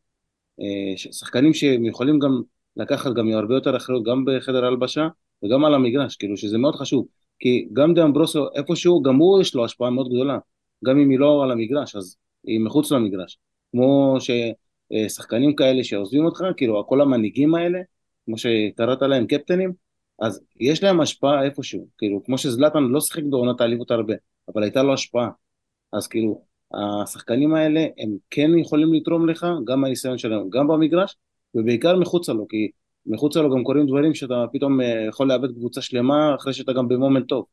אה, 0.60 0.98
שחקנים 1.12 1.54
שהם 1.54 1.86
יכולים 1.86 2.20
גם 2.20 2.42
לקחת 2.78 3.14
גם 3.14 3.28
הרבה 3.28 3.54
יותר 3.56 3.78
אחריות 3.78 4.04
גם 4.06 4.26
בחדר 4.26 4.66
הלבשה 4.66 5.08
וגם 5.44 5.66
על 5.66 5.74
המגרש, 5.74 6.16
כאילו 6.16 6.38
שזה 6.38 6.58
מאוד 6.58 6.76
חשוב, 6.76 7.08
כי 7.42 7.68
גם 7.74 7.94
דיאמברוסו 7.94 8.46
איפשהו, 8.56 9.02
גם 9.02 9.16
הוא 9.16 9.42
יש 9.42 9.56
לו 9.56 9.66
השפעה 9.66 9.90
מאוד 9.90 10.10
גדולה, 10.10 10.38
גם 10.86 11.00
אם 11.00 11.10
היא 11.10 11.20
לא 11.20 11.44
על 11.44 11.52
המגרש, 11.52 11.96
אז 11.96 12.18
היא 12.44 12.60
מחוץ 12.60 12.92
למגרש, 12.92 13.38
כמו 13.72 14.18
ששחקנים 14.20 15.56
כאלה 15.56 15.84
שעוזבים 15.84 16.26
אותך, 16.26 16.44
כאילו 16.58 16.88
כל 16.88 17.02
המנהיגים 17.02 17.56
האלה, 17.56 17.80
כמו 18.26 18.38
שקראת 18.38 19.02
להם 19.02 19.28
קפטנים, 19.28 19.74
אז 20.22 20.42
יש 20.60 20.84
להם 20.84 21.02
השפעה 21.02 21.44
איפשהו, 21.44 21.88
כאילו, 21.98 22.24
כמו 22.24 22.38
שזלטן 22.38 22.84
לא 22.84 23.02
שיחק 23.02 23.24
בעונת 23.30 23.62
האליפות 23.62 23.92
הרבה, 23.92 24.14
אבל 24.54 24.64
הייתה 24.64 24.84
לו 24.84 24.94
השפעה. 24.94 25.30
אז 25.94 26.08
כאילו, 26.08 26.42
השחקנים 27.04 27.54
האלה, 27.54 27.86
הם 27.98 28.18
כן 28.30 28.58
יכולים 28.58 28.94
לתרום 28.94 29.30
לך, 29.30 29.48
גם 29.66 29.82
מהניסיון 29.82 30.18
שלהם, 30.18 30.50
גם 30.50 30.68
במגרש, 30.68 31.16
ובעיקר 31.56 32.00
מחוצה 32.00 32.34
לו, 32.34 32.48
כי 32.48 32.72
מחוצה 33.06 33.42
לו 33.42 33.56
גם 33.56 33.64
קורים 33.64 33.88
דברים 33.88 34.14
שאתה 34.14 34.46
פתאום 34.54 34.82
אה, 34.82 35.06
יכול 35.10 35.28
לאבד 35.28 35.52
קבוצה 35.52 35.82
שלמה 35.82 36.36
אחרי 36.36 36.54
שאתה 36.54 36.74
גם 36.74 36.88
במומנט 36.88 37.28
טוב. 37.28 37.46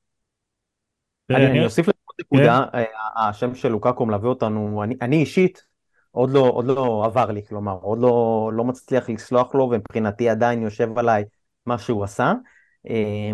אני 1.31 1.65
אוסיף 1.65 1.89
לזה 1.89 1.99
נקודה. 2.21 2.65
אה, 2.75 2.85
השם 3.29 3.55
של 3.55 3.69
לוקקו 3.69 4.07
מלווה 4.07 4.29
אותנו, 4.29 4.83
אני 5.03 5.17
אישית, 5.17 5.63
עוד 6.11 6.31
לא, 6.31 6.41
עוד 6.41 6.65
לא 6.65 7.03
עבר 7.05 7.31
לי, 7.31 7.43
כלומר, 7.49 7.79
עוד 7.83 7.99
לא, 7.99 8.51
לא 8.55 8.65
מצליח 8.65 9.11
לסלוח 9.11 9.55
לו, 9.55 9.71
ומבחינתי 9.73 10.29
עדיין 10.29 10.63
יושב 10.63 10.99
עליי 10.99 11.25
מה 11.67 11.79
שהוא 11.79 12.05
עשה. 12.05 12.33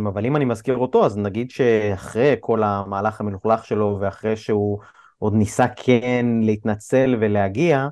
אבל 0.09 0.27
אם 0.27 0.37
אני 0.37 0.44
מזכיר 0.44 0.77
אותו, 0.77 1.07
אז 1.07 1.18
נגיד 1.18 1.50
שאחרי 1.50 2.37
כל 2.40 2.62
המהלך 2.62 3.20
המלוכלך 3.20 3.64
שלו, 3.64 3.98
ואחרי 4.00 4.37
שהוא 4.37 4.79
עוד 5.18 5.35
ניסה 5.35 5.68
כן 5.68 6.27
להתנצל 6.42 7.16
ולהגיע, 7.20 7.88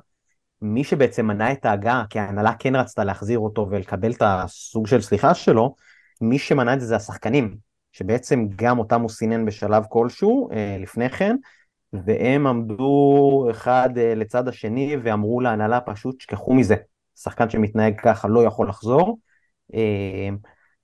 מי 0.63 0.83
שבעצם 0.83 1.27
מנע 1.27 1.51
את 1.51 1.65
ההגעה, 1.65 2.03
כי 2.09 2.19
ההנהלה 2.19 2.53
כן 2.59 2.75
רצתה 2.75 3.03
להחזיר 3.03 3.39
אותו 3.39 3.67
ולקבל 3.69 4.11
את 4.11 4.21
הסוג 4.21 4.87
של 4.87 5.01
סליחה 5.01 5.33
שלו, 5.33 5.75
מי 6.21 6.39
שמנע 6.39 6.73
את 6.73 6.79
זה 6.79 6.85
זה 6.87 6.95
השחקנים, 6.95 7.57
שבעצם 7.91 8.47
גם 8.55 8.79
אותם 8.79 9.01
הוא 9.01 9.09
סינן 9.09 9.45
בשלב 9.45 9.83
כלשהו 9.89 10.49
אה, 10.51 10.77
לפני 10.79 11.09
כן, 11.09 11.35
והם 11.93 12.47
עמדו 12.47 13.47
אחד 13.51 13.89
אה, 13.97 14.15
לצד 14.15 14.47
השני 14.47 14.97
ואמרו 15.03 15.41
להנהלה 15.41 15.81
פשוט 15.81 16.21
שכחו 16.21 16.53
מזה, 16.53 16.75
שחקן 17.15 17.49
שמתנהג 17.49 18.01
ככה 18.01 18.27
לא 18.27 18.43
יכול 18.43 18.69
לחזור. 18.69 19.19
אה, 19.73 20.29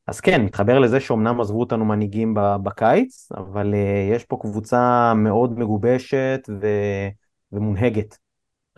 אז 0.07 0.19
כן, 0.19 0.41
מתחבר 0.41 0.79
לזה 0.79 0.99
שאומנם 0.99 1.41
עזבו 1.41 1.59
אותנו 1.59 1.85
מנהיגים 1.85 2.33
בקיץ, 2.63 3.31
אבל 3.31 3.73
יש 4.15 4.23
פה 4.23 4.37
קבוצה 4.41 5.13
מאוד 5.15 5.59
מגובשת 5.59 6.49
ו... 6.61 6.67
ומונהגת. 7.51 8.28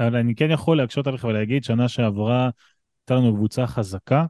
אבל 0.08 0.16
אני 0.16 0.36
כן 0.36 0.52
יכול 0.52 0.78
להקשות 0.78 1.08
עליך 1.08 1.24
ולהגיד, 1.24 1.64
שנה 1.64 1.88
שעברה 1.88 2.50
הייתה 3.02 3.16
לנו 3.16 3.36
קבוצה 3.36 3.68
חזקה, 3.68 4.26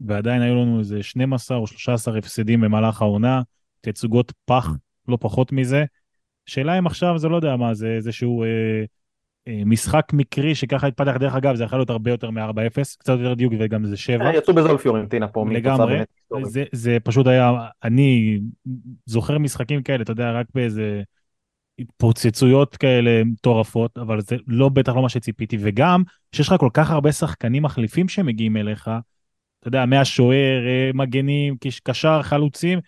ועדיין 0.00 0.42
היו 0.42 0.54
לנו 0.54 0.78
איזה 0.78 1.02
12 1.02 1.56
או 1.56 1.66
13 1.66 2.18
הפסדים 2.18 2.60
במהלך 2.60 3.02
העונה, 3.02 3.42
תצוגות 3.80 4.32
פח, 4.44 4.70
לא 5.08 5.18
פחות 5.20 5.52
מזה. 5.52 5.84
שאלה 6.46 6.78
אם 6.78 6.86
עכשיו 6.86 7.18
זה 7.18 7.28
לא 7.28 7.36
יודע 7.36 7.56
מה, 7.56 7.74
זה 7.74 7.88
איזשהו... 7.88 8.44
אה, 8.44 8.84
אה, 9.48 9.62
משחק 9.66 10.12
מקרי 10.12 10.54
שככה 10.54 10.86
התפתח, 10.86 11.16
דרך 11.20 11.34
אגב, 11.34 11.54
זה 11.54 11.64
יכול 11.64 11.78
להיות 11.78 11.90
הרבה 11.90 12.10
יותר 12.10 12.30
מ-4-0, 12.30 12.96
קצת 12.98 13.12
יותר 13.18 13.34
דיוק 13.34 13.52
וגם 13.58 13.84
זה 13.84 13.96
7. 13.96 14.26
אה, 14.26 14.36
יצאו 14.36 14.54
בזול 14.54 14.76
פיורנטינה 14.78 15.28
פה. 15.28 15.46
לגמרי, 15.50 16.02
זה, 16.42 16.64
זה 16.72 16.96
פשוט 17.04 17.26
היה, 17.26 17.52
אני 17.84 18.40
זוכר 19.06 19.38
משחקים 19.38 19.82
כאלה, 19.82 20.02
אתה 20.02 20.12
יודע, 20.12 20.32
רק 20.32 20.46
באיזה 20.54 21.02
התפוצצויות 21.80 22.76
כאלה 22.76 23.24
מטורפות, 23.24 23.98
אבל 23.98 24.20
זה 24.20 24.36
לא, 24.46 24.68
בטח 24.68 24.96
לא 24.96 25.02
מה 25.02 25.08
שציפיתי, 25.08 25.56
וגם 25.60 26.02
שיש 26.32 26.48
לך 26.48 26.54
כל 26.60 26.68
כך 26.74 26.90
הרבה 26.90 27.12
שחקנים 27.12 27.62
מחליפים 27.62 28.08
שמגיעים 28.08 28.56
אליך, 28.56 28.90
אתה 29.60 29.68
יודע, 29.68 29.86
מהשוער, 29.86 30.66
אה, 30.66 30.90
מגנים, 30.94 31.56
קשר, 31.84 32.22
חלוצים, 32.22 32.78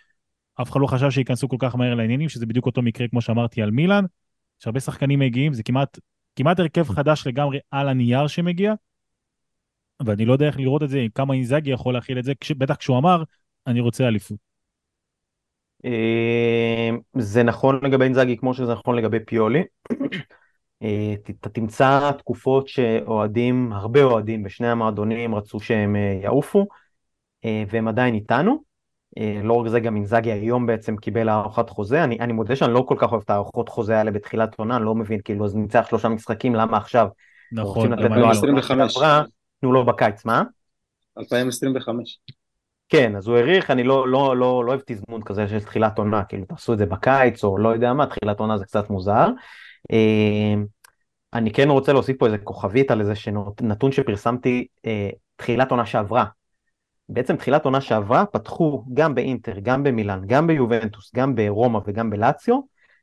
אף 0.63 0.71
אחד 0.71 0.81
לא 0.81 0.87
חשב 0.87 1.11
שייכנסו 1.11 1.49
כל 1.49 1.57
כך 1.59 1.77
מהר 1.77 1.95
לעניינים, 1.95 2.29
שזה 2.29 2.47
בדיוק 2.47 2.67
אותו 2.67 2.83
מקרה 2.83 3.09
כמו 3.09 3.21
שאמרתי 3.21 3.63
על 3.63 3.71
מילאן, 3.71 4.05
שהרבה 4.59 4.81
שחקנים 4.81 5.19
מגיעים, 5.19 5.53
זה 5.55 5.63
כמעט 5.63 5.99
כמעט 6.37 6.61
הרכב 6.61 6.89
חדש 6.89 7.27
לגמרי 7.27 7.59
על 7.71 7.89
הנייר 7.89 8.27
שמגיע, 8.27 8.75
ואני 10.07 10.25
לא 10.25 10.33
יודע 10.33 10.47
איך 10.47 10.57
לראות 10.57 10.83
את 10.83 10.89
זה, 10.89 11.07
כמה 11.15 11.35
אינזאגי 11.35 11.71
יכול 11.71 11.95
להכיל 11.95 12.19
את 12.19 12.25
זה, 12.25 12.33
בטח 12.59 12.75
כשהוא 12.75 12.99
אמר, 12.99 13.23
אני 13.67 13.81
רוצה 13.81 14.09
אליפות. 14.09 14.52
אה, 15.85 16.91
זה 17.15 17.43
נכון 17.43 17.81
לגבי 17.85 18.05
אינזאגי 18.05 18.37
כמו 18.37 18.55
שזה 18.55 18.73
נכון 18.73 18.97
לגבי 18.97 19.19
פיולי. 19.27 19.63
אה, 20.83 21.15
אתה 21.41 21.49
תמצא 21.49 22.11
תקופות 22.19 22.69
שאוהדים, 22.69 23.73
הרבה 23.73 24.03
אוהדים 24.03 24.43
בשני 24.43 24.69
המועדונים 24.69 25.35
רצו 25.35 25.61
שהם 25.61 25.97
אה, 25.97 26.21
יעופו, 26.23 26.67
והם 27.71 27.89
עדיין 27.89 28.15
איתנו. 28.15 28.73
לא 29.45 29.53
רק 29.53 29.69
זה, 29.69 29.81
גם 29.81 29.97
אינזאגי 29.97 30.33
היום 30.33 30.67
בעצם 30.67 30.97
קיבל 30.97 31.29
הארכת 31.29 31.71
חוזה. 31.71 32.05
אני, 32.05 32.19
אני 32.21 32.33
מודה 32.33 32.57
שאני 32.57 32.73
לא 32.73 32.85
כל 32.89 32.95
כך 32.99 33.13
אוהב 33.13 33.23
את 33.25 33.31
הארכות 33.31 33.69
חוזה 33.69 33.99
האלה 33.99 34.11
בתחילת 34.11 34.59
עונה, 34.59 34.77
אני 34.77 34.85
לא 34.85 34.95
מבין, 34.95 35.21
כאילו, 35.25 35.45
אז 35.45 35.57
ניצח 35.57 35.87
שלושה 35.89 36.09
משחקים, 36.09 36.55
למה 36.55 36.77
עכשיו? 36.77 37.09
נכון, 37.53 37.75
רוצים 37.75 37.93
לתת 37.93 38.17
לו 38.17 38.29
2025. 38.29 38.97
תנו 39.61 39.73
לו 39.73 39.87
בקיץ, 39.87 40.25
מה? 40.25 40.43
2025. 41.19 42.19
כן, 42.93 43.17
אז 43.17 43.27
הוא 43.29 43.37
העריך, 43.37 43.71
אני 43.71 43.85
לא, 43.85 44.09
לא, 44.09 44.37
לא, 44.37 44.65
לא 44.65 44.71
אוהב 44.71 44.81
תזמון 44.87 45.23
כזה 45.23 45.49
של 45.49 45.61
תחילת 45.61 45.99
עונה, 45.99 46.25
כאילו 46.25 46.45
תעשו 46.45 46.73
את 46.73 46.79
זה 46.79 46.87
בקיץ 46.87 47.45
או 47.45 47.59
לא 47.59 47.69
יודע 47.69 47.93
מה, 47.93 48.07
תחילת 48.07 48.41
עונה 48.41 48.59
זה 48.59 48.65
קצת 48.65 48.91
מוזר. 48.91 49.29
אה, 49.93 50.55
אני 51.33 51.53
כן 51.53 51.69
רוצה 51.69 51.93
להוסיף 51.93 52.17
פה 52.19 52.27
איזה 52.27 52.39
כוכבית 52.39 52.91
על 52.91 53.01
איזה 53.01 53.13
נתון 53.61 53.93
שפרסמתי 53.93 54.67
אה, 54.87 55.11
תחילת 55.37 55.71
עונה 55.71 55.87
שעברה. 55.87 56.25
בעצם 57.09 57.37
תחילת 57.37 57.65
עונה 57.65 57.81
שעברה 57.81 58.27
פתחו 58.27 58.85
גם 58.95 59.15
באינטר, 59.15 59.55
גם 59.63 59.83
במילאן, 59.83 60.21
גם 60.27 60.47
ביובנטוס, 60.47 61.13
גם 61.17 61.35
ברומא 61.35 61.81
וגם 61.87 62.11
בלציו, 62.11 62.61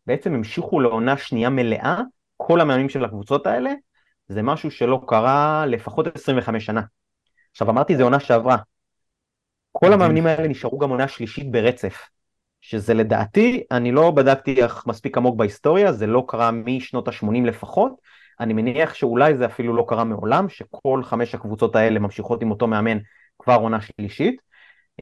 בעצם 0.08 0.34
המשיכו 0.34 0.80
לעונה 0.80 1.17
שנייה 1.17 1.49
מלאה, 1.49 2.02
כל 2.38 2.62
המאמנים 2.62 2.89
של 2.89 3.06
הקבוצות 3.06 3.47
האלה, 3.47 3.73
זה 4.28 4.41
משהו 4.41 4.71
שלא 4.71 5.02
קרה 5.08 5.65
לפחות 5.65 6.08
25 6.15 6.65
שנה. 6.65 6.82
עכשיו 7.52 7.69
אמרתי 7.69 7.95
זה 7.95 8.04
עונה 8.04 8.19
שעברה, 8.19 8.58
כל 9.72 9.94
המאמנים 9.94 10.26
האלה 10.26 10.48
נשארו 10.48 10.78
גם 10.78 10.90
עונה 10.90 11.08
שלישית 11.08 11.52
ברצף, 11.52 11.98
שזה 12.62 12.94
לדעתי, 12.94 13.64
אני 13.72 13.92
לא 13.92 14.12
בדקתי 14.12 14.60
מספיק 14.86 15.18
עמוק 15.18 15.36
בהיסטוריה, 15.36 15.92
זה 15.92 16.08
לא 16.08 16.24
קרה 16.28 16.52
משנות 16.52 17.08
ה-80 17.08 17.46
לפחות, 17.46 17.92
אני 18.40 18.54
מניח 18.54 18.94
שאולי 18.94 19.38
זה 19.38 19.46
אפילו 19.46 19.76
לא 19.76 19.86
קרה 19.88 20.04
מעולם, 20.04 20.50
שכל 20.50 21.02
חמש 21.04 21.36
הקבוצות 21.36 21.76
האלה 21.76 22.00
ממשיכות 22.00 22.42
עם 22.42 22.52
אותו 22.52 22.68
מאמן 22.68 22.98
כבר 23.40 23.56
עונה 23.56 23.78
שלישית. 23.82 24.42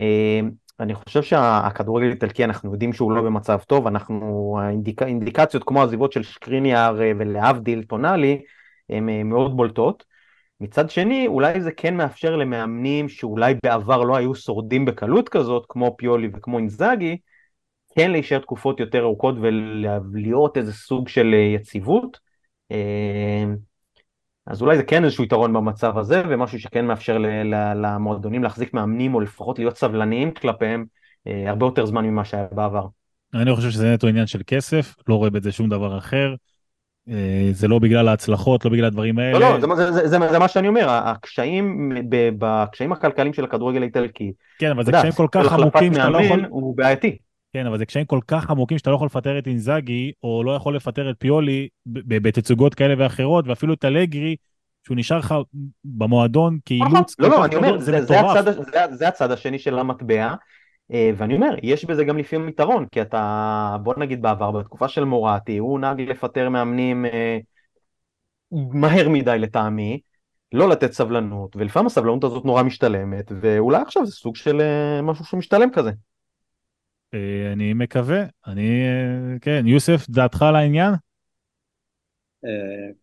אה, 0.01 0.39
אני 0.79 0.95
חושב 0.95 1.23
שהכדורגל 1.23 2.07
האיטלקי 2.07 2.43
אנחנו 2.43 2.71
יודעים 2.71 2.93
שהוא 2.93 3.11
לא 3.11 3.21
במצב 3.21 3.59
טוב, 3.67 3.87
אנחנו, 3.87 4.57
האינדיק, 4.61 5.01
האינדיקציות 5.01 5.63
כמו 5.63 5.83
עזיבות 5.83 6.11
של 6.11 6.23
שקריניאר 6.23 7.01
אה, 7.01 7.11
ולהבדיל 7.19 7.83
טונאלי, 7.83 8.41
הן 8.89 9.09
אה, 9.09 9.23
מאוד 9.23 9.57
בולטות. 9.57 10.16
מצד 10.61 10.89
שני, 10.89 11.27
אולי 11.27 11.61
זה 11.61 11.71
כן 11.71 11.97
מאפשר 11.97 12.35
למאמנים 12.35 13.09
שאולי 13.09 13.53
בעבר 13.63 14.03
לא 14.03 14.15
היו 14.15 14.35
שורדים 14.35 14.85
בקלות 14.85 15.29
כזאת, 15.29 15.65
כמו 15.69 15.95
פיולי 15.97 16.29
וכמו 16.33 16.57
אינזאגי, 16.57 17.17
כן 17.95 18.11
להישאר 18.11 18.39
תקופות 18.39 18.79
יותר 18.79 18.99
ארוכות 18.99 19.35
ולהיות 19.41 20.57
איזה 20.57 20.73
סוג 20.73 21.07
של 21.07 21.33
אה, 21.33 21.39
יציבות. 21.39 22.19
אה, 22.71 23.45
אז 24.45 24.61
אולי 24.61 24.77
זה 24.77 24.83
כן 24.83 25.03
איזשהו 25.03 25.23
יתרון 25.23 25.53
במצב 25.53 25.97
הזה, 25.97 26.21
ומשהו 26.29 26.59
שכן 26.59 26.85
מאפשר 26.85 27.17
למועדונים 27.75 28.43
להחזיק 28.43 28.73
מאמנים, 28.73 29.15
או 29.15 29.19
לפחות 29.19 29.59
להיות 29.59 29.77
סבלניים 29.77 30.31
כלפיהם, 30.31 30.85
אה, 31.27 31.49
הרבה 31.49 31.65
יותר 31.65 31.85
זמן 31.85 32.05
ממה 32.05 32.25
שהיה 32.25 32.47
בעבר. 32.51 32.87
אני 33.33 33.55
חושב 33.55 33.69
שזה 33.69 33.93
נטו 33.93 34.07
עניין 34.07 34.27
של 34.27 34.41
כסף, 34.47 34.95
לא 35.07 35.15
רואה 35.15 35.29
בזה 35.29 35.51
שום 35.51 35.69
דבר 35.69 35.97
אחר. 35.97 36.35
אה, 37.09 37.49
זה 37.51 37.67
לא 37.67 37.79
בגלל 37.79 38.07
ההצלחות, 38.07 38.65
לא 38.65 38.71
בגלל 38.71 38.85
הדברים 38.85 39.19
האלה. 39.19 39.39
לא, 39.39 39.59
לא, 39.59 39.75
זה, 39.75 39.91
זה, 39.91 40.07
זה, 40.07 40.17
זה 40.31 40.39
מה 40.39 40.47
שאני 40.47 40.67
אומר, 40.67 40.85
הקשיים, 40.89 41.91
בקשיים 42.09 42.91
הכלכליים 42.91 43.33
של 43.33 43.43
הכדורגל 43.43 43.81
האיטלקי. 43.81 44.31
כן, 44.59 44.71
אבל 44.71 44.85
זה 44.85 44.91
קשיים 44.91 45.13
כל 45.13 45.27
כך 45.31 45.53
עמוקים 45.53 45.93
שאתה 45.93 46.09
לא 46.09 46.21
יכול... 46.21 46.45
הוא 46.49 46.77
בעייתי. 46.77 47.17
כן, 47.53 47.65
אבל 47.65 47.77
זה 47.77 47.85
קשיים 47.85 48.05
כל 48.05 48.19
כך 48.27 48.49
עמוקים 48.49 48.77
שאתה 48.77 48.89
לא 48.89 48.95
יכול 48.95 49.05
לפטר 49.05 49.39
את 49.39 49.47
אינזאגי, 49.47 50.11
או 50.23 50.43
לא 50.43 50.51
יכול 50.51 50.75
לפטר 50.75 51.09
את 51.09 51.15
פיולי 51.19 51.67
בתצוגות 51.85 52.75
כאלה 52.75 52.93
ואחרות, 52.97 53.47
ואפילו 53.47 53.73
את 53.73 53.85
אלגרי, 53.85 54.35
שהוא 54.83 54.97
נשאר 54.97 55.17
לך 55.17 55.35
במועדון 55.85 56.57
כאילוץ. 56.65 57.15
לא, 57.19 57.29
לא, 57.29 57.45
אני 57.45 57.55
אומר, 57.55 57.79
זה, 57.79 58.01
זה, 58.01 58.19
הצד, 58.19 58.43
זה, 58.45 58.61
זה 58.91 59.07
הצד 59.07 59.31
השני 59.31 59.59
של 59.59 59.79
המטבע. 59.79 60.33
אה, 60.93 61.11
ואני 61.17 61.35
אומר, 61.35 61.55
יש 61.63 61.85
בזה 61.85 62.03
גם 62.03 62.17
לפעמים 62.17 62.49
יתרון, 62.49 62.85
כי 62.91 63.01
אתה, 63.01 63.77
בוא 63.83 63.93
נגיד 63.97 64.21
בעבר, 64.21 64.51
בתקופה 64.51 64.87
של 64.87 65.03
מורטי, 65.03 65.57
הוא 65.57 65.79
נהג 65.79 66.01
לפטר 66.01 66.49
מאמנים 66.49 67.05
אה, 67.05 67.37
מהר 68.51 69.09
מדי 69.09 69.39
לטעמי, 69.39 69.99
לא 70.53 70.69
לתת 70.69 70.91
סבלנות, 70.91 71.55
ולפעמים 71.55 71.87
הסבלנות 71.87 72.23
הזאת 72.23 72.45
נורא 72.45 72.63
משתלמת, 72.63 73.31
ואולי 73.41 73.81
עכשיו 73.81 74.05
זה 74.05 74.11
סוג 74.11 74.35
של 74.35 74.61
אה, 74.61 75.01
משהו 75.01 75.25
שמשתלם 75.25 75.71
כזה. 75.71 75.91
אני 77.53 77.73
מקווה, 77.73 78.23
אני, 78.47 78.83
כן, 79.41 79.63
יוסף, 79.67 80.09
דעתך 80.09 80.41
על 80.41 80.55
העניין? 80.55 80.93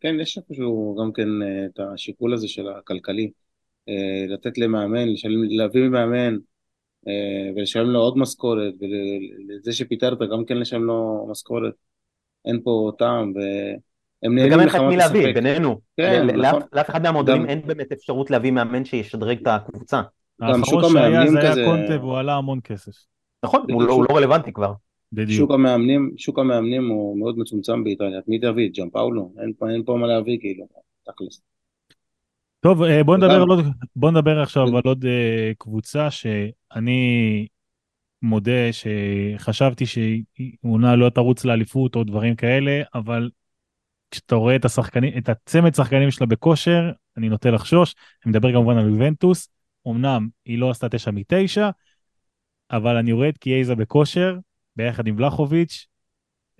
כן, 0.00 0.14
יש 0.20 0.38
איפשהו 0.38 0.96
גם 1.00 1.12
כן 1.12 1.28
את 1.66 1.80
השיקול 1.80 2.34
הזה 2.34 2.48
של 2.48 2.68
הכלכלי, 2.68 3.30
לתת 4.28 4.58
למאמן, 4.58 5.06
להביא 5.48 5.88
מאמן, 5.88 6.36
ולשלם 7.56 7.86
לו 7.86 8.00
עוד 8.00 8.18
משכורת, 8.18 8.74
ולזה 8.80 9.72
שפיטרת 9.72 10.18
גם 10.32 10.44
כן 10.44 10.56
לשלם 10.56 10.84
לו 10.84 11.26
משכורת. 11.30 11.72
אין 12.44 12.60
פה 12.64 12.92
טעם, 12.98 13.32
והם 13.34 14.34
נהנים 14.34 14.58
לך 14.58 14.74
מי 14.74 14.96
להביא, 14.96 15.34
בינינו. 15.34 15.80
כן, 15.96 16.26
נכון. 16.26 16.62
לאף 16.72 16.90
אחד 16.90 17.02
מהמועדונים 17.02 17.46
אין 17.46 17.62
באמת 17.66 17.92
אפשרות 17.92 18.30
להביא 18.30 18.50
מאמן 18.50 18.84
שישדרג 18.84 19.38
את 19.42 19.46
הקבוצה. 19.46 20.02
האחרון 20.40 20.92
שהיה 20.92 21.26
זה 21.26 21.40
היה 21.40 21.66
קונטה 21.66 21.98
והוא 22.00 22.18
עלה 22.18 22.34
המון 22.34 22.60
כסף. 22.64 22.92
נכון, 23.44 23.66
הוא 23.72 23.82
לא, 23.82 24.04
לא 24.10 24.16
רלוונטי 24.16 24.52
כבר. 24.52 24.72
בדיוק. 25.12 25.38
שוק 25.38 25.50
המאמנים, 25.50 26.10
שוק 26.16 26.38
המאמנים 26.38 26.88
הוא 26.88 27.18
מאוד 27.18 27.38
מצומצם 27.38 27.84
באיטליה, 27.84 28.18
את 28.18 28.28
מי 28.28 28.38
תביא? 28.38 28.70
ג'אם 28.74 28.90
פאולו? 28.90 29.32
אין 29.68 29.82
פה 29.84 29.96
מה 29.96 30.06
להביא 30.06 30.38
כאילו, 30.40 30.66
תכלס. 31.06 31.42
טוב, 32.64 32.82
אה, 32.82 33.04
בוא 33.04 33.16
נדבר, 33.16 33.44
עוד, 33.48 33.64
בוא 33.96 34.10
נדבר 34.10 34.42
עכשיו 34.42 34.76
על 34.76 34.82
עוד 34.84 35.04
אה, 35.04 35.52
קבוצה 35.58 36.10
שאני 36.10 37.46
מודה 38.22 38.72
שחשבתי 38.72 39.86
שהיא 39.86 40.24
עונה 40.62 40.96
לא 40.96 41.10
תרוץ 41.10 41.44
לאליפות 41.44 41.96
או 41.96 42.04
דברים 42.04 42.36
כאלה, 42.36 42.82
אבל 42.94 43.30
כשאתה 44.10 44.34
רואה 44.34 44.56
את 44.56 44.64
השחקנים, 44.64 45.18
את 45.18 45.28
הצמד 45.28 45.74
שחקנים 45.74 46.10
שלה 46.10 46.26
בכושר, 46.26 46.90
אני 47.16 47.28
נוטה 47.28 47.50
לחשוש. 47.50 47.94
אני 48.24 48.30
מדבר 48.30 48.52
כמובן 48.52 48.76
על 48.76 48.88
יובנטוס, 48.88 49.48
אמנם 49.88 50.28
היא 50.44 50.58
לא 50.58 50.70
עשתה 50.70 50.88
תשע 50.88 51.10
מתשע, 51.10 51.70
אבל 52.70 52.96
אני 52.96 53.12
רואה 53.12 53.28
את 53.28 53.38
קייזה 53.38 53.74
בכושר, 53.74 54.38
ביחד 54.76 55.06
עם 55.06 55.16
ולחוביץ', 55.18 55.86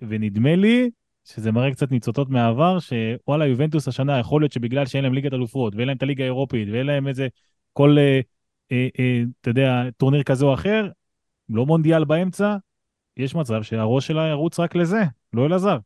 ונדמה 0.01 0.55
לי 0.55 0.89
שזה 1.25 1.51
מראה 1.51 1.71
קצת 1.71 1.91
ניצוצות 1.91 2.29
מהעבר, 2.29 2.77
שוואלה, 2.79 3.45
יובנטוס 3.45 3.87
השנה, 3.87 4.19
יכול 4.19 4.41
להיות 4.41 4.51
שבגלל 4.51 4.85
שאין 4.85 5.03
להם 5.03 5.13
ליגת 5.13 5.33
אלופות, 5.33 5.75
ואין 5.75 5.87
להם 5.87 5.97
את 5.97 6.03
הליגה 6.03 6.23
האירופית, 6.23 6.67
ואין 6.71 6.85
להם 6.85 7.07
איזה 7.07 7.27
כל, 7.73 7.97
אה, 7.97 8.19
אה, 8.71 8.87
אה, 8.99 9.21
אתה 9.41 9.49
יודע, 9.49 9.83
טורניר 9.97 10.23
כזה 10.23 10.45
או 10.45 10.53
אחר, 10.53 10.89
לא 11.49 11.65
מונדיאל 11.65 12.05
באמצע, 12.05 12.55
יש 13.17 13.35
מצב 13.35 13.63
שהראש 13.63 14.07
שלה 14.07 14.27
ירוץ 14.27 14.59
רק 14.59 14.75
לזה, 14.75 15.03
לא 15.33 15.45
אלעזר. 15.45 15.77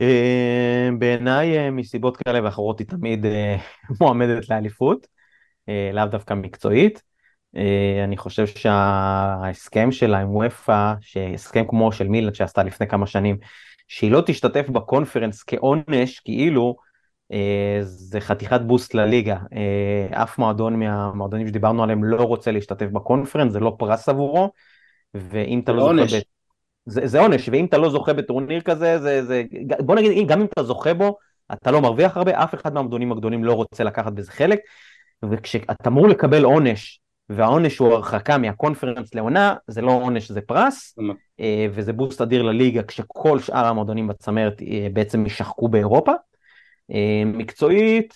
אה, 0.00 0.88
בעיניי, 0.98 1.58
אה, 1.58 1.70
מסיבות 1.70 2.16
כאלה 2.16 2.44
ואחרות, 2.44 2.78
היא 2.78 2.86
תמיד 2.86 3.26
אה, 3.26 3.56
מועמדת 4.00 4.48
לאליפות, 4.48 5.06
לאו 5.92 6.06
דווקא 6.06 6.34
מקצועית. 6.34 7.02
אני 8.04 8.16
חושב 8.16 8.46
שההסכם 8.46 9.92
שלה 9.92 10.18
עם 10.18 10.36
וופא, 10.36 10.94
שהסכם 11.00 11.64
כמו 11.68 11.92
של 11.92 12.08
מילן 12.08 12.34
שעשתה 12.34 12.62
לפני 12.62 12.88
כמה 12.88 13.06
שנים, 13.06 13.38
שהיא 13.90 14.10
לא 14.10 14.22
תשתתף 14.26 14.68
בקונפרנס 14.68 15.44
כעונש, 15.46 16.20
כאילו 16.24 16.76
אה, 17.32 17.78
זה 17.82 18.20
חתיכת 18.20 18.60
boost 18.60 18.94
לליגה. 18.94 19.36
אה, 19.52 20.22
אף 20.22 20.38
מועדון 20.38 20.78
מהמועדונים 20.78 21.48
שדיברנו 21.48 21.82
עליהם 21.82 22.04
לא 22.04 22.22
רוצה 22.22 22.50
להשתתף 22.50 22.86
בקונפרנס, 22.86 23.52
זה 23.52 23.60
לא 23.60 23.76
פרס 23.78 24.08
עבורו, 24.08 24.50
ואם 25.14 25.60
אתה 25.60 25.72
לא 25.72 25.82
זוכה... 25.82 26.16
ב... 26.16 26.20
זה, 26.86 27.06
זה 27.06 27.20
עונש, 27.20 27.48
ואם 27.48 27.64
אתה 27.64 27.78
לא 27.78 27.90
זוכה 27.90 28.12
בטורניר 28.12 28.60
כזה, 28.60 28.98
זה, 28.98 29.24
זה... 29.24 29.42
בוא 29.80 29.94
נגיד, 29.94 30.28
גם 30.28 30.40
אם 30.40 30.46
אתה 30.52 30.62
זוכה 30.62 30.94
בו, 30.94 31.16
אתה 31.52 31.70
לא 31.70 31.80
מרוויח 31.80 32.16
הרבה, 32.16 32.44
אף 32.44 32.54
אחד 32.54 32.74
מהמועדונים 32.74 33.12
הגדולים 33.12 33.44
לא 33.44 33.52
רוצה 33.52 33.84
לקחת 33.84 34.12
בזה 34.12 34.32
חלק, 34.32 34.58
וכשאתה 35.30 35.88
אמור 35.88 36.08
לקבל 36.08 36.44
עונש 36.44 37.00
והעונש 37.30 37.78
הוא 37.78 37.92
הרחקה 37.92 38.38
מהקונפרנס 38.38 39.14
לעונה, 39.14 39.54
זה 39.66 39.80
לא 39.80 39.92
עונש, 39.92 40.30
זה 40.30 40.40
פרס, 40.40 40.98
אה, 41.40 41.66
וזה 41.72 41.92
boost 41.92 42.20
אדיר 42.20 42.42
לליגה 42.42 42.82
כשכל 42.82 43.38
שאר 43.38 43.66
המועדונים 43.66 44.08
בצמרת 44.08 44.62
אה, 44.62 44.86
בעצם 44.92 45.26
ישחקו 45.26 45.68
באירופה. 45.68 46.12
אה, 46.90 47.22
מקצועית, 47.24 48.14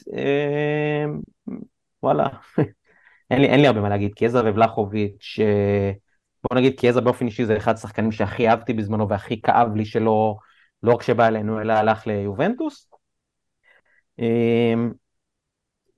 וואלה, 2.03 2.29
אין 3.31 3.41
לי, 3.41 3.47
אין 3.47 3.61
לי 3.61 3.67
הרבה 3.67 3.81
מה 3.81 3.89
להגיד, 3.89 4.15
קיאזה 4.15 4.41
ובלחוביץ', 4.45 5.39
בוא 6.45 6.59
נגיד 6.59 6.81
קיאזה 6.81 7.01
באופן 7.01 7.27
אישי 7.27 7.45
זה 7.45 7.57
אחד 7.57 7.75
השחקנים 7.75 8.13
שהכי 8.13 8.49
אהבתי 8.49 8.73
בזמנו 8.73 9.09
והכי 9.09 9.43
כאב 9.43 9.77
לי 9.77 9.85
שלא, 9.85 10.37
לא 10.83 10.93
רק 10.93 11.03
שבא 11.03 11.27
אלינו 11.27 11.61
אלא 11.61 11.73
הלך 11.73 12.07
ליובנטוס. 12.07 12.89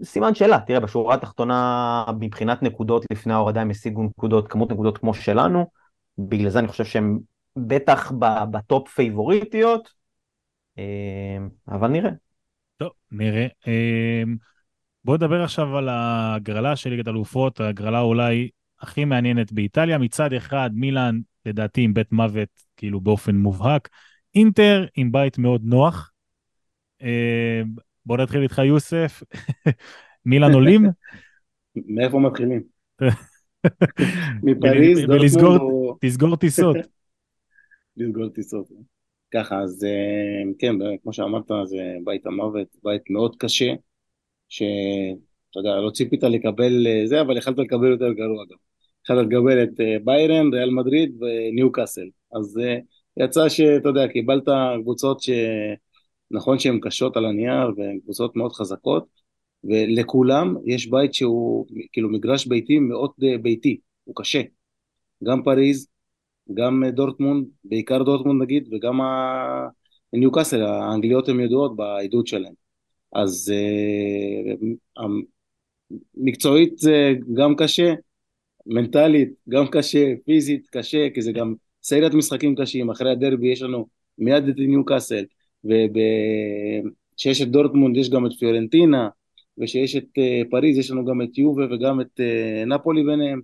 סימן 0.03 0.35
שאלה, 0.35 0.59
תראה, 0.67 0.81
בשורה 0.81 1.15
התחתונה 1.15 2.05
מבחינת 2.21 2.63
נקודות 2.63 3.05
לפני 3.13 3.33
ההורדה 3.33 3.61
הם 3.61 3.71
השיגו 3.71 4.03
נקודות, 4.03 4.49
כמות 4.49 4.73
נקודות 4.73 4.99
כמו 4.99 5.15
שלנו, 5.15 5.67
בגלל 6.19 6.51
זה 6.51 6.59
אני 6.59 6.69
חושב 6.69 6.85
שהם 6.85 7.19
בטח 7.57 8.13
בטופ 8.51 8.89
פייבוריטיות, 8.89 9.89
אבל 11.69 11.89
נראה. 11.89 12.11
טוב, 12.77 12.91
נראה. 13.13 13.47
בואו 15.05 15.17
נדבר 15.17 15.43
עכשיו 15.43 15.77
על 15.77 15.89
ההגרלה 15.89 16.77
של 16.77 16.91
ליגת 16.91 17.09
אלופות, 17.09 17.61
ההגרלה 17.61 18.01
אולי 18.01 18.49
הכי 18.81 19.05
מעניינת 19.05 19.53
באיטליה. 19.53 19.99
מצד 19.99 20.33
אחד, 20.33 20.71
מילאן, 20.75 21.21
לדעתי, 21.47 21.83
עם 21.83 21.95
בית 21.95 22.13
מוות, 22.13 22.49
כאילו 22.77 23.01
באופן 23.01 23.37
מובהק. 23.37 23.89
אינטר 24.35 24.87
עם 24.97 25.13
בית 25.13 25.39
מאוד 25.39 25.61
נוח. 25.65 26.11
בוא 28.07 28.17
נתחיל 28.17 28.43
איתך, 28.43 28.59
יוסף. 28.59 29.23
מילאן 30.27 30.53
עולים? 30.53 30.87
מאיפה 31.77 32.19
מתחילים? 32.19 32.63
מפריז, 34.43 34.99
דורטמונד 35.01 35.61
או... 35.61 35.97
תסגור 36.01 36.37
טיסות. 36.37 36.77
לסגור 37.97 38.29
טיסות. 38.29 38.69
ככה, 39.35 39.61
אז 39.61 39.85
אה, 39.85 40.53
כן, 40.59 40.75
כמו 41.03 41.13
שאמרת, 41.13 41.51
זה 41.65 41.97
בית 42.05 42.27
המוות, 42.27 42.69
בית 42.85 43.11
מאוד 43.11 43.37
קשה. 43.37 43.73
שאתה 44.49 45.59
יודע, 45.59 45.81
לא 45.81 45.91
ציפית 45.91 46.23
לקבל 46.23 46.87
אה, 46.87 47.07
זה, 47.07 47.21
אבל 47.21 47.37
יכלת 47.37 47.59
לקבל 47.59 47.91
יותר 47.91 48.13
גרוע 48.13 48.45
גם. 48.51 48.57
יכלת 49.05 49.27
לקבל 49.27 49.63
את 49.63 49.81
אה, 49.81 49.97
ביירן, 50.05 50.55
ריאל 50.55 50.71
מדריד 50.71 51.23
וניו 51.23 51.73
קאסל. 51.73 52.09
אז 52.37 52.61
יצא 53.17 53.49
שאתה 53.49 53.89
יודע, 53.89 54.09
קיבלת 54.09 54.45
קבוצות 54.83 55.21
שנכון 56.33 56.59
שהן 56.59 56.81
קשות 56.81 57.17
על 57.17 57.27
הנייר 57.27 57.71
והן 57.77 57.99
קבוצות 58.01 58.37
מאוד 58.37 58.53
חזקות, 58.53 59.07
ולכולם 59.65 60.57
יש 60.67 60.87
בית 60.87 61.15
שהוא 61.15 61.67
כאילו 61.93 62.09
מגרש 62.09 62.47
ביתי 62.47 62.79
מאוד 62.79 63.11
ביתי, 63.43 63.81
הוא 64.05 64.15
קשה. 64.17 64.43
גם 65.25 65.43
פריז, 65.43 65.89
גם 66.55 66.85
דורטמונד, 66.89 67.47
בעיקר 67.65 68.03
דורטמונד 68.03 68.43
נגיד, 68.43 68.69
וגם 68.73 69.01
ניו 70.13 70.33
קאסל, 70.33 70.63
האנגליות 70.63 71.29
הן 71.29 71.41
ידועות 71.41 71.77
בעידוד 71.77 72.27
שלהן. 72.27 72.53
אז 73.13 73.53
uh, 74.99 75.03
מקצועית 76.15 76.79
זה 76.79 77.13
גם 77.35 77.57
קשה, 77.57 77.95
מנטלית 78.67 79.29
גם 79.49 79.67
קשה, 79.67 80.15
פיזית 80.25 80.69
קשה, 80.71 81.11
כי 81.15 81.23
זה 81.23 81.33
גם 81.33 81.55
סיירת 81.83 82.15
משחקים 82.15 82.55
קשים, 82.55 82.91
אחרי 82.91 83.11
הדרבי 83.11 83.49
יש 83.49 83.63
לנו 83.63 83.87
מיד 84.19 84.49
את 84.49 84.55
ניו 84.59 84.85
קאסל, 84.85 85.25
וכשיש 85.65 87.43
את 87.43 87.49
דורטמונד 87.49 87.97
יש 87.97 88.11
גם 88.11 88.27
את 88.27 88.33
פיורנטינה, 88.39 89.09
וכשיש 89.59 89.97
את 89.97 90.05
uh, 90.05 90.51
פריז 90.51 90.79
יש 90.79 90.91
לנו 90.91 91.05
גם 91.05 91.23
את 91.23 91.39
יובה 91.39 91.75
וגם 91.75 92.01
את 92.01 92.21
uh, 92.21 92.67
נפולי 92.67 93.05
ביניהם, 93.05 93.41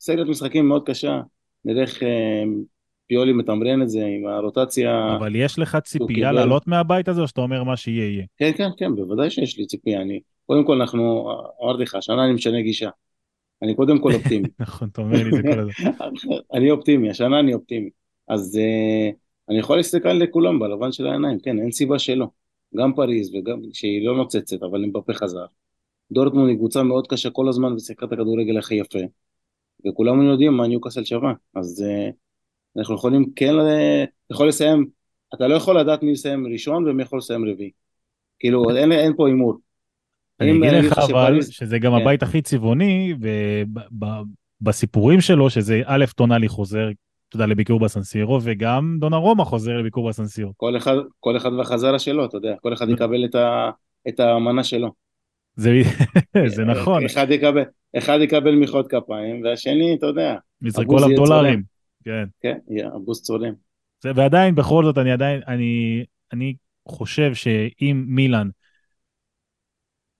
סיירת 0.00 0.26
משחקים 0.26 0.68
מאוד 0.68 0.86
קשה, 0.86 1.20
נראה 1.64 1.82
איך 1.82 2.02
פיולי 3.08 3.32
מתמרן 3.32 3.82
את 3.82 3.88
זה 3.88 4.06
עם 4.06 4.26
הרוטציה. 4.26 5.16
אבל 5.18 5.36
יש 5.36 5.58
לך 5.58 5.76
ציפייה 5.76 6.32
לעלות 6.32 6.66
מהבית 6.66 7.08
הזה, 7.08 7.20
או 7.20 7.28
שאתה 7.28 7.40
אומר 7.40 7.64
מה 7.64 7.76
שיהיה 7.76 8.04
יהיה? 8.04 8.24
כן, 8.36 8.50
כן, 8.56 8.68
כן, 8.76 8.96
בוודאי 8.96 9.30
שיש 9.30 9.58
לי 9.58 9.66
ציפייה. 9.66 10.02
אני, 10.02 10.20
קודם 10.46 10.64
כל 10.64 10.80
אנחנו, 10.80 11.30
אמרתי 11.64 11.82
לך, 11.82 11.94
השנה 11.94 12.24
אני 12.24 12.32
משנה 12.32 12.62
גישה. 12.62 12.90
אני 13.62 13.74
קודם 13.74 13.98
כל 13.98 14.12
אופטימי. 14.14 14.48
נכון, 14.60 14.88
אתה 14.88 15.00
אומר 15.00 15.22
לי 15.24 15.30
זה 15.30 15.42
כל 15.42 15.60
הזמן. 15.60 16.10
אני 16.54 16.70
אופטימי, 16.70 17.10
השנה 17.10 17.40
אני 17.40 17.54
אופטימי. 17.54 17.90
אז 18.28 18.58
uh, 18.60 19.14
אני 19.50 19.58
יכול 19.58 19.76
להסתכל 19.76 20.12
לכולם 20.12 20.58
בלבן 20.58 20.92
של 20.92 21.06
העיניים, 21.06 21.38
כן, 21.40 21.58
אין 21.58 21.72
סיבה 21.72 21.98
שלא. 21.98 22.26
גם 22.76 22.94
פריז, 22.94 23.34
וגם 23.34 23.60
שהיא 23.72 24.06
לא 24.06 24.16
נוצצת, 24.16 24.62
אבל 24.62 24.84
עם 24.84 24.92
בפה 24.92 25.12
חזר. 25.12 25.44
דורטמונד 26.12 26.48
היא 26.48 26.56
קבוצה 26.56 26.82
מאוד 26.82 27.06
קשה 27.06 27.30
כל 27.30 27.48
הזמן 27.48 27.72
ושיחקה 27.72 28.06
את 28.06 28.12
הכדורגל 28.12 28.58
הכי 28.58 28.74
יפה. 28.74 28.98
וכולנו 29.86 30.22
יודעים 30.22 30.52
מה 30.52 30.66
ניוקאסל 30.66 31.04
שווה. 31.04 31.32
אז 31.54 31.84
uh, 31.86 32.12
אנחנו 32.78 32.94
יכולים 32.94 33.32
כן, 33.36 33.52
יכול 34.30 34.48
לסיים, 34.48 34.86
אתה 35.34 35.48
לא 35.48 35.54
יכול 35.54 35.80
לדעת 35.80 36.02
מי 36.02 36.10
יסיים 36.10 36.46
ראשון 36.52 36.88
ומי 36.88 37.02
יכול 37.02 37.18
לסיים 37.18 37.48
רביעי. 37.48 37.70
כאילו, 38.38 38.76
אין, 38.76 38.92
אין 38.92 39.12
פה 39.16 39.28
הימור. 39.28 39.54
אני 40.40 40.50
אגיד 40.50 40.84
לך 40.84 40.98
אבל 40.98 41.42
שזה 41.42 41.78
גם 41.78 41.92
כן. 41.92 42.00
הבית 42.00 42.22
הכי 42.22 42.42
צבעוני, 42.42 43.14
ובסיפורים 44.62 45.20
שלו, 45.20 45.50
שזה 45.50 45.82
א', 45.86 46.04
טונאלי 46.16 46.48
חוזר, 46.48 46.88
אתה 47.28 47.36
יודע, 47.36 47.46
לביקור 47.46 47.80
בסנסירו, 47.80 48.40
וגם 48.42 48.96
דונה 49.00 49.16
רומא 49.16 49.44
חוזר 49.44 49.76
לביקור 49.76 50.08
בסנסירו. 50.08 50.52
כל 50.56 50.76
אחד, 50.76 50.96
כל 51.20 51.36
אחד 51.36 51.52
והחזרה 51.52 51.98
שלו, 51.98 52.24
אתה 52.24 52.36
יודע, 52.36 52.54
כל 52.62 52.72
אחד 52.72 52.88
יקבל 52.88 53.24
את, 53.24 53.34
ה, 53.34 53.70
את 54.08 54.20
המנה 54.20 54.64
שלו. 54.64 54.92
זה, 55.56 55.70
זה 56.56 56.64
נכון. 56.64 57.04
אחד 57.04 57.30
יקבל, 57.30 57.62
אחד 57.98 58.18
יקבל 58.22 58.54
מחיאות 58.54 58.90
כפיים, 58.90 59.44
והשני, 59.44 59.94
אתה 59.94 60.06
יודע. 60.06 60.36
יזרקו 60.62 60.96
עליו 60.96 61.16
דולרים. 61.16 61.62
כן. 62.04 62.24
כן, 62.40 62.58
הבוסט 62.94 63.24
צולם. 63.24 63.52
ועדיין, 64.04 64.54
בכל 64.54 64.84
זאת, 64.84 64.98
אני 64.98 65.12
עדיין, 65.12 65.40
אני, 65.48 66.04
אני 66.32 66.54
חושב 66.88 67.34
שאם 67.34 68.04
מילאן 68.06 68.48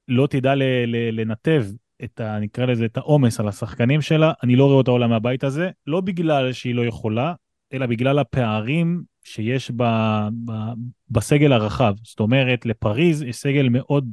לא 0.08 0.26
תדע 0.26 0.54
ל, 0.54 0.62
ל, 0.86 1.20
לנתב 1.20 1.64
את 2.04 2.20
ה... 2.20 2.38
נקרא 2.38 2.66
לזה 2.66 2.84
את 2.84 2.96
העומס 2.96 3.40
על 3.40 3.48
השחקנים 3.48 4.02
שלה, 4.02 4.32
אני 4.42 4.56
לא 4.56 4.64
רואה 4.64 4.76
אותה 4.76 4.90
עולה 4.90 5.06
מהבית 5.06 5.44
הזה, 5.44 5.70
לא 5.86 6.00
בגלל 6.00 6.52
שהיא 6.52 6.74
לא 6.74 6.86
יכולה, 6.86 7.34
אלא 7.72 7.86
בגלל 7.86 8.18
הפערים 8.18 9.02
שיש 9.24 9.70
ב, 9.70 9.82
ב, 10.44 10.52
בסגל 11.10 11.52
הרחב. 11.52 11.94
זאת 12.02 12.20
אומרת, 12.20 12.66
לפריז 12.66 13.22
יש 13.22 13.36
סגל 13.36 13.68
מאוד 13.68 14.08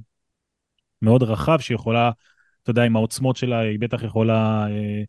מאוד 1.01 1.23
רחב 1.23 1.59
שיכולה, 1.59 2.11
אתה 2.63 2.71
יודע, 2.71 2.83
עם 2.83 2.95
העוצמות 2.95 3.35
שלה, 3.35 3.59
היא 3.59 3.79
בטח 3.79 4.03
יכולה 4.03 4.67
אה, 4.69 5.03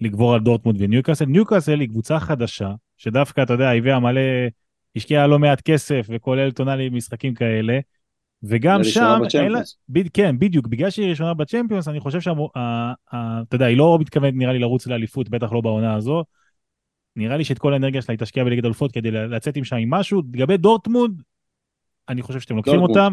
לגבור 0.00 0.34
על 0.34 0.40
דורטמונד 0.40 0.76
וניוקאסל. 0.80 1.24
ניוקאסל 1.24 1.80
היא 1.80 1.88
קבוצה 1.88 2.20
חדשה, 2.20 2.72
שדווקא, 2.96 3.42
אתה 3.42 3.52
יודע, 3.52 3.70
הביאה 3.70 4.00
מלא, 4.00 4.20
השקיעה 4.96 5.26
לא 5.26 5.38
מעט 5.38 5.60
כסף 5.60 6.06
וכולל 6.10 6.50
טונאלי 6.50 6.88
משחקים 6.88 7.34
כאלה, 7.34 7.78
וגם 8.42 8.84
שם, 8.84 9.20
אלא, 9.34 9.60
ב, 9.88 10.08
כן, 10.08 10.38
בדיוק, 10.38 10.66
בגלל 10.66 10.90
שהיא 10.90 11.10
ראשונה 11.10 11.34
בצ'מפיונס, 11.34 11.88
אני 11.88 12.00
חושב 12.00 12.20
שאתה 12.20 13.54
יודע, 13.54 13.66
היא 13.66 13.76
לא 13.76 13.98
מתכוונת 14.00 14.34
נראה 14.36 14.52
לי 14.52 14.58
לרוץ 14.58 14.86
לאליפות, 14.86 15.28
בטח 15.28 15.52
לא 15.52 15.60
בעונה 15.60 15.94
הזו. 15.94 16.24
נראה 17.16 17.36
לי 17.36 17.44
שאת 17.44 17.58
כל 17.58 17.72
האנרגיה 17.72 18.02
שלה 18.02 18.12
היא 18.12 18.18
תשקיע 18.18 18.44
בליגת 18.44 18.64
אלופות 18.64 18.92
כדי 18.92 19.10
לצאת 19.10 19.56
עם 19.56 19.64
שם 19.64 19.76
עם 19.76 19.90
משהו. 19.90 20.22
לגבי 20.34 20.56
דורטמונד, 20.56 21.22
אני 22.08 22.22
חושב 22.22 22.40
שאתם 22.40 22.56
לוקחים 22.56 22.74
דורטמונד. 22.74 22.98
אותם. 22.98 23.12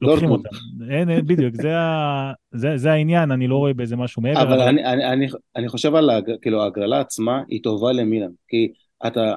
לוקחים 0.00 0.30
אותם. 0.30 0.48
אין, 0.90 1.10
אין, 1.10 1.26
בדיוק, 1.26 1.54
זה, 1.54 1.78
ה, 1.78 2.32
זה, 2.52 2.76
זה 2.76 2.92
העניין, 2.92 3.30
אני 3.30 3.46
לא 3.46 3.56
רואה 3.56 3.74
בזה 3.74 3.96
משהו 3.96 4.22
מעבר. 4.22 4.42
אבל, 4.42 4.52
אבל... 4.52 4.68
אני, 4.68 4.84
אני, 4.84 5.06
אני, 5.06 5.26
אני 5.56 5.68
חושב 5.68 5.94
על 5.94 6.10
כאילו, 6.42 6.62
ההגרלה 6.62 7.00
עצמה, 7.00 7.42
היא 7.48 7.62
טובה 7.62 7.92
למילן. 7.92 8.30
כי 8.48 8.72
אתה, 9.06 9.34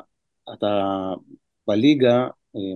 אתה 0.53 0.83
בליגה 1.67 2.27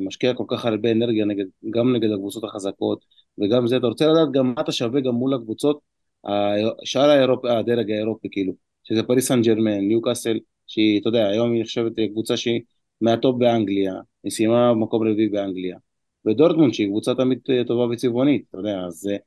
משקיע 0.02 0.34
כל 0.34 0.44
כך 0.48 0.65
הרבה 0.65 0.91
אנרגיה 0.91 1.26
נגד, 1.26 1.46
גם 1.70 1.96
נגד 1.96 2.12
הקבוצות 2.12 2.44
החזקות, 2.44 3.06
וגם 3.38 3.67
זה, 3.67 3.78
אתה 3.78 3.88
רוצה 3.88 4.08
לדעת 4.08 4.32
גם 4.32 4.54
מה 4.56 4.62
אתה 4.62 4.72
שווה 4.72 5.02
גם 5.02 5.13
מול 5.13 5.34
הקבוצות, 5.34 5.80
שאר 6.84 7.10
האירופ, 7.10 7.46
הדרג 7.46 7.91
האירופי 7.91 8.28
כאילו, 8.32 8.54
שזה 8.84 9.04
פריס 9.04 9.28
סן 9.28 9.41
ג'רמן, 9.41 9.80
ניו 9.80 10.02
קאסל, 10.02 10.39
שהיא, 10.67 11.02
אתה 11.02 11.10
יודע, 11.10 11.28
היום 11.28 11.52
היא 11.52 11.62
נחשבת 11.62 11.91
קבוצה 12.12 12.38
שהיא 12.38 12.62
מהטופ 13.02 13.36
באנגליה, 13.39 13.94
היא 14.24 14.32
סיימה 14.32 14.74
במקום 14.74 15.08
רביעי 15.08 15.30
באנגליה. 15.30 15.78
ודורטמונד 16.26 16.74
שהיא 16.74 16.88
קבוצה 16.88 17.15
תמיד 17.15 17.39
אה, 17.50 17.63
טובה 17.63 17.94
וצבעונית, 17.94 18.44
אתה 18.50 18.58
יודע, 18.58 18.80
אז 18.88 19.08
אה, 19.12 19.17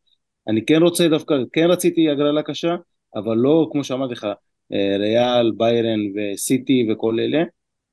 אני 0.49 0.65
כן 0.65 0.83
רוצה 0.83 1.09
דווקא, 1.09 1.35
כן 1.53 1.67
רציתי 1.71 2.11
הגרלה 2.11 2.43
קשה, 2.43 2.77
אבל 3.15 3.37
לא 3.37 3.69
כמו 3.73 3.85
שאמרתי 3.85 4.13
לך, 4.13 4.27
אה, 4.73 4.97
ריאל, 4.99 5.53
ביירן 5.57 6.01
וסיטי 6.15 6.89
וכל 6.93 7.21
אלה, 7.21 7.45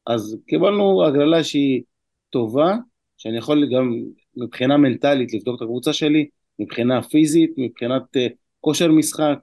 אז 0.08 0.38
קיבלנו 0.48 1.06
הגרלה 1.06 1.44
שהיא 1.44 1.82
טובה, 2.32 2.76
שאני 3.18 3.38
יכול 3.38 3.76
גם 3.76 3.96
מבחינה 4.38 4.78
מנטלית 4.78 5.34
לבדוק 5.34 5.58
את 5.58 5.62
הקבוצה 5.62 5.94
שלי, 5.94 6.28
מבחינה 6.60 7.02
פיזית, 7.02 7.52
מבחינת 7.58 8.02
uh, 8.18 8.32
כושר 8.62 8.92
משחק, 8.92 9.38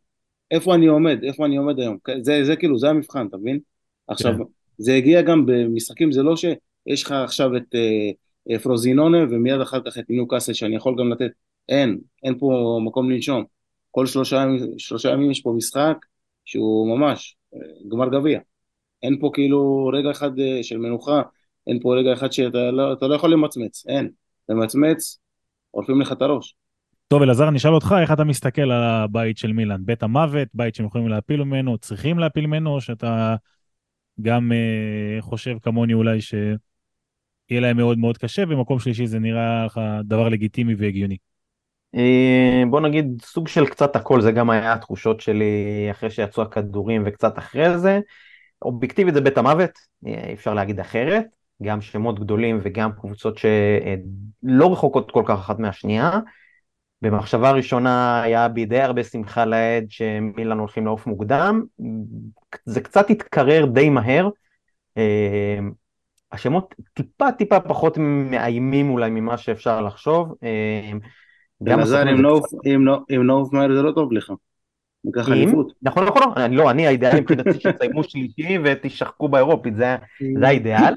איפה 0.51 0.75
אני 0.75 0.87
עומד, 0.87 1.25
איפה 1.25 1.47
אני 1.47 1.57
עומד 1.57 1.79
היום, 1.79 1.97
זה, 2.23 2.45
זה 2.45 2.57
כאילו, 2.57 2.79
זה 2.79 2.91
המבחן, 2.91 3.27
אתה 3.27 3.37
מבין? 3.37 3.59
עכשיו, 4.09 4.33
כן. 4.39 4.43
זה 4.79 4.95
הגיע 4.95 5.23
גם 5.23 5.47
במשחקים, 5.47 6.13
זה 6.13 6.23
לא 6.23 6.37
שיש 6.37 7.03
לך 7.03 7.13
עכשיו 7.13 7.57
את... 7.57 7.75
Uh, 7.75 8.15
פרוזינונה 8.63 9.19
ומיד 9.31 9.61
אחר 9.61 9.81
כך 9.85 9.99
את 9.99 10.05
ניו 10.11 10.29
קאסל 10.29 10.53
שאני 10.53 10.77
יכול 10.77 10.95
גם 10.99 11.13
לתת, 11.13 11.31
אין, 11.69 11.99
אין 12.23 12.39
פה 12.39 12.81
מקום 12.85 13.11
לנשום. 13.11 13.45
כל 13.91 14.07
שלושה, 14.07 14.45
שלושה 14.79 15.11
ימים 15.11 15.31
יש 15.31 15.41
פה 15.41 15.53
משחק 15.57 15.97
שהוא 16.45 16.99
ממש 16.99 17.37
גמר 17.89 18.09
גביע. 18.09 18.41
אין 19.03 19.19
פה 19.21 19.31
כאילו 19.35 19.91
רגע 19.95 20.11
אחד 20.11 20.39
אה, 20.39 20.63
של 20.63 20.79
מנוחה, 20.79 21.23
אין 21.69 21.79
פה 21.83 21.95
רגע 21.97 22.13
אחד 22.13 22.33
שאתה 22.33 22.71
לא, 22.71 22.95
לא 23.03 23.15
יכול 23.15 23.33
למצמץ, 23.33 23.85
אין. 23.89 24.11
אתה 24.45 24.55
ממצמץ, 24.55 25.19
עורפים 25.71 26.01
לך 26.01 26.13
את 26.13 26.23
הראש. 26.23 26.55
טוב 27.09 27.23
אלעזר 27.23 27.49
אני 27.49 27.57
אשאל 27.57 27.75
אותך 27.75 27.95
איך 28.01 28.13
אתה 28.13 28.25
מסתכל 28.25 28.71
על 28.71 28.83
הבית 28.83 29.39
של 29.39 29.53
מילאן, 29.53 29.81
בית 29.85 30.03
המוות, 30.03 30.49
בית 30.55 30.75
שהם 30.75 30.87
יכולים 30.87 31.09
להפיל 31.09 31.45
ממנו, 31.45 31.79
צריכים 31.79 32.19
להפיל 32.19 32.47
ממנו, 32.47 32.75
או 32.75 32.81
שאתה 32.81 33.37
גם 34.23 34.53
אה, 34.53 35.21
חושב 35.21 35.57
כמוני 35.63 35.95
אולי 35.95 36.21
ש... 36.21 36.35
יהיה 37.51 37.61
להם 37.61 37.77
מאוד 37.77 37.99
מאוד 37.99 38.19
קשה, 38.19 38.43
ומקום 38.49 38.79
שלישי 38.79 39.07
זה 39.07 39.19
נראה 39.19 39.67
לך 39.67 39.81
דבר 40.05 40.29
לגיטימי 40.29 40.75
והגיוני. 40.79 41.17
אה, 41.95 42.63
בוא 42.71 42.81
נגיד 42.81 43.23
סוג 43.23 43.49
של 43.49 43.67
קצת 43.67 43.97
הכל, 43.97 44.21
זה 44.21 44.33
גם 44.33 44.51
היה 44.51 44.73
התחושות 44.73 45.21
שלי 45.21 45.89
אחרי 45.91 46.11
שיצאו 46.11 46.43
הכדורים 46.43 47.03
וקצת 47.07 47.39
אחרי 47.39 47.79
זה. 47.79 48.01
אובייקטיבית 48.63 49.15
זה 49.15 49.21
בית 49.21 49.39
המוות, 49.39 49.71
אי 50.07 50.35
אפשר 50.35 50.55
להגיד 50.55 50.81
אחרת, 50.81 51.27
גם 51.63 51.81
שמות 51.81 52.21
גדולים 52.21 52.61
וגם 52.63 52.93
קבוצות 52.93 53.39
שלא 53.39 54.73
רחוקות 54.73 55.11
כל 55.11 55.23
כך 55.27 55.39
אחת 55.39 55.59
מהשנייה. 55.59 56.21
במחשבה 57.03 57.51
ראשונה 57.51 58.23
היה 58.23 58.49
בי 58.49 58.65
די 58.65 58.81
הרבה 58.81 59.05
שמחה 59.05 59.45
לאיד 59.45 59.91
שמילאן 59.91 60.59
הולכים 60.59 60.85
לעוף 60.87 61.07
מוקדם, 61.07 61.63
זה 62.65 62.81
קצת 62.81 63.11
התקרר 63.11 63.67
די 63.67 63.91
מהר. 63.91 64.29
אה, 64.97 65.59
השמות 66.33 66.75
טיפה 66.95 67.33
טיפה 67.33 67.61
פחות 67.61 67.99
מאיימים 68.01 68.91
אולי 68.91 69.11
ממה 69.11 69.37
שאפשר 69.37 69.81
לחשוב. 69.81 70.35
אה, 70.43 70.93
אלעזר, 71.67 72.03
אם 73.17 73.27
נעוף 73.27 73.53
מהר 73.53 73.75
זה 73.75 73.83
לא 73.83 73.93
טוב 73.93 74.13
לך. 74.13 74.33
ניקח 75.05 75.29
אליפות. 75.29 75.73
נכון, 75.83 76.05
נכון, 76.05 76.23
נכון, 76.23 76.53
לא, 76.53 76.71
אני 76.71 76.87
האידאל 76.87 77.21
מבחינתי 77.21 77.61
שיסיימו 77.61 78.05
שלישי 78.05 78.59
ותשחקו 78.65 79.29
באירופית, 79.29 79.77
זה 79.77 79.97
האידאל. 80.43 80.95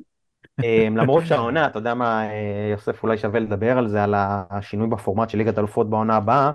אמ, 0.63 0.97
למרות 0.97 1.25
שהעונה, 1.25 1.67
אתה 1.67 1.79
יודע 1.79 1.93
מה, 1.93 2.23
אה, 2.29 2.69
יוסף, 2.71 3.03
אולי 3.03 3.17
שווה 3.17 3.39
לדבר 3.39 3.77
על 3.77 3.87
זה, 3.87 4.03
על 4.03 4.13
השינוי 4.17 4.87
בפורמט 4.87 5.29
של 5.29 5.37
ליגת 5.37 5.59
אלופות 5.59 5.89
בעונה 5.89 6.15
הבאה. 6.15 6.51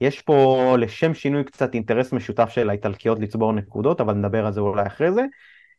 יש 0.00 0.22
פה 0.22 0.76
לשם 0.78 1.14
שינוי 1.14 1.44
קצת 1.44 1.74
אינטרס 1.74 2.12
משותף 2.12 2.48
של 2.48 2.70
האיטלקיות 2.70 3.18
לצבור 3.18 3.52
נקודות, 3.52 4.00
אבל 4.00 4.14
נדבר 4.14 4.46
על 4.46 4.52
זה 4.52 4.60
אולי 4.60 4.86
אחרי 4.86 5.12
זה. 5.12 5.24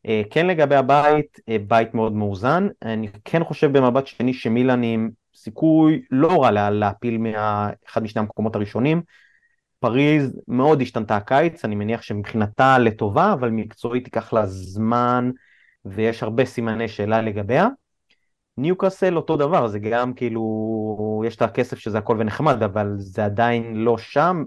אה, 0.05 0.21
כן 0.31 0.47
לגבי 0.47 0.75
הבית, 0.75 1.39
אה, 1.49 1.57
בית 1.67 1.93
מאוד 1.93 2.13
מאוזן. 2.13 2.67
אני 2.81 3.07
כן 3.25 3.43
חושב 3.43 3.77
במבט 3.77 4.07
שני 4.07 4.33
שמילן 4.33 4.83
עם 4.83 5.09
סיכוי 5.35 6.01
לא 6.11 6.43
רע 6.43 6.69
להפיל 6.69 7.17
מאחד 7.17 8.03
משני 8.03 8.19
המקומות 8.19 8.55
הראשונים. 8.55 9.01
פריז 9.79 10.39
מאוד 10.47 10.81
השתנתה 10.81 11.17
הקיץ, 11.17 11.65
אני 11.65 11.75
מניח 11.75 12.01
שמבחינתה 12.01 12.77
לטובה, 12.77 13.33
אבל 13.33 13.49
מקצועית 13.49 14.05
ייקח 14.05 14.33
לה 14.33 14.45
זמן, 14.45 15.31
ויש 15.85 16.23
הרבה 16.23 16.45
סימני 16.45 16.87
שאלה 16.87 17.21
לגביה. 17.21 17.67
ניוקאסל 18.57 19.15
אותו 19.15 19.37
דבר, 19.37 19.67
זה 19.67 19.79
גם 19.79 20.13
כאילו, 20.13 21.23
יש 21.27 21.35
את 21.35 21.41
הכסף 21.41 21.77
שזה 21.77 21.97
הכל 21.97 22.15
ונחמד, 22.19 22.63
אבל 22.63 22.93
זה 22.97 23.25
עדיין 23.25 23.75
לא 23.75 23.97
שם. 23.97 24.43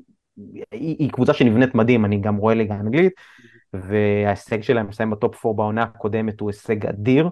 היא, 0.72 0.96
היא 0.98 1.10
קבוצה 1.10 1.34
שנבנית 1.34 1.74
מדהים, 1.74 2.04
אני 2.04 2.20
גם 2.20 2.36
רואה 2.36 2.54
ליגה 2.54 2.74
אנגלית, 2.74 3.12
וההישג 3.74 4.62
שלהם 4.62 4.88
לסיים 4.88 5.10
בטופ 5.10 5.46
4 5.46 5.56
בעונה 5.56 5.82
הקודמת 5.82 6.40
הוא 6.40 6.50
הישג 6.50 6.86
אדיר. 6.86 7.28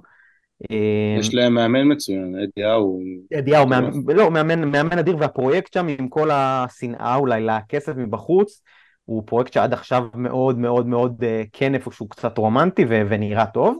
יש 1.19 1.35
להם 1.35 1.55
מאמן 1.55 1.93
מצוין, 1.93 2.35
אדיהו. 2.37 3.01
אדיהו, 3.39 3.67
לא, 4.09 4.31
מאמן, 4.31 4.71
מאמן 4.71 4.99
אדיר, 4.99 5.17
והפרויקט 5.17 5.73
שם 5.73 5.87
עם 5.99 6.09
כל 6.09 6.31
השנאה 6.33 7.15
אולי 7.17 7.41
לכסף 7.41 7.93
מבחוץ, 7.97 8.63
הוא 9.11 9.23
פרויקט 9.27 9.53
שעד 9.53 9.73
עכשיו 9.73 10.05
מאוד 10.15 10.59
מאוד 10.59 10.87
מאוד 10.87 11.25
אה, 11.25 11.43
כן 11.53 11.75
איפשהו 11.75 12.09
קצת 12.09 12.39
רומנטי 12.39 12.85
ונראה 12.89 13.47
טוב. 13.47 13.79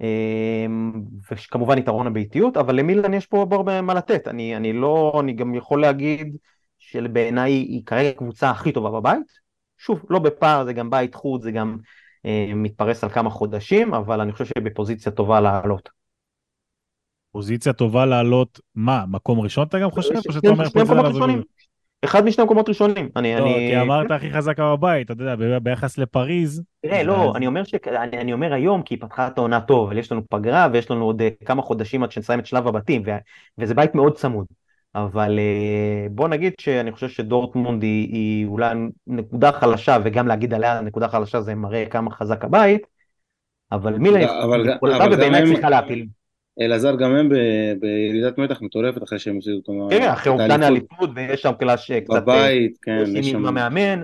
אמ, 0.00 0.92
וכמובן 1.30 1.78
יתרון 1.78 2.06
הביתיות, 2.06 2.56
אבל 2.56 2.76
למילן 2.76 3.14
יש 3.14 3.26
פה 3.26 3.46
הרבה 3.50 3.82
מה 3.82 3.94
לתת. 3.94 4.28
אני, 4.28 4.56
אני 4.56 4.72
לא, 4.72 5.18
אני 5.20 5.32
גם 5.32 5.54
יכול 5.54 5.80
להגיד 5.80 6.36
שבעיניי 6.78 7.52
היא 7.52 7.82
כרגע 7.86 8.08
הקבוצה 8.08 8.50
הכי 8.50 8.72
טובה 8.72 8.90
בבית. 8.90 9.26
שוב, 9.78 10.04
לא 10.10 10.18
בפער, 10.18 10.64
זה 10.64 10.72
גם 10.72 10.90
בית 10.90 11.14
חוץ, 11.14 11.42
זה 11.42 11.52
גם 11.52 11.76
אה, 12.26 12.52
מתפרס 12.54 13.04
על 13.04 13.10
כמה 13.10 13.30
חודשים, 13.30 13.94
אבל 13.94 14.20
אני 14.20 14.32
חושב 14.32 14.44
שהיא 14.44 14.64
בפוזיציה 14.64 15.12
טובה 15.12 15.40
לעלות. 15.40 15.88
פוזיציה 17.32 17.72
טובה 17.72 18.06
לעלות, 18.06 18.60
מה, 18.74 19.04
מקום 19.08 19.40
ראשון 19.40 19.66
אתה 19.66 19.78
גם 19.78 19.90
חושב? 19.90 20.14
או 20.28 20.32
שאתה 20.32 20.48
אומר 20.48 20.70
פוזיציה 20.70 20.94
לעלות? 20.94 21.65
אחד 22.06 22.24
משני 22.24 22.44
מקומות 22.44 22.68
ראשונים. 22.68 23.08
אני, 23.16 23.34
לא, 23.34 23.38
אני... 23.38 23.68
כי 23.70 23.80
אמרת 23.80 24.10
הכי 24.10 24.30
חזקה 24.30 24.76
בבית, 24.76 25.10
אתה 25.10 25.22
יודע, 25.22 25.58
ביחס 25.58 25.98
לפריז. 25.98 26.62
תראה, 26.82 27.02
לא, 27.02 27.32
אני 27.36 27.46
אומר, 27.46 27.64
ש... 27.64 27.74
אני, 27.86 28.18
אני 28.18 28.32
אומר 28.32 28.52
היום, 28.52 28.82
כי 28.82 28.94
היא 28.94 29.00
פתחה 29.00 29.26
את 29.26 29.38
העונה 29.38 29.60
טוב, 29.60 29.88
אבל 29.88 29.98
יש 29.98 30.12
לנו 30.12 30.22
פגרה 30.30 30.68
ויש 30.72 30.90
לנו 30.90 31.04
עוד 31.04 31.22
אה, 31.22 31.28
כמה 31.44 31.62
חודשים 31.62 32.02
עד 32.02 32.12
שנסיים 32.12 32.40
את 32.40 32.46
שלב 32.46 32.68
הבתים, 32.68 33.02
ו... 33.06 33.10
וזה 33.58 33.74
בית 33.74 33.94
מאוד 33.94 34.16
צמוד. 34.16 34.46
אבל 34.94 35.38
אה, 35.38 36.06
בוא 36.10 36.28
נגיד 36.28 36.52
שאני 36.60 36.92
חושב 36.92 37.08
שדורטמונד 37.08 37.82
היא, 37.82 38.12
היא 38.12 38.46
אולי 38.46 38.74
נקודה 39.06 39.52
חלשה, 39.52 39.96
וגם 40.04 40.26
להגיד 40.26 40.54
עליה 40.54 40.80
נקודה 40.80 41.08
חלשה 41.08 41.40
זה 41.40 41.54
מראה 41.54 41.86
כמה 41.86 42.10
חזק 42.10 42.44
הבית, 42.44 42.82
אבל 43.72 43.98
מילה 43.98 44.20
יכולה 44.20 45.06
ובאמת 45.12 45.44
צריכה 45.52 45.70
להפיל. 45.70 46.06
אלעזר, 46.60 46.96
גם 46.96 47.14
הם 47.14 47.28
בירידת 47.80 48.38
מתח 48.38 48.62
מטורפת 48.62 49.02
אחרי 49.02 49.18
שהם 49.18 49.36
עושים 49.36 49.54
אותו. 49.54 49.88
כן, 49.90 50.08
אחרי 50.08 50.32
אובדן 50.32 50.62
האליפות, 50.62 51.10
ויש 51.14 51.42
שם 51.42 51.52
קלאש 51.58 51.92
קצת... 51.92 52.22
בבית, 52.22 52.78
כן, 52.82 53.04
יש 53.14 53.30
שם... 53.30 53.46
המאמן. 53.46 54.02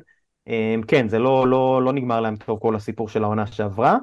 כן, 0.89 1.09
זה 1.09 1.19
לא, 1.19 1.49
לא, 1.49 1.83
לא 1.83 1.93
נגמר 1.93 2.21
להם 2.21 2.37
טוב 2.37 2.59
כל 2.59 2.77
הסיפור 2.77 3.09
של 3.09 3.25
העונה 3.25 3.47
שעברה. 3.47 3.97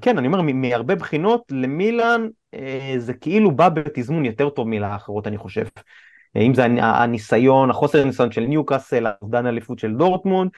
כן, 0.00 0.18
אני 0.18 0.26
אומר, 0.26 0.40
מהרבה 0.42 0.94
בחינות 0.94 1.42
למילאן 1.50 2.26
אה, 2.54 2.94
זה 2.98 3.14
כאילו 3.14 3.50
בא 3.50 3.68
בתזמון 3.68 4.24
יותר 4.24 4.48
טוב 4.48 4.68
מלאחרות, 4.68 5.26
אני 5.26 5.38
חושב. 5.38 5.64
אם 6.36 6.54
זה 6.54 6.64
הניסיון, 6.64 7.70
החוסר 7.70 8.02
הניסיון 8.02 8.32
של 8.32 8.40
ניוקאסל, 8.40 9.06
האובדן 9.06 9.46
האליפות 9.46 9.78
של 9.78 9.94
דורטמונד, 9.94 10.50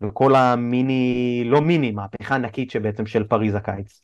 וכל 0.00 0.34
המיני, 0.34 1.42
לא 1.46 1.60
מיני, 1.60 1.90
מהפכה 1.90 2.34
ענקית 2.34 2.70
שבעצם 2.70 3.06
של 3.06 3.24
פריז 3.24 3.54
הקיץ. 3.54 4.02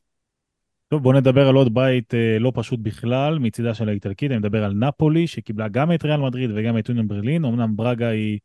טוב, 0.88 1.02
בוא 1.02 1.14
נדבר 1.14 1.48
על 1.48 1.54
עוד 1.54 1.74
בית 1.74 2.14
אה, 2.14 2.38
לא 2.38 2.52
פשוט 2.54 2.80
בכלל, 2.82 3.38
מצידה 3.38 3.74
של 3.74 3.88
האיטלקית, 3.88 4.30
אני 4.30 4.38
מדבר 4.38 4.64
על 4.64 4.72
נפולי, 4.74 5.26
שקיבלה 5.26 5.68
גם 5.68 5.92
את 5.92 6.04
ריאל 6.04 6.20
מדריד 6.20 6.50
וגם 6.54 6.78
את 6.78 6.88
יוניון 6.88 7.08
ברלין, 7.08 7.44
אמנם 7.44 7.76
ברגה 7.76 8.08
היא 8.08 8.38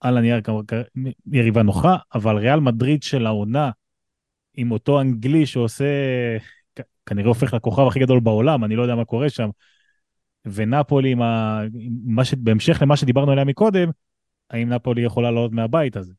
על 0.00 0.16
הנייר 0.16 0.40
יריבה 1.32 1.62
נוחה, 1.62 1.96
אבל 2.14 2.36
ריאל 2.36 2.60
מדריד 2.60 3.02
של 3.02 3.26
העונה, 3.26 3.70
עם 4.54 4.70
אותו 4.70 5.00
אנגלי 5.00 5.46
שעושה, 5.46 5.84
כנראה 7.06 7.28
הופך 7.28 7.54
לכוכב 7.54 7.86
הכי 7.86 8.00
גדול 8.00 8.20
בעולם, 8.20 8.64
אני 8.64 8.76
לא 8.76 8.82
יודע 8.82 8.94
מה 8.94 9.04
קורה 9.04 9.30
שם, 9.30 9.48
ונפולי, 10.44 11.12
עם 11.12 11.22
ה... 11.22 11.60
עם 12.08 12.24
ש... 12.24 12.34
בהמשך 12.34 12.82
למה 12.82 12.96
שדיברנו 12.96 13.32
עליה 13.32 13.44
מקודם, 13.44 13.90
האם 14.50 14.68
נפולי 14.68 15.02
יכולה 15.02 15.30
לעלות 15.30 15.52
מהבית 15.52 15.96
הזה? 15.96 16.12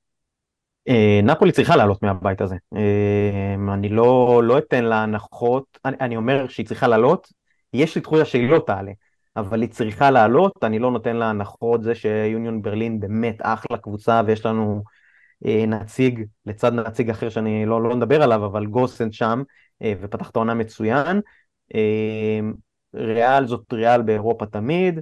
אה, 0.87 1.19
נפולי 1.23 1.51
צריכה 1.51 1.75
לעלות 1.75 2.03
מהבית 2.03 2.41
הזה. 2.41 2.55
אה, 2.75 3.73
אני 3.73 3.89
לא, 3.89 4.41
לא 4.43 4.57
אתן 4.57 4.83
לה 4.83 5.03
הנחות, 5.03 5.79
אני, 5.85 5.97
אני 6.01 6.15
אומר 6.15 6.47
שהיא 6.47 6.65
צריכה 6.65 6.87
לעלות, 6.87 7.27
יש 7.73 7.95
לי 7.95 8.01
תחושה 8.01 8.25
שהיא 8.25 8.49
לא 8.49 8.63
תעלה, 8.67 8.91
אבל 9.35 9.61
היא 9.61 9.69
צריכה 9.69 10.11
לעלות, 10.11 10.63
אני 10.63 10.79
לא 10.79 10.91
נותן 10.91 11.15
לה 11.15 11.29
הנחות, 11.29 11.83
זה 11.83 11.95
שיוניון 11.95 12.61
ברלין 12.61 12.99
באמת 12.99 13.37
אחלה 13.41 13.77
קבוצה 13.77 14.21
ויש 14.25 14.45
לנו 14.45 14.83
אה, 15.45 15.65
נציג 15.67 16.23
לצד 16.45 16.73
נציג 16.73 17.09
אחר 17.09 17.29
שאני 17.29 17.65
לא, 17.65 17.83
לא 17.83 17.95
נדבר 17.95 18.23
עליו, 18.23 18.45
אבל 18.45 18.65
גוסן 18.65 19.11
שם, 19.11 19.43
ופתח 20.01 20.29
את 20.29 20.35
העונה 20.35 20.53
מצוין. 20.53 21.21
ריאל 22.95 23.47
זאת 23.47 23.73
ריאל 23.73 24.01
באירופה 24.01 24.45
תמיד, 24.45 24.99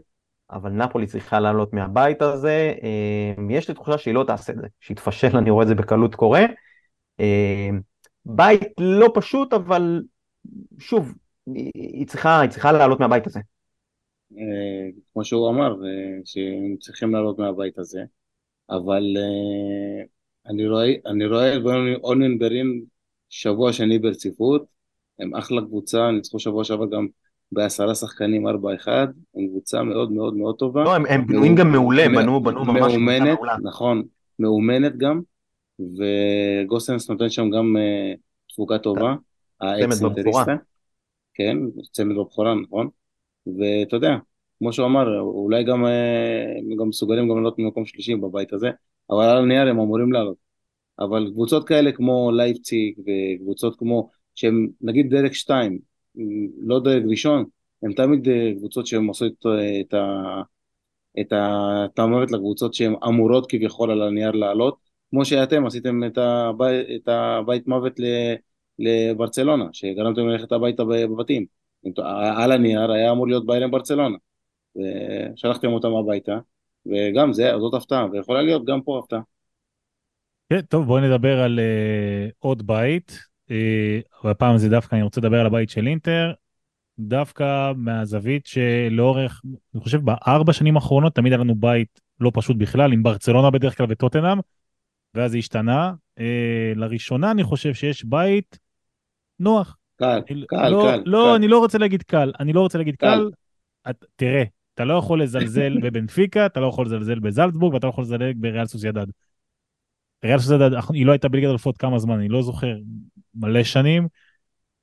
אבל 0.51 0.71
נפולי 0.71 1.07
צריכה 1.07 1.39
לעלות 1.39 1.73
מהבית 1.73 2.21
הזה. 2.21 2.73
אה, 2.83 3.43
יש 3.49 3.67
לי 3.67 3.73
תחושה 3.73 3.97
שהיא 3.97 4.13
לא 4.13 4.23
תעשה 4.27 4.53
את 4.53 4.57
זה, 4.57 4.67
שיתפשל, 4.79 5.37
אני 5.37 5.49
רואה 5.49 5.63
את 5.63 5.67
זה 5.67 5.75
בקלות 5.75 6.15
קורה. 6.15 6.45
אה, 7.19 7.69
בית 8.25 8.61
לא 8.79 9.11
פשוט, 9.13 9.53
אבל 9.53 10.01
שוב, 10.79 11.13
היא 11.75 12.07
צריכה, 12.07 12.41
היא 12.41 12.49
צריכה 12.49 12.71
לעלות 12.71 12.99
מהבית 12.99 13.27
הזה. 13.27 13.39
אה, 14.37 14.89
כמו 15.13 15.25
שהוא 15.25 15.49
אמר, 15.49 15.75
שהם 16.25 16.75
צריכים 16.79 17.11
לעלות 17.11 17.39
מהבית 17.39 17.77
הזה, 17.77 18.03
אבל 18.69 19.03
אני 20.47 20.67
רואה, 20.67 20.93
אני 21.05 21.25
רואה 21.25 21.57
אוניון 22.03 22.39
ברלין 22.39 22.82
שבוע 23.29 23.73
שני 23.73 23.99
ברציפות, 23.99 24.65
הם 25.19 25.35
אחלה 25.35 25.61
קבוצה, 25.61 26.11
ניצחו 26.11 26.39
שבוע 26.39 26.63
שעבר 26.63 26.85
גם 26.85 27.07
בעשרה 27.51 27.95
שחקנים 27.95 28.47
4-1, 28.47 28.51
הם 29.35 29.47
קבוצה 29.47 29.83
מאוד 29.83 30.11
מאוד 30.11 30.33
מאוד 30.33 30.55
טובה. 30.55 30.83
לא, 30.83 30.95
הם, 30.95 31.05
הם 31.05 31.27
בנויים 31.27 31.55
גם 31.55 31.71
מעולה, 31.71 32.03
הם 32.03 32.15
בנו, 32.15 32.43
בנו 32.43 32.65
ממש 32.65 32.93
מאומנת, 32.93 33.39
נכון, 33.63 34.03
מאומנת 34.39 34.97
גם, 34.97 35.21
וגוסנס 35.79 37.09
נותן 37.09 37.29
שם 37.29 37.49
גם 37.49 37.75
uh, 37.75 38.17
תפוקה 38.49 38.77
טובה, 38.77 39.15
ה 39.61 39.68
ex-interista. 39.68 40.55
כן, 41.33 41.57
צמד 41.91 42.15
בבכורה, 42.15 42.55
נכון. 42.55 42.89
ואתה 43.47 43.95
יודע, 43.95 44.15
כמו 44.59 44.73
שהוא 44.73 44.85
אמר, 44.85 45.19
אולי 45.19 45.63
גם, 45.63 45.85
אה, 45.85 46.43
הם 46.57 46.75
גם 46.75 46.89
מסוגלים 46.89 47.29
גם 47.29 47.35
לעלות 47.35 47.59
ממקום 47.59 47.85
שלישי 47.85 48.15
בבית 48.15 48.53
הזה, 48.53 48.69
אבל 49.09 49.25
על 49.25 49.37
הנייר 49.37 49.67
הם 49.67 49.79
אמורים 49.79 50.13
לעלות. 50.13 50.37
אבל 50.99 51.29
קבוצות 51.33 51.67
כאלה 51.67 51.91
כמו 51.91 52.31
לייפציג 52.31 52.99
וקבוצות 52.99 53.79
כמו, 53.79 54.09
שהם 54.35 54.67
נגיד 54.81 55.09
דרג 55.09 55.33
2, 55.33 55.79
לא 56.57 56.80
דרג 56.80 57.03
ראשון, 57.09 57.45
הם 57.84 57.93
תמיד 57.93 58.28
אה, 58.30 58.51
קבוצות 58.57 58.88
שהן 58.88 59.05
עושות 59.07 59.45
אה, 59.45 59.80
את, 59.82 59.93
ה, 59.93 60.41
את, 61.20 61.34
ה, 61.34 61.86
את 61.86 61.99
המוות 61.99 62.32
לקבוצות 62.32 62.74
שהן 62.74 62.95
אמורות 63.07 63.49
כביכול 63.49 63.91
על 63.91 64.01
הנייר 64.01 64.32
לעלות, 64.32 64.78
כמו 65.09 65.26
שאתם 65.26 65.66
עשיתם 65.66 66.03
את, 66.03 66.18
הבית, 66.18 66.88
את 66.95 67.07
הבית 67.07 67.68
מוות 67.68 67.99
לברצלונה, 68.80 69.66
שגרמתם 69.74 70.28
ללכת 70.28 70.51
הביתה 70.51 70.84
בבתים. 70.84 71.45
על 72.36 72.51
הנייר 72.51 72.91
היה 72.91 73.12
אמור 73.12 73.28
להיות 73.28 73.45
ביירן 73.45 73.72
ברצלונה, 73.72 74.18
ושלחתם 74.76 75.68
אותם 75.68 75.95
הביתה, 75.95 76.38
וגם 76.86 77.34
זה, 77.34 77.51
זאת 77.59 77.74
הפתעה, 77.74 78.07
ויכולה 78.12 78.41
להיות 78.41 78.66
גם 78.66 78.82
פה 78.82 78.99
הפתעה. 78.99 79.22
כן, 80.49 80.62
טוב, 80.62 80.86
בואו 80.86 80.99
נדבר 80.99 81.39
על 81.39 81.59
uh, 81.59 82.32
עוד 82.39 82.68
בית, 82.68 83.20
והפעם 84.23 84.57
זה 84.57 84.69
דווקא, 84.69 84.95
אני 84.95 85.03
רוצה 85.03 85.21
לדבר 85.21 85.39
על 85.39 85.45
הבית 85.45 85.69
של 85.69 85.87
אינטר, 85.87 86.31
דווקא 86.99 87.71
מהזווית 87.75 88.45
שלאורך, 88.45 89.41
אני 89.75 89.83
חושב 89.83 90.01
בארבע 90.01 90.53
שנים 90.53 90.75
האחרונות 90.75 91.15
תמיד 91.15 91.33
היה 91.33 91.39
לנו 91.39 91.55
בית 91.55 92.01
לא 92.19 92.31
פשוט 92.33 92.57
בכלל, 92.57 92.93
עם 92.93 93.03
ברצלונה 93.03 93.49
בדרך 93.49 93.77
כלל 93.77 93.85
וטוטנאם, 93.89 94.37
ואז 95.13 95.31
זה 95.31 95.37
השתנה. 95.37 95.93
אה, 96.19 96.73
לראשונה 96.75 97.31
אני 97.31 97.43
חושב 97.43 97.73
שיש 97.73 98.05
בית 98.05 98.59
נוח. 99.39 99.77
קל, 99.95 100.21
אני- 100.31 100.45
קל, 100.47 100.69
לא, 100.69 100.87
קל. 100.91 101.01
לא, 101.05 101.25
קל. 101.29 101.35
אני 101.35 101.47
לא 101.47 101.59
רוצה 101.59 101.77
להגיד 101.77 102.03
קל, 102.03 102.31
אני 102.39 102.53
לא 102.53 102.59
רוצה 102.61 102.77
להגיד 102.77 102.95
קל. 102.95 103.07
קל. 103.07 103.29
את, 103.89 104.05
תראה, 104.15 104.43
אתה 104.73 104.85
לא 104.85 104.93
יכול 104.93 105.23
לזלזל 105.23 105.73
בבנפיקה, 105.83 106.45
אתה 106.45 106.59
לא 106.59 106.67
יכול 106.67 106.85
לזלזל 106.85 107.19
בזלצבורג, 107.19 107.73
ואתה 107.73 107.87
לא 107.87 107.91
יכול 107.91 108.03
לזלזל 108.03 108.33
בריאל 108.33 108.65
סוסיידד. 108.65 109.05
ריאל 110.25 110.39
סוסיידד, 110.39 110.69
היא 110.93 111.05
לא 111.05 111.11
הייתה 111.11 111.29
בליגת 111.29 111.49
אלופות 111.49 111.77
כמה 111.77 111.99
זמן, 111.99 112.15
אני 112.15 112.29
לא 112.29 112.41
זוכר, 112.41 112.75
מלא 113.36 113.63
שנים. 113.63 114.07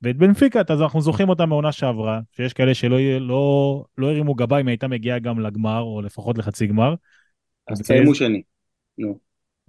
ואת 0.01 0.17
בנפיקה, 0.17 0.61
אז 0.69 0.81
אנחנו 0.81 1.01
זוכרים 1.01 1.29
אותה 1.29 1.45
מעונה 1.45 1.71
שעברה, 1.71 2.19
שיש 2.31 2.53
כאלה 2.53 2.73
שלא 2.73 2.97
לא, 3.19 3.83
לא 3.97 4.07
הרימו 4.07 4.35
גבה 4.35 4.59
אם 4.59 4.67
היא 4.67 4.71
הייתה 4.73 4.87
מגיעה 4.87 5.19
גם 5.19 5.39
לגמר, 5.39 5.79
או 5.79 6.01
לפחות 6.01 6.37
לחצי 6.37 6.67
גמר. 6.67 6.93
אז 7.67 7.81
תסיימו 7.81 8.15
שני. 8.15 8.41
נו. 8.97 9.17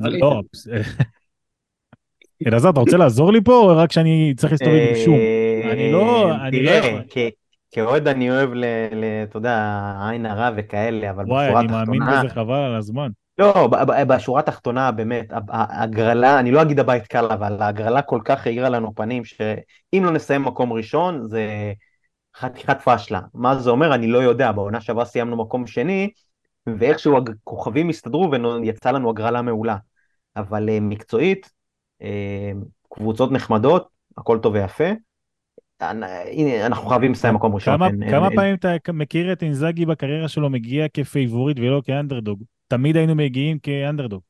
עלית. 0.02 0.22
לא, 0.22 0.42
אלעזר, 2.46 2.70
אתה 2.70 2.80
רוצה 2.80 2.96
לעזור 2.96 3.32
לי 3.32 3.40
פה, 3.44 3.52
או 3.52 3.76
רק 3.76 3.92
שאני 3.92 4.34
צריך 4.36 4.52
להסתובב 4.52 4.86
עם 4.88 4.94
שום? 5.04 5.14
אה, 5.14 5.72
אני 5.72 5.92
לא- 5.92 6.34
אני 6.48 6.62
לא 6.62 6.70
יכול. 6.70 7.02
כאוהד 7.70 8.08
אני 8.08 8.30
אוהב, 8.30 8.50
ל- 8.52 8.64
ל- 8.94 9.24
אתה 9.24 9.36
יודע, 9.36 9.82
עין 10.10 10.26
הרע 10.26 10.50
וכאלה, 10.56 11.10
אבל 11.10 11.24
וואי, 11.24 11.46
בשורה 11.46 11.60
אני 11.60 11.72
מאמין 11.72 12.02
התחתונה, 12.02 12.24
בזה 12.24 12.34
חבל 12.34 12.54
על 12.54 12.74
הזמן. 12.74 13.10
לא, 13.40 13.68
בשורה 14.08 14.40
התחתונה, 14.40 14.90
באמת, 14.92 15.26
ההגרלה, 15.48 16.38
אני 16.38 16.50
לא 16.50 16.62
אגיד 16.62 16.80
הבית 16.80 17.06
קל, 17.06 17.24
אבל 17.24 17.62
ההגרלה 17.62 18.02
כל 18.02 18.20
כך 18.24 18.46
האירה 18.46 18.68
לנו 18.68 18.94
פנים, 18.94 19.24
שאם 19.24 20.02
לא 20.04 20.10
נסיים 20.10 20.42
מקום 20.44 20.72
ראשון, 20.72 21.28
זה 21.28 21.72
חתיכת 22.36 22.76
פשלה. 22.84 23.20
מה 23.34 23.56
זה 23.58 23.70
אומר? 23.70 23.94
אני 23.94 24.06
לא 24.06 24.18
יודע, 24.18 24.52
בעונה 24.52 24.80
שעברה 24.80 25.04
סיימנו 25.04 25.36
מקום 25.36 25.66
שני, 25.66 26.10
ואיכשהו 26.66 27.18
הכוכבים 27.18 27.88
הסתדרו 27.88 28.30
ויצא 28.62 28.90
לנו 28.90 29.10
הגרלה 29.10 29.42
מעולה. 29.42 29.76
אבל 30.36 30.68
אה, 30.68 30.78
מקצועית, 30.80 31.50
אה, 32.02 32.52
קבוצות 32.94 33.32
נחמדות, 33.32 33.88
הכל 34.18 34.38
טוב 34.42 34.54
ויפה. 34.54 34.84
הנה, 35.80 36.66
אנחנו 36.66 36.88
חייבים 36.88 37.12
לסיים 37.12 37.34
מקום 37.34 37.54
ראשון. 37.54 37.76
כמה, 37.76 37.86
אין- 37.86 38.02
אין- 38.02 38.10
כמה 38.12 38.26
אין- 38.28 38.36
פעמים 38.36 38.54
אתה 38.54 38.92
מכיר 38.92 39.32
את 39.32 39.42
אינזאגי 39.42 39.86
בקריירה 39.86 40.28
שלו 40.28 40.50
מגיע 40.50 40.86
כפייבוריט 40.94 41.58
ולא 41.58 41.82
כאנדרדוג? 41.84 42.42
תמיד 42.70 42.96
היינו 42.96 43.14
מגיעים 43.14 43.58
כאנדרדוג. 43.58 44.20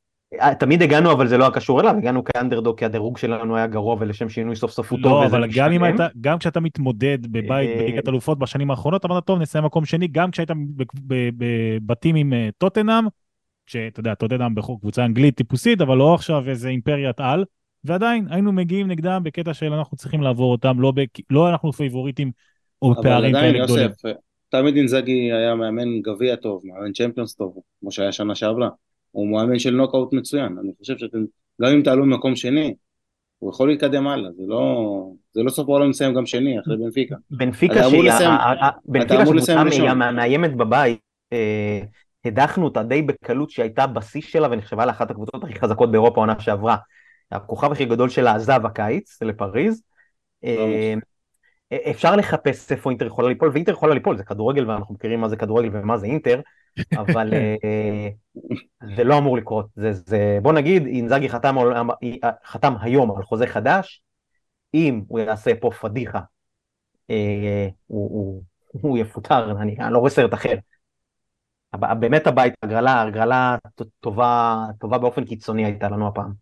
אה, 0.41 0.55
תמיד 0.55 0.82
הגענו, 0.82 1.12
אבל 1.12 1.26
זה 1.26 1.38
לא 1.38 1.45
היה 1.45 1.53
קשור 1.53 1.80
אליו, 1.80 1.95
הגענו 1.99 2.24
כאנדרדוג, 2.24 2.78
כי 2.78 2.84
הדירוג 2.84 3.18
שלנו 3.18 3.57
היה 3.57 3.66
גרוע, 3.66 3.97
ולשם 4.01 4.28
שינוי 4.28 4.57
סוף 4.57 4.70
סוף 4.70 4.91
הוא 4.91 4.99
טוב. 5.03 5.12
לא, 5.12 5.26
אבל 5.26 5.49
גם 5.55 5.72
אם. 5.72 5.95
אתה, 5.95 6.07
גם 6.20 6.38
כשאתה 6.38 6.61
מתמודד 6.61 7.18
בבית 7.26 7.70
אה, 7.70 7.76
בליגת 7.78 8.09
אלופות 8.09 8.38
בשנים 8.38 8.70
האחרונות, 8.70 9.05
אמרת 9.05 9.24
טוב, 9.24 9.41
נסיים 9.41 9.64
מקום 9.64 9.84
שני, 9.84 10.09
גם 10.09 10.30
כשהיית 10.30 10.51
בבתים 11.07 12.16
עם 12.16 12.32
אה, 12.32 12.49
טוטנאם, 12.59 13.05
שאתה 13.66 14.01
יודע, 14.01 14.14
טוטנאם 14.14 14.55
בחוק 14.55 14.80
קבוצה 14.80 15.05
אנגלית 15.05 15.36
טיפוסית, 15.36 15.80
אבל 15.80 15.97
לא 15.97 16.14
עכשיו 16.14 16.49
איזה 16.49 16.68
אימפריית 16.68 17.20
על, 17.20 17.45
ועדיין 17.84 18.26
היינו 18.30 18.53
מגיעים 18.53 18.88
נגדם 18.88 19.22
בקטע 19.24 19.55
של 19.55 19.72
אנחנו 19.72 19.97
צריכים 19.97 20.22
לעבור 20.22 20.53
אותם, 20.53 20.80
לא, 20.80 20.91
בק... 20.91 21.09
לא 21.30 21.49
אנחנו 21.49 21.72
פייבוריטים 21.72 22.30
או 22.82 22.93
אבל 22.93 23.03
פערים 23.03 23.36
עדיין, 23.36 23.53
כאלה 23.53 23.64
גדולים. 23.64 23.84
יוסף, 23.84 24.03
תמיד 24.51 24.76
אינזאגי 24.76 25.32
היה 25.32 25.55
מאמן 25.55 26.01
גביע 26.01 26.36
טוב, 26.36 26.62
מאמן 26.64 26.92
צ'מפיונס 26.92 27.34
טוב, 27.34 27.55
כמו 27.80 27.92
שהיה 27.92 28.12
שנה 28.12 28.34
שעברה. 28.34 28.68
הוא 29.11 29.28
מאמן 29.28 29.59
של 29.59 29.70
נוקאוט 29.70 30.12
מצוין. 30.12 30.57
אני 30.62 30.72
חושב 30.78 30.98
שאתם, 30.98 31.18
גם 31.62 31.68
אם 31.72 31.82
תעלו 31.82 32.07
ממקום 32.07 32.36
שני, 32.36 32.74
הוא 33.38 33.51
יכול 33.51 33.68
להתקדם 33.68 34.07
הלאה. 34.07 34.30
זה 34.32 34.42
לא, 34.46 34.86
זה 35.32 35.42
לא 35.42 35.51
סוף 35.51 35.68
העולם 35.68 35.90
לסיים 35.90 36.14
גם 36.14 36.26
שני, 36.26 36.61
אחרי 36.61 36.76
בנפיקה. 36.76 37.14
בנפיקה 37.30 37.74
שהיא, 37.88 38.11
לסיים- 38.11 38.30
ה- 38.30 38.34
ה- 38.34 38.66
ה- 38.66 38.70
בנפיקה 38.84 39.14
אמור 39.14 39.24
שקבוצה 39.24 39.42
לסיים 39.53 39.66
ראשון. 39.66 39.80
היא 40.01 40.09
המאיימת 40.09 40.57
בבית, 40.57 40.98
אה, 41.32 41.80
הדחנו 42.24 42.64
אותה 42.64 42.82
די 42.82 43.03
בקלות 43.03 43.51
שהייתה 43.51 43.86
בשיא 43.86 44.20
שלה 44.20 44.48
ונחשבה 44.51 44.86
לאחת 44.86 45.11
הקבוצות 45.11 45.44
הכי 45.44 45.55
חזקות 45.59 45.90
באירופה 45.90 46.20
העונה 46.20 46.40
שעברה. 46.40 46.76
הכוכב 47.32 47.72
הכי 47.72 47.84
גדול 47.84 48.09
שלה 48.09 48.34
עזב 48.34 48.61
הקיץ 48.66 49.22
לפריז. 49.22 49.82
אפשר 51.90 52.16
לחפש 52.16 52.72
איפה 52.72 52.90
אינטר 52.90 53.06
יכולה 53.06 53.28
ליפול, 53.28 53.50
ואינטר 53.52 53.72
יכולה 53.72 53.94
ליפול, 53.94 54.16
זה 54.16 54.24
כדורגל 54.24 54.70
ואנחנו 54.70 54.94
מכירים 54.94 55.20
מה 55.20 55.28
זה 55.28 55.36
כדורגל 55.36 55.68
ומה 55.72 55.98
זה 55.98 56.06
אינטר, 56.06 56.40
אבל 57.00 57.34
אה, 57.34 58.08
זה 58.96 59.04
לא 59.04 59.18
אמור 59.18 59.36
לקרות. 59.36 59.66
זה, 59.76 59.92
זה, 59.92 60.38
בוא 60.42 60.52
נגיד, 60.52 60.86
אינזאגי 60.86 61.28
חתם, 61.28 61.56
חתם 62.44 62.74
היום 62.80 63.16
על 63.16 63.22
חוזה 63.22 63.46
חדש, 63.46 64.02
אם 64.74 65.02
הוא 65.08 65.18
יעשה 65.20 65.50
פה 65.60 65.70
פדיחה, 65.70 66.20
אה, 67.10 67.68
הוא, 67.86 68.10
הוא, 68.10 68.42
הוא 68.82 68.98
יפוטר, 68.98 69.50
אני, 69.60 69.76
אני 69.80 69.92
לא 69.92 69.98
רואה 69.98 70.10
סרט 70.10 70.34
אחר. 70.34 70.54
באמת 72.00 72.26
הבית, 72.26 72.54
הגרלה, 72.62 73.02
הגרלה 73.02 73.56
טובה, 74.00 74.64
טובה 74.80 74.98
באופן 74.98 75.24
קיצוני 75.24 75.64
הייתה 75.64 75.88
לנו 75.88 76.08
הפעם. 76.08 76.32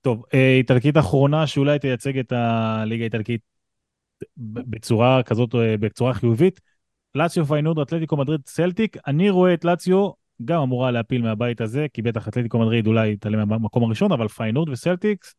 טוב, 0.00 0.24
אה, 0.34 0.56
איטלקית 0.58 0.96
אחרונה 0.96 1.46
שאולי 1.46 1.78
תייצג 1.78 2.18
את 2.18 2.32
הליגה 2.32 3.02
האיטלקית 3.02 3.51
בצורה 4.36 5.22
כזאת, 5.22 5.54
אה, 5.54 5.76
בצורה 5.76 6.14
חיובית. 6.14 6.60
לאציו 7.14 7.44
פיינורד, 7.44 7.78
אתלטיקו 7.78 8.16
מדריד, 8.16 8.40
סלטיק. 8.46 8.96
אני 9.06 9.30
רואה 9.30 9.54
את 9.54 9.64
לאציו 9.64 10.10
גם 10.44 10.62
אמורה 10.62 10.90
להפיל 10.90 11.22
מהבית 11.22 11.60
הזה, 11.60 11.86
כי 11.94 12.02
בטח 12.02 12.28
אתלטיקו 12.28 12.58
מדריד 12.58 12.86
אולי 12.86 13.16
תעלה 13.16 13.44
מהמקום 13.44 13.84
הראשון, 13.84 14.12
אבל 14.12 14.28
פיינורד 14.28 14.68
וסלטיקס, 14.68 15.34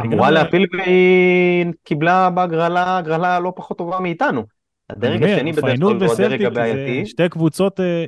אמורה 0.00 0.30
להפיל 0.30 0.66
והיא 0.72 1.66
קיבלה 1.84 2.30
בהגרלה, 2.30 2.98
הגרלה 2.98 3.40
לא 3.40 3.52
פחות 3.56 3.78
טובה 3.78 4.00
מאיתנו. 4.00 4.44
הדרג 4.90 5.22
השני 5.22 5.52
בדרך 5.52 5.78
כלל 5.78 6.02
הוא 6.02 6.12
הדרג 6.12 6.42
הבעייתי. 6.42 7.06
שתי 7.06 7.28
קבוצות 7.28 7.80
אה, 7.80 8.04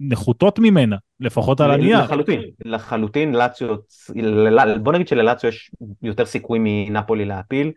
נחותות 0.00 0.58
ממנה, 0.58 0.96
לפחות 1.20 1.60
על 1.60 1.70
הנייר. 1.70 2.02
לחלוטין, 2.02 2.42
לחלוטין 2.64 3.34
לאציו, 3.34 3.76
בוא 4.82 4.92
נגיד 4.92 5.08
שללאציו 5.08 5.48
יש 5.48 5.70
יותר 6.02 6.24
סיכוי 6.24 6.58
מנפולי 6.62 7.24
להפיל. 7.24 7.72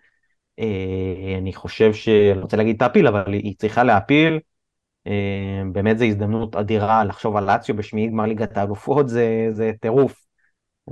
אה, 0.59 1.37
אני 1.37 1.53
חושב 1.53 1.93
ש... 1.93 2.09
אני 2.09 2.41
רוצה 2.41 2.57
להגיד 2.57 2.77
תעפיל, 2.79 3.07
אבל 3.07 3.33
היא 3.33 3.55
צריכה 3.57 3.83
להפיל. 3.83 4.39
אה, 5.07 5.61
באמת 5.71 5.97
זו 5.97 6.05
הזדמנות 6.05 6.55
אדירה 6.55 7.03
לחשוב 7.03 7.35
על 7.35 7.43
לאציו 7.43 7.75
בשמיעי 7.75 8.07
גמר 8.07 8.25
ליגת 8.25 8.57
האלופות, 8.57 9.09
זה 9.09 9.47
זה 9.51 9.71
טירוף. 9.81 10.27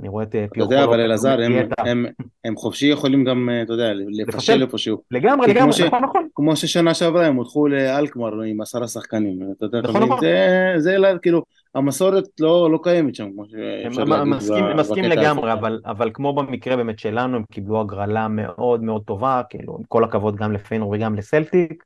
אני 0.00 0.08
רואה 0.08 0.24
את 0.24 0.34
אה, 0.34 0.44
אתה 0.44 0.58
יודע, 0.58 0.84
אבל 0.84 0.96
לופס 0.96 1.04
אלעזר, 1.04 1.40
הם. 1.42 1.68
הם, 1.78 2.06
הם 2.44 2.56
חופשי 2.56 2.86
יכולים 2.86 3.24
גם, 3.24 3.48
אתה 3.64 3.72
יודע, 3.72 3.92
לפשל. 3.94 4.62
איפשהו. 4.62 5.02
לגמרי, 5.10 5.46
לגמרי, 5.46 5.72
ש- 5.72 5.80
נכון, 5.80 6.04
נכון. 6.04 6.28
כמו 6.34 6.56
ששנה 6.56 6.94
שעברה 6.94 7.26
הם 7.26 7.38
הלכו 7.38 7.68
לאלקמר 7.68 8.42
עם 8.42 8.60
עשרה 8.60 8.88
שחקנים. 8.88 9.38
אתה 9.56 9.64
יודע, 9.66 9.78
אתה 9.78 9.88
נכון? 9.88 10.02
נכון. 10.02 10.20
זה, 10.20 10.74
זה 10.78 10.98
לא- 10.98 11.08
כאילו, 11.22 11.42
המסורת 11.76 12.24
לא, 12.40 12.70
לא 12.72 12.78
קיימת 12.82 13.14
שם, 13.14 13.32
כמו 13.32 13.44
שאפשר 13.46 14.02
הם- 14.02 14.08
להגיד. 14.08 14.26
מסכים, 14.34 14.64
ב- 14.64 14.80
מסכים 14.80 15.04
לגמרי. 15.04 15.52
אבל, 15.52 15.80
אבל 15.84 16.10
כמו 16.14 16.34
במקרה 16.34 16.76
באמת 16.76 16.98
שלנו, 16.98 17.36
הם 17.36 17.42
קיבלו 17.52 17.80
הגרלה 17.80 18.28
מאוד 18.28 18.82
מאוד 18.82 19.02
טובה, 19.04 19.42
כאילו, 19.50 19.76
עם 19.78 19.84
כל 19.88 20.04
הכבוד 20.04 20.36
גם 20.36 20.52
לפיינור 20.52 20.90
וגם 20.90 21.14
לסלטיק. 21.14 21.84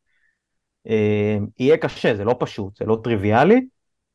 אה, 0.88 1.38
יהיה 1.58 1.76
קשה, 1.76 2.14
זה 2.14 2.24
לא 2.24 2.36
פשוט, 2.38 2.76
זה 2.76 2.84
לא 2.84 2.98
טריוויאלי, 3.04 3.66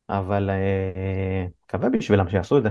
אבל 0.08 0.50
אה, 0.50 1.46
מקווה 1.64 1.88
בשבילם 1.88 2.28
שיעשו 2.28 2.58
את 2.58 2.62
זה. 2.62 2.68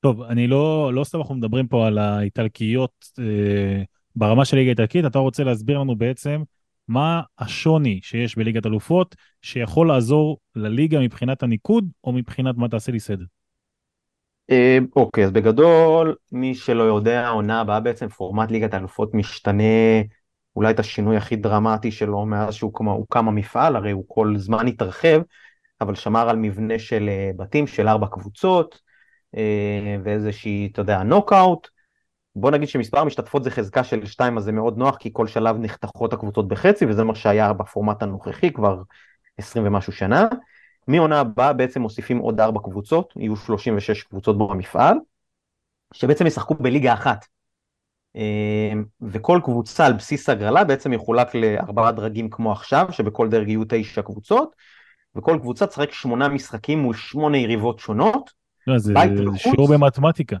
טוב, 0.00 0.22
אני 0.22 0.46
לא, 0.46 0.90
לא 0.94 1.04
סתם 1.04 1.18
אנחנו 1.18 1.34
מדברים 1.34 1.68
פה 1.68 1.86
על 1.86 1.98
האיטלקיות 1.98 3.06
אה, 3.18 3.82
ברמה 4.16 4.44
של 4.44 4.56
ליגה 4.56 4.70
איטלקית, 4.70 5.04
אתה 5.06 5.18
רוצה 5.18 5.44
להסביר 5.44 5.78
לנו 5.78 5.96
בעצם 5.96 6.42
מה 6.92 7.20
השוני 7.38 8.00
שיש 8.02 8.36
בליגת 8.36 8.66
אלופות 8.66 9.16
שיכול 9.42 9.88
לעזור 9.88 10.38
לליגה 10.56 11.00
מבחינת 11.00 11.42
הניקוד 11.42 11.88
או 12.04 12.12
מבחינת 12.12 12.56
מה 12.56 12.68
תעשה 12.68 12.92
לי 12.92 13.00
סדר. 13.00 13.24
אה, 14.50 14.78
אוקיי, 14.96 15.24
אז 15.24 15.30
בגדול, 15.30 16.14
מי 16.32 16.54
שלא 16.54 16.82
יודע, 16.82 17.26
העונה 17.26 17.60
הבאה 17.60 17.80
בעצם 17.80 18.08
פורמט 18.08 18.50
ליגת 18.50 18.74
האלופות 18.74 19.14
משתנה, 19.14 19.62
אולי 20.56 20.70
את 20.70 20.78
השינוי 20.78 21.16
הכי 21.16 21.36
דרמטי 21.36 21.90
שלו 21.90 22.26
מאז 22.26 22.54
שהוא 22.54 22.72
הוקם 22.78 23.28
המפעל, 23.28 23.76
הרי 23.76 23.90
הוא 23.90 24.04
כל 24.08 24.34
זמן 24.36 24.66
התרחב, 24.66 25.20
אבל 25.80 25.94
שמר 25.94 26.28
על 26.28 26.36
מבנה 26.36 26.78
של 26.78 27.08
אה, 27.08 27.30
בתים 27.36 27.66
של 27.66 27.88
ארבע 27.88 28.06
קבוצות, 28.06 28.78
אה, 29.36 29.96
ואיזושהי, 30.04 30.68
אתה 30.72 30.80
יודע, 30.80 31.02
נוקאוט. 31.02 31.68
בוא 32.36 32.50
נגיד 32.50 32.68
שמספר 32.68 32.98
המשתתפות 32.98 33.44
זה 33.44 33.50
חזקה 33.50 33.84
של 33.84 34.06
שתיים, 34.06 34.38
אז 34.38 34.44
זה 34.44 34.52
מאוד 34.52 34.78
נוח, 34.78 34.96
כי 34.96 35.10
כל 35.12 35.26
שלב 35.26 35.56
נחתכות 35.58 36.12
הקבוצות 36.12 36.48
בחצי, 36.48 36.86
וזה 36.86 37.04
מה 37.04 37.14
שהיה 37.14 37.52
בפורמט 37.52 38.02
הנוכחי 38.02 38.52
כבר 38.52 38.82
20 39.38 39.66
ומשהו 39.66 39.92
שנה. 39.92 40.28
מעונה 40.88 41.20
הבאה 41.20 41.52
בעצם 41.52 41.82
מוסיפים 41.82 42.18
עוד 42.18 42.40
ארבע 42.40 42.60
קבוצות, 42.60 43.12
יהיו 43.16 43.36
36 43.36 44.02
קבוצות 44.02 44.38
במפעל, 44.38 44.96
שבעצם 45.94 46.26
ישחקו 46.26 46.54
בליגה 46.54 46.92
אחת. 46.92 47.26
אה, 48.16 48.72
וכל 49.02 49.40
קבוצה 49.44 49.86
על 49.86 49.92
בסיס 49.92 50.28
הגרלה 50.28 50.64
בעצם 50.64 50.92
יחולק 50.92 51.34
לארבעה 51.34 51.92
דרגים 51.92 52.30
כמו 52.30 52.52
עכשיו, 52.52 52.86
שבכל 52.90 53.28
דרג 53.28 53.48
יהיו 53.48 53.62
תשע 53.68 54.02
קבוצות, 54.02 54.54
וכל 55.16 55.38
קבוצה 55.40 55.66
תשחק 55.66 55.92
שמונה 55.92 56.28
משחקים 56.28 56.78
מול 56.78 56.94
שמונה 56.94 57.38
יריבות 57.38 57.78
שונות. 57.78 58.30
לא, 58.66 58.78
זה. 58.78 58.94
שיעור 59.36 59.68
במתמטיקה. 59.68 60.36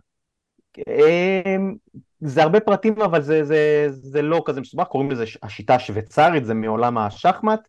אמ, 0.78 1.74
זה 2.20 2.42
הרבה 2.42 2.60
פרטים, 2.60 3.02
אבל 3.02 3.22
זה, 3.22 3.44
זה, 3.44 3.86
זה 3.90 4.22
לא 4.22 4.42
כזה 4.44 4.60
מסובך, 4.60 4.86
קוראים 4.86 5.10
לזה 5.10 5.24
השיטה 5.42 5.74
השוויצרית, 5.74 6.44
זה 6.44 6.54
מעולם 6.54 6.98
השחמט, 6.98 7.60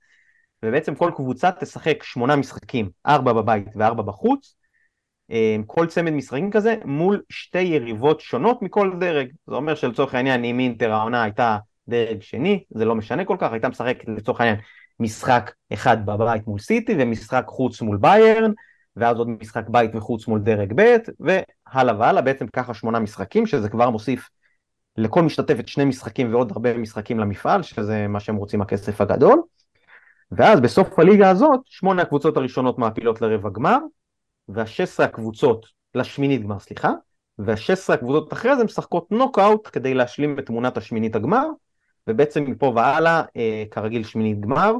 ובעצם 0.64 0.95
כל 0.95 1.12
קבוצה 1.16 1.51
תשחק 1.51 2.04
שמונה 2.04 2.36
משחקים, 2.36 2.89
ארבע 3.08 3.34
בבית 3.34 3.68
וארבע 3.76 4.04
בחוץ, 4.04 4.56
אמ, 5.30 5.64
כל 5.68 5.88
צמד 5.88 6.12
משחקים 6.12 6.51
כזה, 6.51 6.76
מול 6.86 7.22
שתי 7.30 7.62
יריבות 7.62 8.22
שונות 8.22 8.62
מכל 8.62 8.91
דרג. 8.99 9.28
זה 9.47 9.56
אומר 9.56 9.76
שלצורך 9.76 10.16
העניין, 10.16 10.43
אם 10.43 10.60
אינטר 10.60 10.91
העונה 10.91 11.24
הייתה 11.24 11.58
דרג 11.88 12.22
שני, 12.22 12.64
זה 12.70 12.86
לא 12.86 12.95
משנה 12.95 13.26
כל 13.26 13.38
כך, 13.39 13.51
הייתה 13.51 13.70
משחקת 13.70 14.08
לצורך 14.08 14.41
העניין 14.41 14.60
משחק 14.99 15.51
אחד 15.74 16.06
בבית 16.06 16.47
מול 16.47 16.60
סיטי 16.60 16.95
ומשחק 16.99 17.43
חוץ 17.47 17.82
מול 17.82 17.97
ביירן, 17.97 18.51
ואז 18.96 19.18
עוד 19.18 19.30
משחק 19.30 19.70
בית 19.70 19.96
וחוץ 19.96 20.28
מול 20.28 20.39
דרג 20.39 20.74
ב', 20.76 20.96
והלאה 21.20 22.00
והלאה, 22.00 22.22
בעצם 22.22 22.48
ככה 22.48 22.74
שמונה 22.74 23.00
משחקים, 23.00 23.46
שזה 23.46 23.70
כבר 23.70 23.89
מוסיף 23.89 24.30
לכל 24.98 25.22
משתתפת 25.22 25.68
שני 25.68 25.86
משחקים 25.86 26.34
ועוד 26.34 26.52
הרבה 26.52 26.78
משחקים 26.78 27.20
למפעל, 27.20 27.64
שזה 27.64 28.08
מה 28.08 28.20
שהם 28.20 28.36
רוצים 28.36 28.62
הכסף 28.62 29.02
הגדול. 29.02 29.41
ואז 30.32 30.60
בסוף 30.60 31.00
הליגה 31.00 31.30
הזאת, 31.30 31.60
שמונה 31.66 32.02
הקבוצות 32.02 32.38
הראשונות 32.38 32.80
מעפילות 32.80 33.22
לרבע 33.22 33.50
גמר, 33.50 33.78
וה-16 34.50 35.04
הקבוצות, 35.04 35.66
לשמינית 35.96 36.44
גמר, 36.44 36.60
סליחה, 36.60 36.91
וה-16 37.39 37.94
הקבוצות 37.94 38.34
אחרי 38.34 38.56
זה 38.56 38.64
משחקות 38.64 39.12
נוקאוט 39.12 39.70
כדי 39.72 39.94
להשלים 39.94 40.39
את 40.39 40.46
תמונת 40.46 40.78
השמינית 40.78 41.16
הגמר, 41.16 41.48
ובעצם 42.08 42.44
מפה 42.44 42.74
והלאה, 42.76 43.24
אה, 43.38 43.64
כרגיל 43.72 44.04
שמינית 44.04 44.39
גמר, 44.39 44.74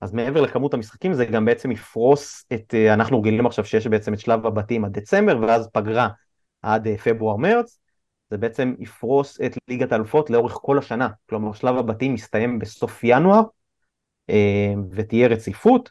אז 0.00 0.12
מעבר 0.12 0.40
לכמות 0.40 0.74
המשחקים 0.74 1.12
זה 1.12 1.24
גם 1.24 1.44
בעצם 1.44 1.70
יפרוס 1.70 2.44
את, 2.52 2.74
אה, 2.74 2.94
אנחנו 2.94 3.20
רגילים 3.20 3.46
עכשיו 3.46 3.64
שיש 3.64 3.86
בעצם 3.86 4.14
את 4.14 4.20
שלב 4.20 4.46
הבתים 4.46 4.84
עד 4.84 4.92
דצמבר 4.92 5.38
ואז 5.40 5.68
פגרה 5.72 6.08
עד 6.62 6.86
אה, 6.86 6.98
פברואר-מרץ, 6.98 7.78
זה 8.30 8.36
בעצם 8.38 8.74
יפרוס 8.78 9.40
את 9.40 9.58
ליגת 9.68 9.92
האלופות 9.92 10.30
לאורך 10.30 10.52
כל 10.62 10.78
השנה, 10.78 11.08
כלומר 11.28 11.52
שלב 11.52 11.76
הבתים 11.76 12.14
מסתיים 12.14 12.58
בסוף 12.58 13.00
ינואר 13.04 13.42
אה, 14.30 14.74
ותהיה 14.90 15.28
רציפות. 15.28 15.90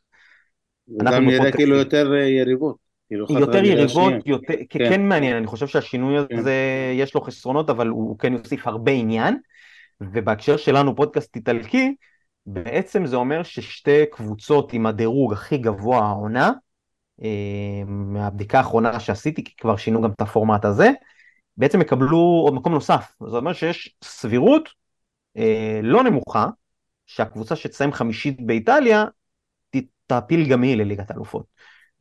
גם 1.04 1.26
נראה 1.26 1.52
כאילו 1.52 1.76
יותר 1.76 2.14
יריבות. 2.14 2.76
כאילו 3.08 3.40
יותר 3.40 3.64
יריבות, 3.64 4.14
יותר, 4.26 4.54
כן. 4.70 4.90
כן 4.90 5.02
מעניין, 5.02 5.36
אני 5.36 5.48
חושב 5.48 5.68
שהשינוי 5.68 6.28
כן. 6.30 6.38
הזה 6.38 6.54
יש 6.94 7.16
לו 7.16 7.22
חסרונות 7.22 7.70
אבל 7.70 7.88
הוא 7.88 8.20
כן 8.20 8.34
יוסיף 8.34 8.68
הרבה 8.68 8.92
עניין. 8.92 9.38
ובהקשר 10.02 10.58
שלנו 10.58 10.96
פודקאסט 10.96 11.36
איטלקי, 11.36 11.96
בעצם 12.46 13.06
זה 13.06 13.16
אומר 13.16 13.44
ששתי 13.44 14.06
קבוצות 14.12 14.74
עם 14.74 14.86
הדירוג 14.86 15.34
הכי 15.34 15.58
גבוה 15.58 16.00
העונה, 16.00 16.52
אה, 17.24 17.84
מהבדיקה 17.86 18.58
האחרונה 18.58 19.00
שעשיתי, 19.00 19.44
כי 19.44 19.56
כבר 19.56 19.78
שינו 19.78 20.02
גם 20.02 20.12
את 20.12 20.22
הפורמט 20.22 20.66
הזה, 20.66 20.92
בעצם 21.58 21.82
יקבלו 21.82 22.42
עוד 22.44 22.54
מקום 22.54 22.74
נוסף. 22.74 23.14
זאת 23.20 23.34
אומרת 23.34 23.56
שיש 23.56 23.96
סבירות 24.04 24.70
אה, 25.38 25.80
לא 25.84 26.04
נמוכה, 26.04 26.48
שהקבוצה 27.06 27.56
שתסיים 27.56 27.92
חמישית 27.92 28.42
באיטליה, 28.42 29.06
תעפיל 30.08 30.50
גם 30.50 30.62
היא 30.62 30.78
לליגת 30.78 31.12
האלופות. 31.12 31.46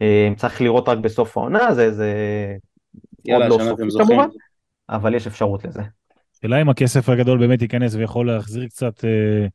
אה, 0.03 0.28
צריך 0.36 0.61
לראות 0.61 0.88
רק 0.88 0.99
בסוף 0.99 1.36
העונה, 1.36 1.74
זה, 1.74 1.92
זה 1.92 2.12
יאללה, 3.24 3.49
עוד 3.49 3.61
לא 3.61 3.66
סופי 3.66 3.82
כמובן, 3.99 4.28
אבל 4.88 5.14
יש 5.14 5.26
אפשרות 5.26 5.64
לזה. 5.64 5.82
שאלה 6.40 6.62
אם 6.62 6.68
הכסף 6.68 7.09
הגדול 7.09 7.38
באמת 7.38 7.62
ייכנס 7.62 7.95
ויכול 7.95 8.26
להחזיר 8.26 8.66
קצת, 8.66 9.05
אה, 9.05 9.47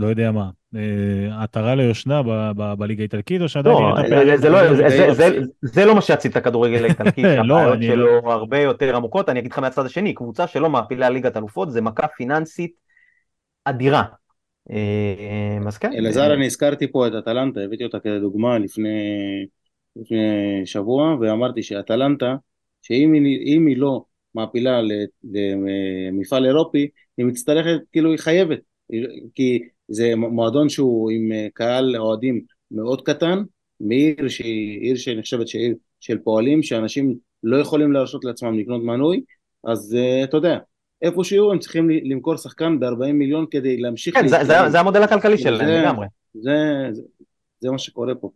לא 0.00 0.06
יודע 0.06 0.30
מה, 0.30 0.50
אה, 0.76 1.42
עטרה 1.42 1.74
ליושנה 1.74 2.22
בליגה 2.78 3.02
האיטלקית, 3.02 3.42
או 3.42 3.48
שעדיין... 3.48 3.76
לא, 3.76 4.36
זה 5.62 5.84
לא 5.84 5.94
מה 5.94 6.00
שיציל 6.00 6.30
את 6.30 6.36
הכדורגל 6.36 6.84
האיטלקי, 6.84 7.22
שהבעיות 7.36 7.82
שלו 7.82 8.32
הרבה 8.32 8.58
יותר 8.58 8.96
עמוקות. 8.96 9.28
אני 9.28 9.40
אגיד 9.40 9.52
לך 9.52 9.58
מהצד 9.58 9.86
השני, 9.86 10.14
קבוצה 10.14 10.46
שלא 10.46 10.70
מעפילה 10.70 11.10
ליגת 11.10 11.36
אלופות 11.36 11.70
זה 11.70 11.80
מכה 11.80 12.06
פיננסית 12.16 12.72
אדירה. 13.64 14.02
אה, 14.70 15.58
אז 15.66 15.78
כן. 15.78 15.92
אלעזר, 15.92 16.34
אני 16.34 16.46
הזכרתי 16.46 16.92
פה 16.92 17.06
את 17.06 17.12
אטלנטה, 17.18 17.60
הבאתי 17.60 17.84
אותה 17.84 18.00
כדוגמה 18.00 18.58
לפני 18.58 18.88
שבוע, 20.64 21.16
ואמרתי 21.20 21.62
שאטלנטה, 21.62 22.34
שאם 22.82 23.12
היא 23.66 23.76
לא... 23.76 24.04
מעפילה 24.34 24.80
למפעל 25.24 26.46
אירופי, 26.46 26.88
היא 27.16 27.26
מצטרכת, 27.26 27.80
כאילו 27.92 28.10
היא 28.10 28.18
חייבת, 28.18 28.58
כי 29.34 29.62
זה 29.90 30.16
מועדון 30.16 30.68
שהוא 30.68 31.10
עם 31.10 31.32
אה, 31.32 31.46
קהל 31.54 31.96
אוהדים 31.96 32.40
מאוד 32.70 33.02
קטן, 33.02 33.42
מעיר 33.80 34.28
שהיא 34.28 34.80
עיר 34.80 34.96
שנחשבת 34.96 35.48
שעיר 35.48 35.74
של 36.00 36.18
פועלים, 36.18 36.62
שאנשים 36.62 37.14
לא 37.42 37.56
יכולים 37.56 37.92
להרשות 37.92 38.24
לעצמם 38.24 38.58
לקנות 38.58 38.82
מנוי, 38.82 39.22
אז 39.64 39.96
uh, 39.96 40.24
אתה 40.24 40.36
יודע, 40.36 40.58
איפה 41.02 41.24
שיהיו 41.24 41.52
הם 41.52 41.58
צריכים 41.58 41.90
למכור 41.90 42.36
שחקן 42.36 42.80
ב-40 42.80 43.12
מיליון 43.12 43.46
כדי 43.50 43.76
להמשיך... 43.76 44.14
כן, 44.14 44.28
זה, 44.28 44.36
זה, 44.44 44.54
זה 44.68 44.80
המודל 44.80 45.02
הכלכלי 45.02 45.38
שלהם 45.38 45.82
לגמרי. 45.82 46.06
זה, 46.34 46.88
זה, 46.92 47.02
זה 47.60 47.70
מה 47.70 47.78
שקורה 47.78 48.14
פה. 48.14 48.30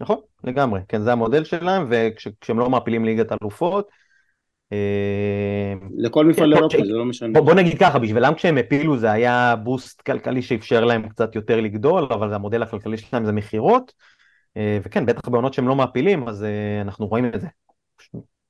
נכון, 0.00 0.20
לגמרי, 0.44 0.80
כן, 0.88 1.02
זה 1.02 1.12
המודל 1.12 1.44
שלהם, 1.44 1.86
וכשהם 1.90 2.58
לא 2.58 2.70
מעפילים 2.70 3.04
ליגת 3.04 3.32
אלופות, 3.32 3.88
אה, 3.88 3.94
לכל 5.96 6.26
מפעל 6.26 6.50
כן, 6.52 6.56
אירופי, 6.56 6.84
זה 6.84 6.92
לא 6.92 7.04
משנה. 7.04 7.40
בוא 7.40 7.54
נגיד 7.54 7.78
ככה, 7.78 7.98
בשבילם 7.98 8.34
כשהם 8.34 8.58
הפילו 8.58 8.98
זה 8.98 9.12
היה 9.12 9.56
בוסט 9.56 10.00
כלכלי 10.00 10.42
שאפשר 10.42 10.84
להם 10.84 11.08
קצת 11.08 11.34
יותר 11.34 11.60
לגדול, 11.60 12.04
אבל 12.10 12.34
המודל 12.34 12.62
הכלכלי 12.62 12.98
שלהם 12.98 13.24
זה 13.24 13.32
מכירות, 13.32 13.92
אה, 14.56 14.78
וכן, 14.82 15.06
בטח 15.06 15.28
בעונות 15.28 15.54
שהם 15.54 15.68
לא 15.68 15.74
מעפילים, 15.74 16.28
אז 16.28 16.44
אה, 16.44 16.80
אנחנו 16.80 17.06
רואים 17.06 17.26
את 17.26 17.40
זה. 17.40 17.46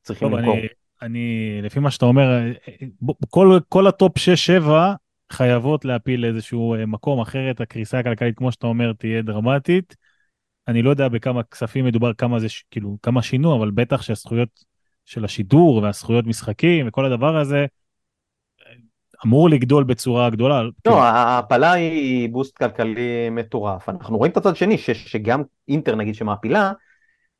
צריכים 0.02 0.32
למכור. 0.32 0.56
אני, 1.02 1.58
לפי 1.62 1.80
מה 1.80 1.90
שאתה 1.90 2.06
אומר, 2.06 2.52
כל, 3.30 3.58
כל 3.68 3.86
הטופ 3.86 4.12
6-7 4.18 4.70
חייבות 5.32 5.84
להפיל 5.84 6.20
לאיזשהו 6.20 6.74
מקום, 6.86 7.20
אחרת 7.20 7.60
הקריסה 7.60 7.98
הכלכלית, 7.98 8.36
כמו 8.36 8.52
שאתה 8.52 8.66
אומר, 8.66 8.92
תהיה 8.92 9.22
דרמטית. 9.22 9.96
אני 10.68 10.82
לא 10.82 10.90
יודע 10.90 11.08
בכמה 11.08 11.42
כספים 11.42 11.84
מדובר, 11.84 12.14
כמה 12.14 12.38
זה, 12.38 12.46
כאילו, 12.70 12.96
כמה 13.02 13.22
שינו, 13.22 13.56
אבל 13.56 13.70
בטח 13.70 14.02
שהזכויות 14.02 14.64
של 15.09 15.24
השידור 15.24 15.80
והזכויות 15.82 16.26
משחקים 16.26 16.88
וכל 16.88 17.04
הדבר 17.04 17.36
הזה, 17.36 17.66
אמור 19.26 19.50
לגדול 19.50 19.84
בצורה 19.84 20.30
גדולה. 20.30 20.62
לא, 20.62 20.70
כן. 20.84 20.90
ההעפלה 20.90 21.72
היא 21.72 22.28
boost 22.28 22.56
כלכלי 22.56 23.30
מטורף. 23.30 23.88
אנחנו 23.88 24.16
רואים 24.18 24.32
את 24.32 24.36
הצד 24.36 24.56
שני, 24.56 24.78
ש, 24.78 24.90
שגם 24.90 25.42
אינטר 25.68 25.94
נגיד 25.94 26.14
שמעפילה, 26.14 26.72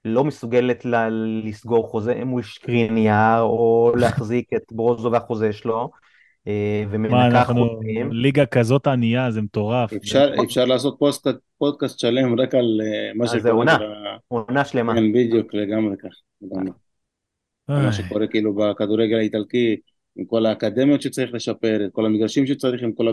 לא 0.05 0.25
מסוגלת 0.25 0.85
ל- 0.85 1.45
לסגור 1.45 1.89
חוזה 1.89 2.25
מול 2.25 2.43
שקריניאר, 2.43 3.41
או 3.41 3.93
להחזיק 4.01 4.49
את 4.55 4.63
ברוזו 4.73 5.13
והחוזה 5.13 5.53
שלו. 5.53 5.91
אה, 6.47 6.85
ומנקה 6.91 7.45
חוזים. 7.45 8.13
ליגה 8.13 8.47
כזאת 8.47 8.87
ענייה, 8.87 9.31
זה 9.31 9.43
מטורף. 9.43 9.93
אפשר, 9.93 10.31
אפשר 10.45 10.65
לעשות 10.65 10.97
פוסט, 10.99 11.27
פודקאסט 11.59 11.99
שלם 11.99 12.41
רק 12.41 12.55
על 12.55 12.81
אה, 12.81 13.11
מה 13.15 13.27
שקורה. 13.27 13.43
זה 13.43 13.51
עונה, 13.51 13.79
עונה 14.29 14.65
שלמה. 14.65 14.95
כן, 14.95 15.13
בדיוק, 15.13 15.55
לגמרי 15.55 15.97
כך. 15.97 16.11
מה 17.69 17.93
שקורה 17.93 18.27
כאילו 18.27 18.55
בכדורגל 18.55 19.17
האיטלקי, 19.17 19.77
עם 20.17 20.25
כל 20.25 20.47
האקדמיות 20.47 21.03
שצריך 21.03 21.35
לשפר, 21.35 21.85
את 21.85 21.93
כל 21.93 22.07
המגרשים 22.07 22.47
שצריך, 22.47 22.83
עם 22.83 22.93
כל 22.93 23.09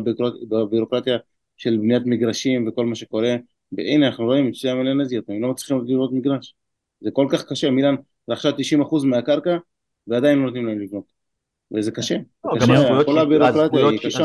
הבירוקרטיה 0.61 1.17
של 1.57 1.77
בניית 1.77 2.03
מגרשים 2.05 2.67
וכל 2.67 2.85
מה 2.85 2.95
שקורה, 2.95 3.35
והנה 3.71 4.07
אנחנו 4.07 4.25
רואים 4.25 4.47
את 4.47 4.55
שתי 4.55 4.69
המלנזיות, 4.69 5.29
הם 5.29 5.41
לא 5.41 5.49
מצליחים 5.51 5.77
לבנות 5.77 6.13
מגרש. 6.13 6.55
זה 7.01 7.09
כל 7.13 7.27
כך 7.29 7.45
קשה, 7.45 7.69
מילאן 7.69 7.95
רכשה 8.29 8.49
90% 8.49 9.05
מהקרקע 9.05 9.57
ועדיין 10.07 10.37
לא 10.37 10.45
נותנים 10.45 10.65
להם 10.65 10.79
לבנות. 10.79 11.15
וזה 11.73 11.91
קשה, 11.91 12.15
לא, 12.45 12.51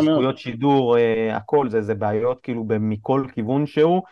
מאוד. 0.03 0.11
הזכויות 0.11 0.39
שידור, 0.39 0.99
אה, 0.99 1.37
הכל 1.37 1.68
זה, 1.68 1.83
זה 1.83 1.95
בעיות 1.95 2.41
כאילו 2.43 2.64
מכל 2.81 3.26
כיוון 3.35 3.66
שהוא. 3.66 4.03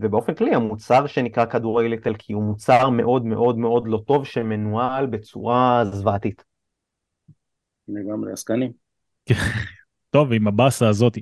ובאופן 0.00 0.34
כללי 0.34 0.54
המוצר 0.54 1.06
שנקרא 1.06 1.44
כדורגל 1.44 1.92
איטלקי 1.92 2.32
הוא 2.32 2.42
מוצר 2.42 2.88
מאוד 2.88 3.24
מאוד 3.24 3.58
מאוד 3.58 3.88
לא 3.88 4.02
טוב 4.06 4.26
שמנוהל 4.26 5.06
בצורה 5.06 5.84
זוועתית. 5.84 6.44
לגמרי 7.88 8.32
עסקנים. 8.32 8.72
טוב, 10.10 10.32
עם 10.32 10.48
הבאסה 10.48 10.88
הזאת. 10.88 11.18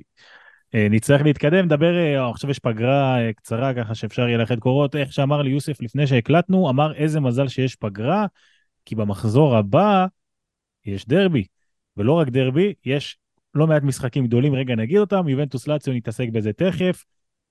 אה, 0.75 0.87
נצטרך 0.89 1.21
להתקדם, 1.21 1.65
נדבר, 1.65 1.97
אה, 1.97 2.29
עכשיו 2.29 2.49
יש 2.49 2.59
פגרה 2.59 3.19
אה, 3.21 3.33
קצרה 3.33 3.73
ככה 3.73 3.95
שאפשר 3.95 4.27
יהיה 4.27 4.37
לאחד 4.37 4.59
קורות, 4.59 4.95
איך 4.95 5.13
שאמר 5.13 5.41
לי 5.41 5.49
יוסף 5.51 5.81
לפני 5.81 6.07
שהקלטנו, 6.07 6.69
אמר 6.69 6.93
איזה 6.95 7.19
מזל 7.19 7.47
שיש 7.47 7.75
פגרה, 7.75 8.25
כי 8.85 8.95
במחזור 8.95 9.57
הבא 9.57 10.05
יש 10.85 11.07
דרבי, 11.07 11.45
ולא 11.97 12.13
רק 12.13 12.27
דרבי, 12.27 12.73
יש 12.85 13.17
לא 13.53 13.67
מעט 13.67 13.83
משחקים 13.83 14.27
גדולים, 14.27 14.55
רגע 14.55 14.75
נגיד 14.75 14.97
אותם, 14.97 15.27
יובנטוס 15.27 15.67
לאציו 15.67 15.93
נתעסק 15.93 16.27
בזה 16.29 16.53
תכף, 16.53 17.03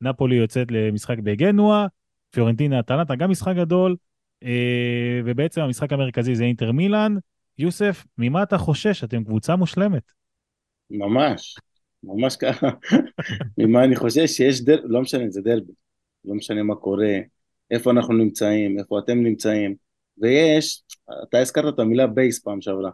נפולי 0.02 0.36
יוצאת 0.36 0.70
למשחק 0.70 1.18
בגנואה, 1.18 1.86
פיורנטינה 2.30 2.80
אטלנטה 2.80 3.14
גם 3.14 3.30
משחק 3.30 3.56
גדול, 3.56 3.96
אה, 4.42 5.20
ובעצם 5.24 5.60
המשחק 5.60 5.92
המרכזי 5.92 6.34
זה 6.34 6.44
אינטר 6.44 6.72
מילאן. 6.72 7.16
יוסף, 7.58 8.04
ממה 8.18 8.42
אתה 8.42 8.58
חושש? 8.58 9.04
אתם 9.04 9.24
קבוצה 9.24 9.56
מושלמת. 9.56 10.12
ממש, 10.90 11.56
ממש 12.02 12.36
ככה. 12.36 12.68
ממה 13.58 13.84
אני 13.84 13.96
חושש? 13.96 14.30
שיש 14.30 14.60
דרבי, 14.60 14.82
לא 14.88 15.00
משנה, 15.00 15.30
זה 15.30 15.40
דרבי. 15.42 15.72
לא 16.24 16.34
משנה 16.34 16.62
מה 16.62 16.74
קורה, 16.74 17.18
איפה 17.70 17.90
אנחנו 17.90 18.14
נמצאים, 18.14 18.78
איפה 18.78 18.98
אתם 18.98 19.22
נמצאים. 19.22 19.74
ויש, 20.18 20.82
אתה 21.28 21.38
הזכרת 21.38 21.74
את 21.74 21.78
המילה 21.78 22.06
בייס 22.06 22.38
פעם 22.38 22.60
שעברה. 22.60 22.90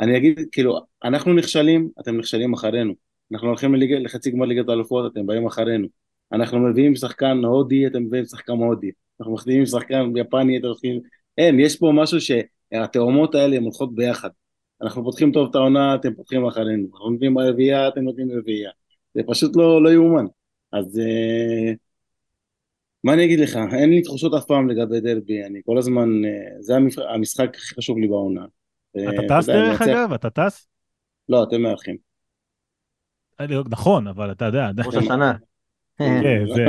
אני 0.00 0.16
אגיד, 0.16 0.38
כאילו, 0.52 0.80
אנחנו 1.04 1.34
נכשלים, 1.34 1.88
אתם 2.00 2.16
נכשלים 2.16 2.52
אחרינו. 2.52 2.94
אנחנו 3.32 3.48
הולכים 3.48 3.74
לחצי 3.74 4.30
גמר 4.30 4.46
ליגת 4.46 4.68
האלופות, 4.68 5.12
אתם 5.12 5.26
באים 5.26 5.46
אחרינו. 5.46 5.88
אנחנו 6.32 6.58
מביאים 6.58 6.96
שחקן 6.96 7.44
הודי, 7.44 7.86
אתם 7.86 8.02
מביאים 8.02 8.24
שחקן 8.24 8.52
הודי. 8.52 8.90
אנחנו 9.20 9.34
מחתימים 9.34 9.66
שחקן 9.66 10.16
יפני, 10.16 10.58
אתם 10.58 10.66
הולכים... 10.66 11.00
אין, 11.38 11.60
יש 11.60 11.76
פה 11.78 11.90
משהו 11.94 12.18
שהתאומות 12.20 13.34
האלה 13.34 13.56
הן 13.56 13.62
הולכות 13.62 13.94
ביחד. 13.94 14.30
אנחנו 14.82 15.04
פותחים 15.04 15.32
טוב 15.32 15.48
את 15.50 15.54
העונה, 15.54 15.94
אתם 15.94 16.14
פותחים 16.14 16.46
אחרינו. 16.46 16.88
אנחנו 16.92 17.10
נותנים 17.10 17.38
רביעייה, 17.38 17.88
אתם 17.88 18.00
נותנים 18.00 18.28
רביעייה. 18.38 18.70
זה 19.14 19.22
פשוט 19.26 19.56
לא, 19.56 19.82
לא 19.82 19.88
יאומן. 19.88 20.24
אז 20.72 20.98
אה, 20.98 21.72
מה 23.04 23.14
אני 23.14 23.24
אגיד 23.24 23.40
לך, 23.40 23.58
אין 23.72 23.90
לי 23.90 24.02
תחושות 24.02 24.34
אף 24.34 24.44
פעם 24.44 24.68
לגבי 24.70 25.00
דרבי, 25.00 25.44
אני 25.44 25.60
כל 25.66 25.78
הזמן, 25.78 26.24
אה, 26.24 26.30
זה 26.60 26.76
המפ- 26.76 27.14
המשחק 27.14 27.56
הכי 27.56 27.74
חשוב 27.74 27.98
לי 27.98 28.08
בעונה. 28.08 28.44
אתה 28.90 29.00
אה, 29.34 29.40
טס 29.40 29.48
יודע, 29.48 29.68
דרך 29.68 29.82
אגב? 29.82 30.12
אתה 30.12 30.30
טס? 30.30 30.68
לא, 31.28 31.42
אתם 31.42 31.62
מארחים. 31.62 31.96
אני- 33.40 33.54
נכון, 33.70 34.06
אבל 34.06 34.32
אתה 34.32 34.44
יודע, 34.44 34.70
ראש 34.86 34.94
השנה. 34.94 35.32
כן, 35.98 36.44
זה... 36.54 36.64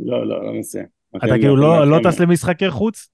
לא, 0.00 0.26
לא, 0.28 0.44
לא 0.44 0.52
נוסע. 0.52 0.82
אתה 1.16 1.26
כאילו 1.26 1.56
לא 1.56 1.90
לא 1.90 1.98
טס 2.04 2.20
למשחקי 2.20 2.70
חוץ? 2.70 3.08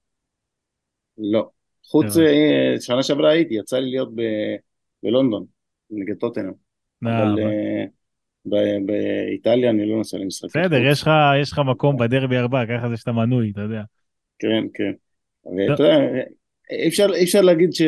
לא. 1.19 1.49
חוץ, 1.87 2.05
הבנתי. 2.05 2.27
אה, 2.27 2.81
שנה 2.81 3.03
שעברה 3.03 3.31
הייתי, 3.31 3.55
יצא 3.55 3.79
לי 3.79 3.91
להיות 3.91 4.15
ב- 4.15 4.57
בלונדון, 5.03 5.45
נגד 5.91 6.17
טוטנאם. 6.17 6.53
אה, 7.07 7.23
אבל 7.23 7.41
אה, 7.43 8.79
באיטליה 8.87 9.71
אני 9.71 9.87
לא 9.87 9.97
נוסע 9.97 10.19
למשחקי 10.19 10.53
חוץ. 10.53 10.57
בסדר, 10.57 10.91
יש 11.41 11.53
לך 11.53 11.59
מקום 11.59 11.97
בדרבי 11.97 12.39
ארבע, 12.39 12.67
ככה 12.67 12.89
זה 12.89 12.97
שאתה 12.97 13.13
מנוי, 13.13 13.51
אתה 13.51 13.61
יודע. 13.61 13.83
כן, 14.39 14.65
כן. 14.75 14.93
ואתה 15.45 15.83
יודע, 15.83 15.99
אי 16.71 16.89
אפשר, 16.89 17.07
אי 17.15 17.25
אפשר 17.25 17.41
להגיד 17.41 17.73
ש... 17.73 17.83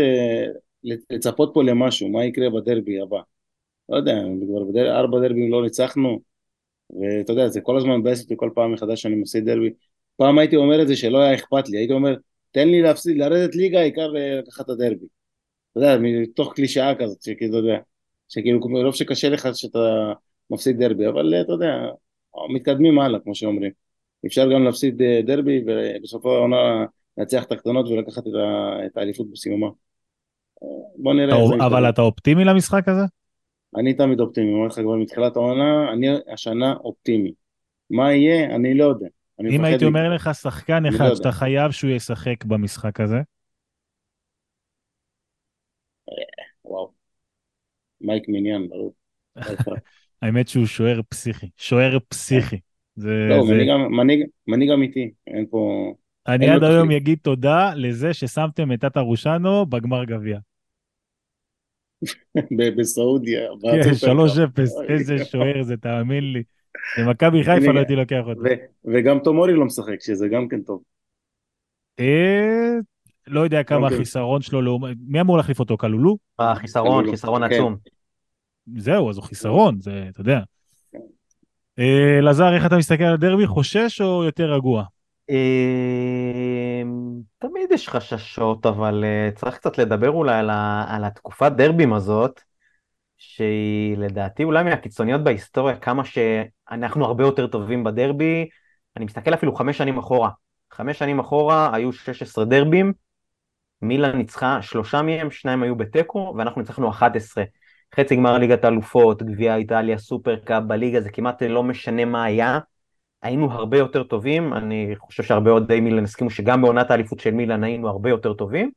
לצפות 1.11 1.51
פה 1.55 1.62
למשהו, 1.62 2.09
מה 2.09 2.25
יקרה 2.25 2.51
בדרבי 2.51 3.01
הבא. 3.01 3.20
לא 3.89 3.97
יודע, 3.97 4.22
כבר. 4.47 4.91
ארבע 4.91 5.20
דרבים 5.20 5.53
לא 5.53 5.62
ניצחנו, 5.62 6.20
ואתה 6.91 7.32
יודע, 7.32 7.49
זה 7.49 7.61
כל 7.61 7.76
הזמן 7.76 7.97
מבאס 7.97 8.22
אותי 8.22 8.35
כל 8.37 8.51
פעם 8.55 8.72
מחדש 8.72 9.03
שאני 9.03 9.14
מפסיד 9.14 9.45
דרבי. 9.45 9.70
פעם 10.16 10.39
הייתי 10.39 10.57
אומר 10.57 10.82
את 10.82 10.89
זה 10.89 10.97
שלא 10.97 11.18
היה 11.18 11.35
אכפת 11.35 11.68
לי, 11.68 11.78
הייתי 11.78 11.93
אומר, 11.93 12.14
תן 12.53 12.68
לי 12.68 12.82
להפסיד, 12.82 13.18
לרדת 13.18 13.55
ליגה, 13.55 13.80
העיקר 13.80 14.16
אה, 14.16 14.39
לקחת 14.39 14.64
את 14.64 14.70
הדרבי. 14.70 15.07
אתה 15.72 15.80
יודע, 15.80 15.97
מתוך 16.01 16.53
קלישאה 16.55 16.95
כזאת, 16.95 17.22
שכאילו, 17.22 17.59
אתה 17.59 17.66
יודע, 17.66 17.78
שכאילו, 18.28 18.68
מרוב 18.68 18.95
שקשה 18.95 19.28
לך 19.28 19.49
שאתה 19.55 20.12
מפסיד 20.51 20.78
דרבי, 20.82 21.09
אבל 21.09 21.35
אה, 21.35 21.41
אתה 21.41 21.53
יודע, 21.53 21.72
מתקדמים 22.55 22.99
הלאה, 22.99 23.20
כמו 23.20 23.35
שאומרים. 23.35 23.70
אפשר 24.26 24.53
גם 24.53 24.64
להפסיד 24.64 25.03
אה, 25.03 25.20
דרבי, 25.26 25.64
ובסופו 25.66 26.35
העונה 26.35 26.85
לנצח 27.18 27.45
את 27.45 27.53
הקטנות 27.53 27.89
ולקחת 27.89 28.22
את 28.87 28.97
האליפות 28.97 29.30
בסיומה. 29.30 29.66
בוא 30.97 31.14
נראה. 31.14 31.57
אתה- 31.57 31.66
אבל. 31.66 31.89
אתה 31.89 32.03
אופטימי 32.03 32.45
למשחק 32.45 32.89
הזה? 32.89 33.03
אני 33.77 33.95
תמיד 33.95 34.20
אופטימי, 34.20 34.47
אני 34.47 34.55
אומר 34.55 34.66
לך 34.66 34.75
כבר 34.75 34.97
מתחילת 34.97 35.37
העונה, 35.37 35.93
אני 35.93 36.07
השנה 36.33 36.75
אופטימי. 36.75 37.33
מה 37.91 38.12
יהיה, 38.12 38.55
אני 38.55 38.75
לא 38.75 38.85
יודע. 38.85 39.07
אני 39.41 39.57
אם 39.57 39.64
הייתי 39.64 39.85
אומר 39.85 40.03
לקרוא. 40.03 40.14
לך 40.14 40.31
שחקן 40.35 40.83
לא 40.83 40.89
אחד 40.89 41.05
יודע. 41.05 41.16
שאתה 41.16 41.33
חייב 41.33 41.70
שהוא 41.70 41.91
ישחק 41.91 42.45
במשחק 42.45 43.01
הזה, 43.01 43.20
וואו. 46.64 46.93
מייק 48.01 48.29
מיניאן, 48.29 48.68
ברור. 48.68 48.95
האמת 50.22 50.49
שהוא 50.49 50.66
שוער 50.66 51.01
פסיכי, 51.09 51.47
שוער 51.57 51.99
פסיכי. 52.09 52.61
זה, 52.97 53.11
לא, 53.29 53.47
זה... 53.47 53.55
מנהיג, 54.47 54.70
אמיתי, 54.70 55.11
אין 55.27 55.47
פה... 55.51 55.93
אני 56.29 56.49
עד 56.49 56.64
היום. 56.64 56.91
אגיד 56.91 57.18
תודה 57.22 57.75
לזה 57.77 58.14
ששמתם 58.14 58.72
את 58.72 58.81
טאטה 58.81 59.01
רושנו 59.01 59.66
בגמר 59.66 60.05
גביע. 60.05 60.39
ב- 62.59 62.81
בסעודיה. 62.81 63.41
כן, 63.63 63.69
בארצות 63.69 64.09
3-0, 64.09 64.09
הברית. 64.43 64.91
איזה 64.91 65.25
שוער 65.25 65.63
זה, 65.63 65.77
תאמין 65.77 66.33
לי. 66.33 66.43
במכבי 66.99 67.45
חיפה 67.45 67.73
לא 67.73 67.79
הייתי 67.79 67.97
לוקח 67.97 68.23
אותו. 68.27 68.41
ו- 68.41 68.93
וגם 68.95 69.19
תומורי 69.19 69.53
לא 69.53 69.65
משחק, 69.65 70.01
שזה 70.01 70.29
גם 70.29 70.49
כן 70.49 70.63
טוב. 70.63 70.83
אה, 72.01 72.73
לא 73.27 73.41
יודע 73.41 73.63
כמה 73.63 73.85
אוקיי. 73.85 73.97
החיסרון 73.97 74.43
שלו 74.43 74.63
לעומת... 74.63 74.97
מי 75.07 75.21
אמור 75.21 75.37
להחליף 75.37 75.61
אותו? 75.61 75.77
כלולו? 75.77 76.17
החיסרון, 76.39 77.01
כללו. 77.03 77.13
חיסרון 77.13 77.49
כן. 77.49 77.55
עצום. 77.55 77.77
זהו, 78.77 79.11
אז 79.11 79.17
הוא 79.17 79.25
חיסרון, 79.25 79.81
זה, 79.81 80.07
אתה 80.11 80.21
יודע. 80.21 80.41
אה, 81.79 82.19
אלעזר, 82.19 82.55
איך 82.55 82.67
אתה 82.67 82.77
מסתכל 82.77 83.05
על 83.05 83.15
הדרבי? 83.15 83.47
חושש 83.47 84.01
או 84.01 84.25
יותר 84.25 84.53
רגוע? 84.53 84.85
אמ, 85.29 87.20
תמיד 87.39 87.72
יש 87.72 87.89
חששות, 87.89 88.66
אבל 88.66 89.05
אה, 89.05 89.31
צריך 89.35 89.55
קצת 89.57 89.79
לדבר 89.79 90.11
אולי 90.11 90.39
על, 90.39 90.51
ה, 90.51 90.85
על 90.89 91.05
התקופת 91.05 91.53
דרבים 91.53 91.93
הזאת, 91.93 92.41
שהיא 93.18 93.97
לדעתי 93.99 94.45
אולי 94.45 94.64
מהקיצוניות 94.64 95.25
בהיסטוריה, 95.25 95.77
כמה 95.77 96.03
שאנחנו 96.05 97.05
הרבה 97.05 97.25
יותר 97.25 97.47
טובים 97.47 97.85
בדרבי. 97.85 98.49
אני 98.97 99.05
מסתכל 99.05 99.35
אפילו 99.35 99.55
חמש 99.55 99.79
שנים 99.79 99.99
אחורה. 99.99 100.31
חמש 100.72 100.99
שנים 100.99 101.18
אחורה 101.18 101.70
היו 101.75 101.93
16 101.93 102.45
דרבים, 102.45 102.93
מילאן 103.83 104.16
ניצחה 104.16 104.62
שלושה 104.62 105.03
מהם, 105.03 105.31
שניים 105.31 105.62
היו 105.62 105.77
בתיקו, 105.77 106.35
ואנחנו 106.39 106.61
ניצחנו 106.61 106.91
11. 106.91 107.45
חצי 107.97 108.16
גמר 108.16 108.39
ליגת 108.39 108.64
האלופות, 108.64 109.22
גביע 109.22 109.57
איטליה, 109.57 109.99
סופרקאפ, 109.99 110.62
בליגה 110.62 111.01
זה 111.01 111.11
כמעט 111.11 111.43
לא 111.43 111.62
משנה 111.62 112.05
מה 112.05 112.25
היה. 112.25 112.59
היינו 113.25 113.53
הרבה 113.53 113.79
יותר 113.79 114.03
טובים, 114.03 114.53
אני 114.53 114.95
חושב 114.99 115.22
שהרבה 115.22 115.51
אוהדי 115.51 115.81
מילאן 115.81 116.05
הסכימו 116.05 116.31
שגם 116.31 116.62
בעונת 116.62 116.91
האליפות 116.91 117.20
של 117.20 117.31
מילאן 117.31 117.64
היינו 117.64 117.89
הרבה 117.89 118.11
יותר 118.11 118.35
טובים. 118.35 118.70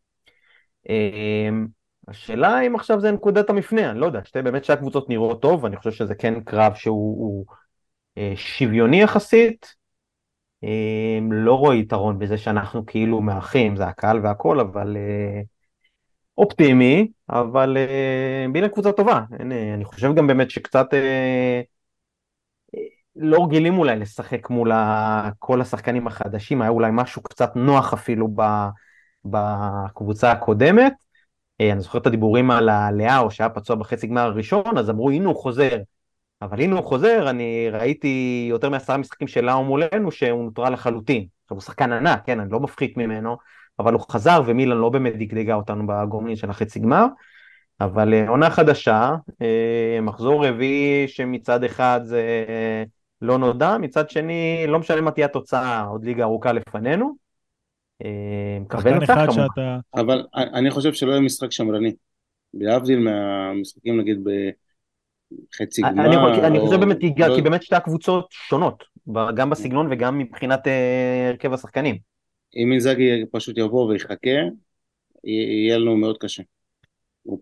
אמ, 0.90 1.68
השאלה 2.08 2.62
אם 2.62 2.76
עכשיו 2.76 3.00
זה 3.00 3.12
נקודת 3.12 3.50
המפנה, 3.50 3.92
אני 3.92 4.00
לא 4.00 4.06
יודע, 4.06 4.20
שתי 4.24 4.42
באמת 4.42 4.64
שתי 4.64 4.74
הקבוצות 4.74 5.10
נראות 5.10 5.42
טוב, 5.42 5.66
אני 5.66 5.78
חושב 5.78 5.92
שזה 5.92 6.16
כן 6.16 6.42
קרב 6.42 6.74
שהוא 6.76 7.18
הוא, 7.20 7.46
אה, 8.18 8.34
שוויוני 8.36 9.02
יחסית. 9.02 9.76
אמ, 10.64 11.32
לא 11.32 11.54
רואה 11.54 11.76
יתרון 11.76 12.20
בזה 12.20 12.38
שאנחנו 12.38 12.86
כאילו 12.86 13.22
מאחים, 13.22 13.76
זה 13.76 13.86
הקהל 13.86 14.20
והכל, 14.24 14.60
אבל 14.60 14.98
אה, 14.98 15.42
אופטימי, 16.38 17.12
אבל 17.30 17.78
אה, 17.78 18.46
מילאן 18.50 18.70
קבוצה 18.70 18.92
טובה, 18.92 19.22
אני 19.74 19.86
חושב 19.86 20.16
גם 20.16 20.28
באמת 20.28 20.52
שקצת 20.52 20.88
לא 23.18 23.44
רגילים 23.46 23.78
אולי 23.78 23.96
לשחק 23.96 24.50
מול 24.50 24.72
כל 25.40 25.62
השחקנים 25.62 26.08
החדשים, 26.08 26.62
היה 26.62 26.70
אולי 26.70 26.90
משהו 26.94 27.24
קצת 27.24 27.56
נוח 27.56 27.94
אפילו 27.94 28.30
בקבוצה 29.26 30.32
הקודמת. 30.32 30.94
אה, 31.62 31.72
אני 31.72 31.82
זוכר 31.82 31.98
את 32.00 32.08
הדיבורים 32.08 32.52
על 32.52 32.70
הלאו 32.70 33.32
שהיה 33.32 33.50
פצוע 33.50 33.76
בחצי 33.76 34.08
גמר 34.08 34.22
הראשון, 34.22 34.78
אז 34.78 34.90
אמרו 34.90 35.10
הנה 35.10 35.28
הוא 35.28 35.36
חוזר. 35.36 35.78
אבל 36.42 36.62
הנה 36.62 36.76
הוא 36.76 36.84
חוזר, 36.84 37.30
אני 37.30 37.70
ראיתי 37.72 38.46
יותר 38.50 38.70
מעשרה 38.70 38.98
משחקים 38.98 39.28
של 39.28 39.46
לאו 39.46 39.64
מולנו 39.64 40.12
שהוא 40.12 40.44
נוטרל 40.44 40.74
לחלוטין. 40.74 41.26
עכשיו 41.44 41.58
הוא 41.58 41.62
שחקן 41.62 41.92
ענק, 41.92 42.26
כן, 42.26 42.40
אני 42.40 42.52
לא 42.52 42.60
מפחית 42.60 42.98
ממנו, 42.98 43.38
אבל 43.80 43.94
הוא 43.94 44.02
חזר 44.10 44.42
ומילן 44.46 44.78
לא 44.78 44.90
באמת 44.90 45.14
דגדגה 45.18 45.56
אותנו 45.56 45.88
בגומלין 45.88 46.36
של 46.36 46.50
החצי 46.50 46.80
גמר. 46.80 47.06
אבל 47.82 48.14
אה, 48.14 48.30
עונה 48.30 48.50
חדשה, 48.50 49.16
אה, 49.42 50.00
מחזור 50.02 50.48
רביעי 50.48 51.08
שמצד 51.08 51.64
אחד 51.64 52.00
זה 52.04 52.24
לא 53.22 53.38
נודע, 53.38 53.78
מצד 53.78 54.10
שני 54.10 54.66
לא 54.68 54.80
משנה 54.80 55.02
מה 55.02 55.12
תהיה 55.12 55.26
התוצאה, 55.26 55.82
עוד 55.82 56.06
ליגה 56.06 56.24
ארוכה 56.24 56.52
לפנינו. 56.54 57.16
אה, 58.06 58.58
לנצח 58.86 59.14
אחד 59.14 59.26
כמובן. 59.26 59.48
שאתה... 59.48 59.78
אבל 59.94 60.24
אני 60.34 60.72
חושב 60.72 60.94
שלא 60.94 61.12
יהיה 61.12 61.22
משחק 61.22 61.52
שמרני. 61.52 61.94
להבדיל 62.54 63.00
מהמשחקים, 63.00 64.00
נגיד, 64.00 64.20
בחצי 64.24 65.82
גמר. 65.82 66.06
אני, 66.06 66.16
יכול, 66.16 66.46
אני 66.46 66.58
או- 66.58 66.66
חושב 66.66 66.80
באמת, 66.80 66.98
כי, 67.00 67.14
לא- 67.18 67.36
כי 67.36 67.42
באמת 67.42 67.64
שתי 67.64 67.76
הקבוצות 67.76 68.28
שונות, 68.30 68.84
גם 69.36 69.50
בסגנון 69.50 69.88
וגם 69.92 70.18
מבחינת 70.18 70.68
אה, 70.68 71.28
הרכב 71.30 71.54
השחקנים. 71.54 71.98
אם 72.56 72.72
אינזאגי 72.72 73.26
פשוט 73.32 73.58
יבוא 73.58 73.88
ויחכה, 73.90 74.30
יהיה 75.24 75.78
לנו 75.78 75.98
מאוד 75.98 76.18
קשה. 76.18 76.44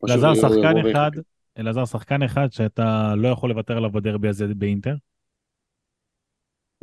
אלעזר, 0.09 0.33
שחקן. 0.33 0.89
אחד, 0.91 1.11
אלעזר, 1.59 1.85
שחקן 1.85 2.23
אחד 2.23 2.47
שאתה 2.51 3.13
לא 3.17 3.27
יכול 3.27 3.49
לוותר 3.49 3.77
עליו 3.77 3.91
בדרבי 3.91 4.27
הזה 4.27 4.45
באינטר. 4.55 4.95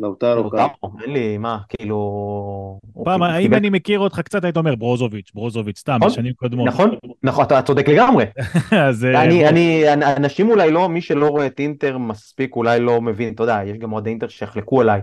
לאוטרו. 0.02 0.42
לאוטרו, 0.42 0.90
אין 1.02 1.12
לי, 1.12 1.38
מה, 1.38 1.58
כאילו... 1.68 2.78
פעם, 3.04 3.20
קיבל- 3.20 3.40
אם 3.40 3.54
אני 3.54 3.70
מכיר 3.70 3.98
אותך 3.98 4.20
קצת, 4.20 4.44
היית 4.44 4.56
אומר 4.56 4.74
ברוזוביץ', 4.74 5.30
ברוזוביץ', 5.34 5.78
סתם, 5.78 5.96
נכון, 5.96 6.08
בשנים 6.08 6.32
קודמות. 6.32 6.68
נכון, 6.68 6.90
נכון, 7.22 7.44
אתה 7.44 7.62
צודק 7.62 7.88
לגמרי. 7.88 8.24
אז 8.88 9.04
אה, 9.04 9.22
אני, 9.22 9.48
אני, 9.48 9.92
אנשים 10.16 10.50
אולי 10.50 10.70
לא, 10.70 10.88
מי 10.88 11.00
שלא 11.00 11.26
רואה 11.28 11.46
את 11.46 11.60
אינטר 11.60 11.98
מספיק 11.98 12.56
אולי 12.56 12.80
לא 12.80 13.00
מבין, 13.00 13.34
אתה 13.34 13.42
יודע, 13.42 13.60
יש 13.66 13.78
גם 13.78 13.92
אוהדי 13.92 14.10
אינטר 14.10 14.28
שיחלקו 14.28 14.80
עליי, 14.80 15.00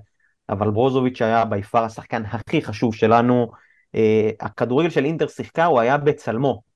אבל 0.50 0.72
ברוזוביץ' 0.72 1.22
היה 1.22 1.46
ביפר 1.46 1.84
השחקן 1.84 2.24
הכי 2.32 2.62
חשוב 2.62 2.96
שלנו, 2.96 3.52
אה, 3.96 4.30
הכדורגל 4.42 4.90
של 4.90 5.06
אינטר 5.06 5.28
שיחקה, 5.28 5.66
הוא 5.66 5.80
היה 5.80 5.98
בצלמו. 5.98 6.69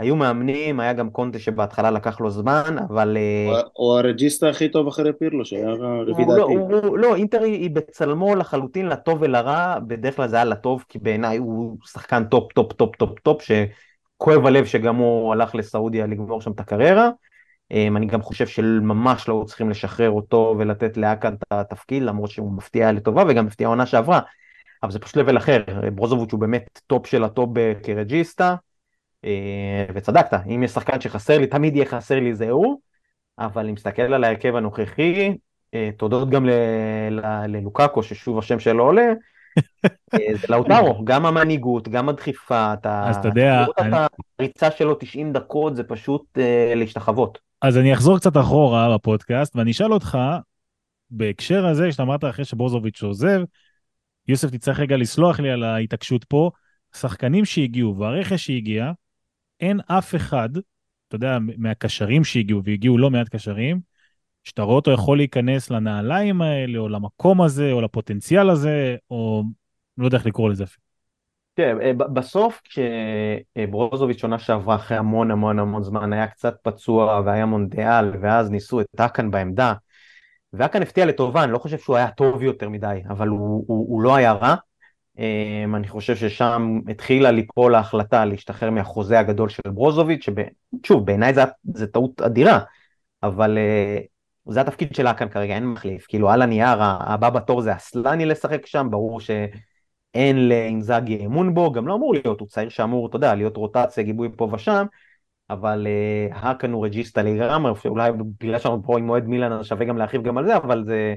היו 0.00 0.16
מאמנים, 0.16 0.80
היה 0.80 0.92
גם 0.92 1.10
קונטה 1.10 1.38
שבהתחלה 1.38 1.90
לקח 1.90 2.20
לו 2.20 2.30
זמן, 2.30 2.76
אבל... 2.90 3.16
אה, 3.16 3.60
הוא- 3.72 3.98
הרג'יסטה 3.98 4.48
הכי 4.48 4.68
טוב 4.68 4.88
אחרי 4.88 5.12
פירלו, 5.12 5.44
שהיה 5.44 5.70
הוא 5.70 5.78
לא, 6.36 6.36
דעתי. 6.36 6.96
לא, 6.96 7.16
אינטר 7.16 7.42
היא, 7.42 7.70
בצלמו 7.70 8.34
לחלוטין 8.34 8.86
לטוב 8.86 9.18
ולרע, 9.22 9.78
בדרך 9.86 10.16
כלל 10.16 10.28
זה 10.28 10.36
היה 10.36 10.44
לטוב, 10.44 10.84
כי 10.88 10.98
בעיניי 10.98 11.36
הוא 11.36 11.76
שחקן 11.84 12.24
top 12.24 12.52
top 12.52 12.72
top 12.72 12.96
top 12.96 13.18
top, 13.18 13.42
כואב 14.16 14.46
הלב 14.46 14.64
שגם 14.64 14.96
הוא 14.96 15.32
הלך 15.32 15.54
לסעודיה 15.54 16.06
לגמור 16.06 16.40
שם 16.40 16.52
את 16.52 16.60
הקריירה. 16.60 17.10
אמ, 17.70 17.96
אני 17.96 18.06
גם 18.06 18.22
חושב 18.22 18.46
שממש 18.46 19.28
לא 19.28 19.44
צריכים 19.46 19.70
לשחרר 19.70 20.10
אותו 20.10 20.54
ולתת 20.58 20.96
לאקן 20.96 21.34
את 21.34 21.42
התפקיד, 21.50 22.02
למרות 22.02 22.30
שהוא 22.30 22.52
מפתיע 22.52 22.92
לטובה 22.92 23.24
וגם 23.28 23.46
מפתיע 23.46 23.66
העונה 23.66 23.86
שעברה. 23.86 24.20
אבל 24.82 24.90
זה 24.90 24.98
פשוט 24.98 25.16
level 25.16 25.36
אחר, 25.36 25.62
ברוזוביץ' 25.94 26.32
הוא 26.32 26.40
באמת 26.40 26.80
top 26.86 27.06
של 27.06 27.24
ה 27.24 27.30
top 27.30 27.50
כ 27.82 27.96
regista, 27.96 28.54
וצדקת, 29.94 30.40
אם 30.46 30.62
יש 30.62 30.70
שחקן 30.70 31.00
שחסר 31.00 31.38
לי, 31.38 31.46
תמיד 31.46 31.76
יהיה 31.76 31.86
חסר 31.86 32.20
לי 32.20 32.34
זה 32.34 32.50
הוא, 32.50 32.80
אבל 33.38 33.68
אם 33.68 33.74
מסתכל 33.74 34.02
על 34.02 34.24
ההרכב 34.24 34.56
הנוכחי, 34.56 35.36
אה, 35.74 35.90
תודות 35.96 36.30
גם 36.30 36.46
ללוקאקו, 37.46 38.02
ששוב 38.02 38.38
השם 38.38 38.58
שלו 38.58 38.84
עולה, 38.84 39.12
אה, 40.14 40.18
זה 40.40 40.46
לאוטרו, 40.48 41.04
גם 41.04 41.26
המנהיגות, 41.26 41.88
גם 41.88 42.08
הדחיפה, 42.08 42.74
אז 42.84 43.16
אתה 43.16 43.28
יודע, 43.28 43.66
הריצה 44.38 44.70
שלו 44.70 44.94
90 44.94 45.32
דקות 45.32 45.76
זה 45.76 45.84
פשוט 45.84 46.38
להשתחוות. 46.74 47.38
אז 47.62 47.78
אני 47.78 47.94
אחזור 47.94 48.18
קצת 48.18 48.36
אחורה 48.36 48.94
בפודקאסט, 48.94 49.56
ואני 49.56 49.70
אשאל 49.70 49.92
אותך, 49.92 50.18
בהקשר 51.10 51.66
הזה, 51.66 51.92
שאתה 51.92 52.02
אמרת 52.02 52.24
אחרי 52.24 52.44
שברוזוביץ' 52.44 53.02
עוזב, 53.02 53.42
יוסף 54.28 54.50
תצטרך 54.50 54.80
רגע 54.80 54.96
לסלוח 54.96 55.40
לי 55.40 55.50
על 55.50 55.62
ההתעקשות 55.62 56.24
פה, 56.24 56.50
שחקנים 56.96 57.44
שהגיעו 57.44 57.98
והרכש 57.98 58.46
שהגיע, 58.46 58.92
אין 59.60 59.80
אף 59.86 60.14
אחד, 60.14 60.48
אתה 61.08 61.16
יודע, 61.16 61.38
מהקשרים 61.58 62.24
שהגיעו, 62.24 62.64
והגיעו 62.64 62.98
לא 62.98 63.10
מעט 63.10 63.28
קשרים, 63.28 63.80
שאתה 64.44 64.62
רואה 64.62 64.76
אותו 64.76 64.90
יכול 64.90 65.16
להיכנס 65.16 65.70
לנעליים 65.70 66.42
האלה, 66.42 66.78
או 66.78 66.88
למקום 66.88 67.42
הזה, 67.42 67.72
או 67.72 67.80
לפוטנציאל 67.80 68.50
הזה, 68.50 68.96
או 69.10 69.42
לא 69.98 70.04
יודע 70.04 70.16
איך 70.16 70.26
לקרוא 70.26 70.50
לזה 70.50 70.64
אפילו. 70.64 70.84
תראה, 71.54 71.86
אה, 71.86 71.92
בסוף 71.92 72.60
כשברוזוביץ' 72.64 74.22
עונה 74.22 74.38
שעברה 74.38 74.74
אחרי 74.74 74.96
המון 74.96 75.30
המון 75.30 75.58
המון 75.58 75.82
זמן 75.82 76.12
היה 76.12 76.26
קצת 76.26 76.56
פצוע 76.62 77.22
והיה 77.24 77.46
מונדיאל 77.46 78.12
ואז 78.22 78.50
ניסו 78.50 78.80
את 78.80 78.86
אקן 79.00 79.30
בעמדה 79.30 79.74
ואקן 80.52 80.82
הפתיע 80.82 81.06
לטובה, 81.06 81.44
אני 81.44 81.52
לא 81.52 81.58
חושב 81.58 81.78
שהוא 81.78 81.96
היה 81.96 82.10
טוב 82.10 82.42
יותר 82.42 82.68
מדי, 82.68 83.00
אבל 83.08 83.28
הוא, 83.28 83.64
הוא, 83.66 83.86
הוא 83.88 84.02
לא 84.02 84.14
היה 84.14 84.32
רע. 84.32 84.54
Um, 85.20 85.76
אני 85.76 85.88
חושב 85.88 86.16
ששם 86.16 86.80
התחילה 86.88 87.30
ליפול 87.30 87.74
ההחלטה 87.74 88.24
להשתחרר 88.24 88.70
מהחוזה 88.70 89.18
הגדול 89.18 89.48
של 89.48 89.62
ברוזוביץ', 89.70 90.26
ששוב, 90.82 91.06
בעיניי 91.06 91.32
זה 91.74 91.86
טעות 91.86 92.20
אדירה, 92.22 92.60
אבל 93.22 93.58
uh, 94.46 94.52
זה 94.52 94.60
התפקיד 94.60 94.94
של 94.94 95.06
אקן 95.06 95.28
כרגע, 95.28 95.54
אין 95.54 95.66
מחליף. 95.66 96.06
כאילו 96.08 96.30
על 96.30 96.42
הנייר 96.42 96.78
הבא 96.80 97.30
בתור 97.30 97.60
זה 97.60 97.76
אסלני 97.76 98.26
לשחק 98.26 98.66
שם, 98.66 98.88
ברור 98.90 99.20
שאין 99.20 100.48
לאינזאגי 100.48 101.26
אמון 101.26 101.54
בו, 101.54 101.72
גם 101.72 101.86
לא 101.86 101.94
אמור 101.94 102.14
להיות, 102.14 102.40
הוא 102.40 102.48
צעיר 102.48 102.68
שאמור, 102.68 103.06
אתה 103.06 103.16
יודע, 103.16 103.34
להיות 103.34 103.56
רוטציה, 103.56 104.04
גיבוי 104.04 104.28
פה 104.36 104.48
ושם, 104.52 104.86
אבל 105.50 105.86
uh, 106.30 106.34
האקן 106.36 106.72
הוא 106.72 106.84
רג'יסטה 106.84 107.22
לגמרי, 107.22 107.72
אולי 107.84 108.12
בגלל 108.40 108.58
שאנחנו 108.58 108.82
פה 108.82 108.98
עם 108.98 109.06
מועד 109.06 109.24
מילאן 109.26 109.64
שווה 109.64 109.86
גם 109.86 109.98
להרחיב 109.98 110.22
גם 110.22 110.38
על 110.38 110.46
זה, 110.46 110.56
אבל 110.56 110.84
זה, 110.84 111.14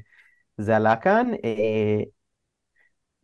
זה 0.57 0.75
עלה 0.75 0.95
כאן. 0.95 1.31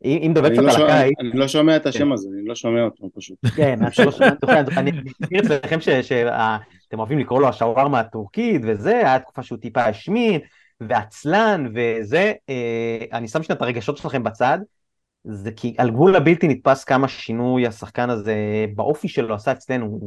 אם 0.05 0.27
מדבר 0.31 0.49
קצת 0.49 0.57
על 0.57 0.69
הקיץ... 0.69 1.13
אני 1.19 1.29
לא 1.33 1.47
שומע 1.47 1.75
את 1.75 1.85
השם 1.85 2.11
הזה, 2.11 2.29
אני 2.33 2.47
לא 2.47 2.55
שומע 2.55 2.83
אותו 2.83 3.09
פשוט. 3.15 3.37
כן, 3.55 3.79
אני 3.81 4.05
לא 4.05 4.11
שומע 4.11 4.29
אותו, 4.29 4.47
אני 4.77 4.91
מכיר 5.19 5.39
אצלכם 5.39 5.79
שאתם 5.81 6.99
אוהבים 6.99 7.19
לקרוא 7.19 7.41
לו 7.41 7.47
השווארמה 7.47 7.99
הטורקית 7.99 8.61
וזה, 8.65 8.97
היה 8.97 9.19
תקופה 9.19 9.43
שהוא 9.43 9.59
טיפה 9.59 9.83
השמין, 9.83 10.39
ועצלן 10.81 11.71
וזה, 11.75 12.33
אה, 12.49 13.05
אני 13.13 13.27
שם 13.27 13.43
שנייה 13.43 13.57
את 13.57 13.61
הרגשות 13.61 13.97
שלכם 13.97 14.23
בצד, 14.23 14.59
זה 15.23 15.51
כי 15.51 15.75
על 15.77 15.89
גבול 15.89 16.15
הבלתי 16.15 16.47
נתפס 16.47 16.83
כמה 16.83 17.07
שינוי 17.07 17.67
השחקן 17.67 18.09
הזה 18.09 18.35
באופי 18.75 19.07
שלו 19.07 19.35
עשה 19.35 19.51
אצלנו, 19.51 19.99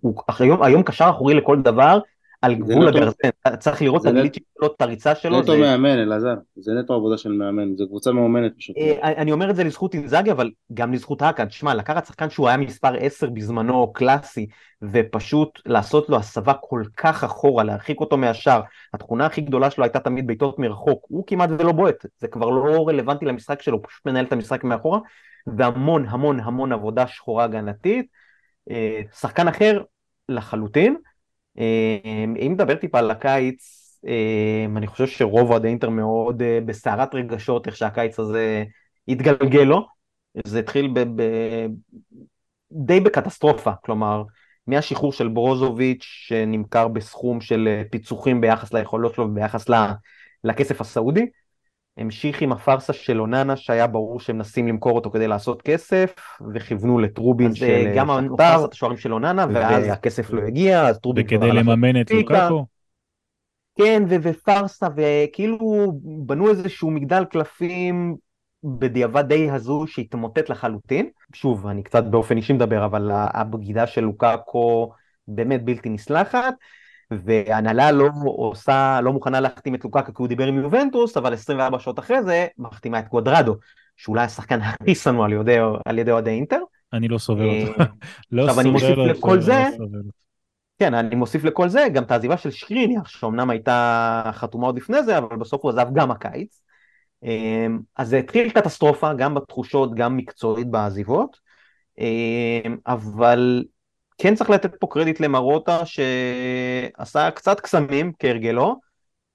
הוא, 0.00 0.22
היום 0.62 0.82
קשר 0.82 1.10
אחורי 1.10 1.34
לכל 1.34 1.62
דבר, 1.62 1.98
על 2.42 2.54
גבול 2.54 2.88
הגרזן, 2.88 3.28
צריך 3.58 3.82
לראות 3.82 4.02
את 4.02 4.06
הגליץ' 4.06 4.36
שלו, 4.58 4.68
את 4.76 4.82
הריצה 4.82 5.14
שלו. 5.14 5.40
נטו 5.40 5.56
מאמן, 5.56 5.98
אלעזר, 5.98 6.34
זה 6.56 6.72
נטו 6.72 6.94
עבודה 6.94 7.18
של 7.18 7.32
מאמן, 7.32 7.76
זו 7.76 7.88
קבוצה 7.88 8.12
מאומנת 8.12 8.52
פשוט. 8.58 8.76
אה, 8.76 9.12
אני 9.16 9.32
אומר 9.32 9.50
את 9.50 9.56
זה 9.56 9.64
לזכות 9.64 9.94
אינזאגי, 9.94 10.32
אבל 10.32 10.50
גם 10.74 10.92
לזכות 10.92 11.22
האקד. 11.22 11.44
תשמע, 11.44 11.74
לקחת 11.74 12.06
שחקן 12.06 12.30
שהוא 12.30 12.48
היה 12.48 12.56
מספר 12.56 12.94
10 12.98 13.30
בזמנו, 13.30 13.92
קלאסי, 13.92 14.46
ופשוט 14.82 15.60
לעשות 15.66 16.08
לו 16.08 16.16
הסבה 16.16 16.52
כל 16.60 16.82
כך 16.96 17.24
אחורה, 17.24 17.64
להרחיק 17.64 18.00
אותו 18.00 18.16
מהשאר. 18.16 18.60
התכונה 18.94 19.26
הכי 19.26 19.40
גדולה 19.40 19.70
שלו 19.70 19.84
הייתה 19.84 20.00
תמיד 20.00 20.26
בעיטות 20.26 20.58
מרחוק, 20.58 21.04
הוא 21.08 21.24
כמעט 21.26 21.50
ולא 21.58 21.72
בועט, 21.72 22.06
זה 22.18 22.28
כבר 22.28 22.50
לא 22.50 22.88
רלוונטי 22.88 23.24
למשחק 23.24 23.62
שלו, 23.62 23.76
הוא 23.76 23.84
פשוט 23.88 24.06
מנהל 24.06 24.24
את 24.24 24.32
המשחק 24.32 24.64
מאחורה, 24.64 24.98
והמון 25.46 26.06
המון 26.08 26.40
המון 26.40 26.72
עבודה 26.72 27.06
שחורה 27.06 27.44
הגנתית. 27.44 28.06
אה, 28.70 29.00
שחקן 29.20 29.48
אחר 29.48 29.82
לחלוטין. 30.28 30.96
אמ, 31.60 32.34
אם 32.36 32.52
נדבר 32.52 32.74
טיפה 32.74 32.98
על 32.98 33.10
הקיץ, 33.10 33.90
אמ, 34.06 34.76
אני 34.76 34.86
חושב 34.86 35.06
שרוב 35.06 35.50
אוהדי 35.50 35.68
אינטר 35.68 35.90
מאוד 35.90 36.42
אה, 36.42 36.58
בסערת 36.66 37.14
רגשות 37.14 37.66
איך 37.66 37.76
שהקיץ 37.76 38.18
הזה 38.18 38.64
התגלגל 39.08 39.62
לו. 39.62 39.86
זה 40.46 40.58
התחיל 40.58 40.90
ב, 40.94 41.00
ב, 41.00 41.22
די 42.72 43.00
בקטסטרופה, 43.00 43.72
כלומר, 43.84 44.22
מהשחרור 44.66 45.12
של 45.12 45.28
ברוזוביץ' 45.28 46.02
שנמכר 46.02 46.88
בסכום 46.88 47.40
של 47.40 47.68
אה, 47.68 47.82
פיצוחים 47.90 48.40
ביחס 48.40 48.72
ליכולות 48.72 49.14
שלו 49.14 49.24
וביחס 49.30 49.66
לכסף 50.44 50.80
הסעודי, 50.80 51.26
המשיך 51.96 52.42
עם 52.42 52.52
הפארסה 52.52 52.92
של 52.92 53.20
אוננה 53.20 53.56
שהיה 53.56 53.86
ברור 53.86 54.20
שהם 54.20 54.36
מנסים 54.36 54.68
למכור 54.68 54.92
אותו 54.92 55.10
כדי 55.10 55.28
לעשות 55.28 55.62
כסף 55.62 56.14
וכיוונו 56.54 56.98
לטרובין 56.98 57.54
של 57.54 57.64
אה, 57.64 57.92
גם 57.96 58.10
הפארסת 58.10 58.72
השוערים 58.72 58.98
של 58.98 59.12
אוננה 59.12 59.46
ואז 59.54 59.86
הכסף 59.88 60.30
לא 60.30 60.42
הגיע 60.42 60.86
אז 60.86 60.98
טרובין 60.98 61.24
וכדי 61.26 61.52
לממן 61.52 62.00
את 62.00 62.10
לוקאקו. 62.10 62.66
כן 63.78 64.02
ופארסה 64.08 64.86
וכאילו 64.96 65.58
בנו 66.02 66.50
איזשהו 66.50 66.90
מגדל 66.90 67.24
קלפים 67.24 68.16
בדיעבד 68.64 69.26
די 69.28 69.50
הזוי 69.50 69.86
שהתמוטט 69.86 70.48
לחלוטין. 70.48 71.08
שוב 71.34 71.66
אני 71.66 71.82
קצת 71.82 72.04
באופן 72.04 72.36
אישי 72.36 72.52
מדבר 72.52 72.84
אבל 72.84 73.10
הבגידה 73.12 73.86
של 73.86 74.00
לוקאקו 74.00 74.92
באמת 75.28 75.64
בלתי 75.64 75.88
נסלחת 75.88 76.54
והנהלה 77.10 77.92
לא 77.92 78.08
עושה, 78.24 79.00
לא 79.02 79.12
מוכנה 79.12 79.40
להחתים 79.40 79.74
את 79.74 79.84
לוקקה 79.84 80.12
כי 80.12 80.12
הוא 80.18 80.28
דיבר 80.28 80.46
עם 80.46 80.58
יובנטוס, 80.58 81.16
אבל 81.16 81.32
24 81.32 81.78
שעות 81.78 81.98
אחרי 81.98 82.22
זה 82.22 82.46
מחתימה 82.58 82.98
את 82.98 83.08
גואדרדו, 83.08 83.56
שאולי 83.96 84.24
השחקן 84.24 84.60
הכי 84.60 84.94
שנוא 84.94 85.24
על 85.84 85.98
ידי, 85.98 86.10
אוהדי 86.10 86.30
אינטר. 86.30 86.60
אני 86.92 87.08
לא 87.08 87.18
סובל 87.18 87.68
אותו. 87.68 87.82
לא 88.32 88.42
עכשיו 88.42 88.60
אני 88.60 88.70
מוסיף 88.70 88.98
לכל 88.98 89.40
זה, 89.40 89.64
כן, 90.78 90.94
אני 90.94 91.14
מוסיף 91.14 91.44
לכל 91.44 91.68
זה 91.68 91.86
גם 91.92 92.02
את 92.02 92.10
העזיבה 92.10 92.36
של 92.36 92.50
שריניאר, 92.50 93.02
שאומנם 93.06 93.50
הייתה 93.50 94.22
חתומה 94.32 94.66
עוד 94.66 94.76
לפני 94.76 95.02
זה, 95.02 95.18
אבל 95.18 95.36
בסוף 95.36 95.62
הוא 95.62 95.70
עזב 95.70 95.86
גם 95.92 96.10
הקיץ. 96.10 96.62
אמ, 97.22 97.78
אז 97.96 98.08
זה 98.08 98.16
התחיל 98.16 98.50
קטסטרופה, 98.50 99.14
גם 99.14 99.34
בתחושות, 99.34 99.94
גם 99.94 100.16
מקצועית 100.16 100.66
בעזיבות, 100.66 101.36
אמ, 101.98 102.76
אבל 102.86 103.64
כן 104.22 104.34
צריך 104.34 104.50
לתת 104.50 104.74
פה 104.74 104.86
קרדיט 104.90 105.20
למרוטה 105.20 105.86
שעשה 105.86 107.30
קצת 107.30 107.60
קסמים 107.60 108.12
כהרגלו, 108.18 108.76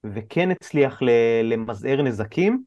וכן 0.04 0.52
הצליח 0.52 1.00
למזער 1.44 2.02
נזקים. 2.02 2.64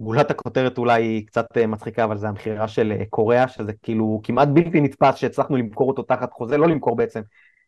גולת 0.00 0.30
הכותרת 0.30 0.78
אולי 0.78 1.02
היא 1.02 1.26
קצת 1.26 1.46
אה, 1.56 1.66
מצחיקה, 1.66 2.04
אבל 2.04 2.18
זה 2.18 2.28
המכירה 2.28 2.68
של 2.68 2.92
אה, 2.92 3.04
קוריאה, 3.10 3.48
שזה 3.48 3.72
כאילו 3.82 4.20
כמעט 4.24 4.48
בלתי 4.48 4.80
נתפס 4.80 5.16
שהצלחנו 5.16 5.56
למכור 5.56 5.88
אותו 5.88 6.02
תחת 6.02 6.32
חוזה, 6.32 6.56
לא 6.56 6.68
למכור 6.68 6.96
בעצם, 6.96 7.20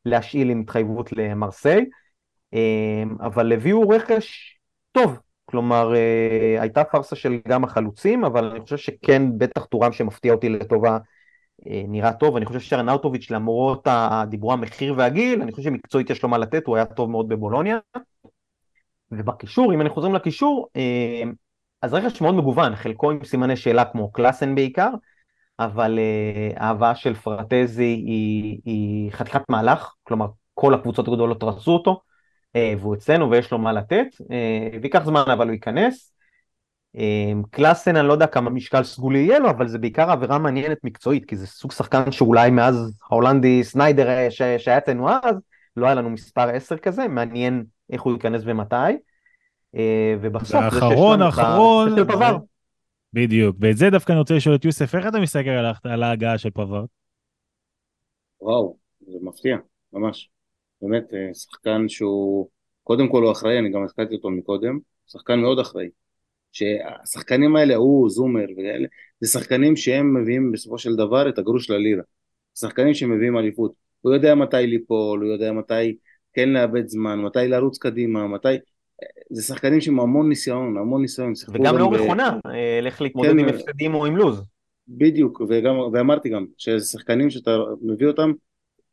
להשאיל 0.04 0.50
עם 0.50 0.60
התחייבות 0.60 1.12
למרסיי, 1.12 1.84
אמ, 2.52 3.16
אבל 3.20 3.52
הביאו 3.52 3.88
רכש 3.88 4.58
טוב, 4.92 5.18
כלומר 5.44 5.94
אה, 5.94 6.62
הייתה 6.62 6.84
פארסה 6.84 7.16
של 7.16 7.38
גם 7.48 7.64
החלוצים, 7.64 8.24
אבל 8.24 8.44
אני 8.44 8.60
חושב 8.60 8.76
שכן 8.76 9.38
בטח 9.38 9.64
טורם 9.64 9.92
שמפתיע 9.92 10.32
אותי 10.32 10.48
לטובה 10.48 10.98
נראה 11.64 12.12
טוב, 12.12 12.36
אני 12.36 12.46
חושב 12.46 12.60
שרנאוטוביץ' 12.60 13.30
למרות 13.30 13.88
דיברו 14.28 14.52
המחיר 14.52 14.94
והגיל, 14.96 15.42
אני 15.42 15.52
חושב 15.52 15.62
שמקצועית 15.62 16.10
יש 16.10 16.22
לו 16.22 16.28
מה 16.28 16.38
לתת, 16.38 16.66
הוא 16.66 16.76
היה 16.76 16.84
טוב 16.84 17.10
מאוד 17.10 17.28
בבולוניה. 17.28 17.78
ובקישור, 19.12 19.74
אם 19.74 19.80
אני 19.80 19.90
חוזרים 19.90 20.14
לקישור, 20.14 20.68
אה, 20.76 21.22
אז 21.82 21.94
רכש 21.94 22.20
מאוד 22.20 22.34
מגוון, 22.34 22.76
חלקו 22.76 23.10
עם 23.10 23.24
סימני 23.24 23.56
שאלה 23.56 23.84
כמו 23.84 24.12
קלאסן 24.12 24.54
בעיקר, 24.54 24.90
אבל 25.58 25.98
אה, 25.98 26.66
ההבאה 26.66 26.94
של 26.94 27.14
פרטזי 27.14 27.84
היא, 27.84 28.60
היא 28.64 29.12
חתיכת 29.12 29.42
מהלך, 29.48 29.94
כלומר 30.02 30.26
כל 30.54 30.74
הקבוצות 30.74 31.08
הגדולות 31.08 31.42
רצו 31.42 31.70
אותו, 31.70 32.00
והוא 32.78 32.94
אצלנו 32.94 33.30
ויש 33.30 33.50
לו 33.52 33.58
מה 33.58 33.72
לתת, 33.72 34.06
וייקח 34.82 35.04
זמן 35.04 35.24
אבל 35.32 35.46
הוא 35.46 35.52
ייכנס. 35.52 36.15
אמ, 36.96 37.42
קלאסן 37.50 37.96
אני 37.96 38.08
לא 38.08 38.12
יודע 38.12 38.26
כמה 38.26 38.50
משקל 38.50 38.82
סגולי 38.82 39.18
יהיה 39.18 39.38
לו, 39.38 39.50
אבל 39.50 39.68
זה 39.68 39.78
בעיקר 39.78 40.10
עבירה 40.10 40.38
מעניינת 40.38 40.78
מקצועית, 40.84 41.24
כי 41.24 41.36
זה 41.36 41.46
סוג 41.46 41.72
שחקן 41.72 42.12
שאולי 42.12 42.50
מאז 42.50 42.92
ההולנדי 43.10 43.64
סניידר 43.64 44.08
אה, 44.08 44.30
שהיה 44.30 44.78
אצלנו 44.78 45.08
אז, 45.10 45.36
לא 45.76 45.86
היה 45.86 45.94
לנו 45.94 46.10
מספר 46.10 46.48
10 46.48 46.76
כזה, 46.76 47.08
מעניין 47.08 47.64
איך 47.90 48.02
הוא 48.02 48.12
ייכנס 48.12 48.42
ומתי. 48.44 48.76
אה, 49.76 50.14
ובסוף 50.20 50.50
זה 50.50 50.58
האחרון, 50.58 51.22
האחרון, 51.22 51.94
בדיוק, 53.12 53.56
ואת 53.60 53.76
זה 53.76 53.90
דווקא 53.90 54.12
אני 54.12 54.18
רוצה 54.18 54.34
לשאול 54.34 54.54
את 54.54 54.64
יוסף, 54.64 54.94
איך 54.94 55.06
אתה 55.06 55.20
מסתכל 55.20 55.50
על 55.84 56.02
ההגעה 56.02 56.38
של 56.38 56.50
פבר? 56.50 56.84
וואו, 58.40 58.76
זה 59.00 59.18
מפתיע, 59.22 59.56
ממש. 59.92 60.30
באמת, 60.82 61.14
אה, 61.14 61.34
שחקן 61.34 61.88
שהוא, 61.88 62.48
קודם 62.82 63.08
כל 63.08 63.22
הוא 63.22 63.32
אחראי, 63.32 63.58
אני 63.58 63.70
גם 63.70 63.84
הזכרתי 63.84 64.14
אותו 64.14 64.30
מקודם, 64.30 64.78
שחקן 65.06 65.40
מאוד 65.40 65.58
אחראי. 65.58 65.88
שהשחקנים 66.56 67.56
האלה, 67.56 67.74
הוא, 67.74 68.10
זומר 68.10 68.44
וכאלה, 68.52 68.88
זה 69.20 69.30
שחקנים 69.30 69.76
שהם 69.76 70.22
מביאים 70.22 70.52
בסופו 70.52 70.78
של 70.78 70.96
דבר 70.96 71.28
את 71.28 71.38
הגרוש 71.38 71.70
ללירה. 71.70 72.02
שחקנים 72.58 72.94
שמביאים 72.94 73.38
אליפות. 73.38 73.72
הוא 74.00 74.14
יודע 74.14 74.34
מתי 74.34 74.66
ליפול, 74.66 75.22
הוא 75.22 75.32
יודע 75.32 75.52
מתי 75.52 75.96
כן 76.32 76.48
לאבד 76.48 76.88
זמן, 76.88 77.20
מתי 77.20 77.48
לרוץ 77.48 77.78
קדימה, 77.78 78.28
מתי... 78.28 78.48
זה 79.30 79.42
שחקנים 79.42 79.78
עם 79.88 80.00
המון 80.00 80.28
ניסיון, 80.28 80.76
המון 80.78 81.02
ניסיון. 81.02 81.32
וגם 81.52 81.78
לאורך 81.78 82.00
עונה, 82.00 82.38
אה, 82.46 82.80
להתמודד 83.00 83.30
כן, 83.30 83.38
עם 83.38 83.48
הפסדים 83.48 83.94
או 83.94 84.06
עם 84.06 84.16
לוז. 84.16 84.42
בדיוק, 84.88 85.40
וגם, 85.48 85.74
ואמרתי 85.92 86.28
גם, 86.28 86.46
שזה 86.58 86.86
שחקנים 86.86 87.30
שאתה 87.30 87.56
מביא 87.82 88.06
אותם, 88.06 88.32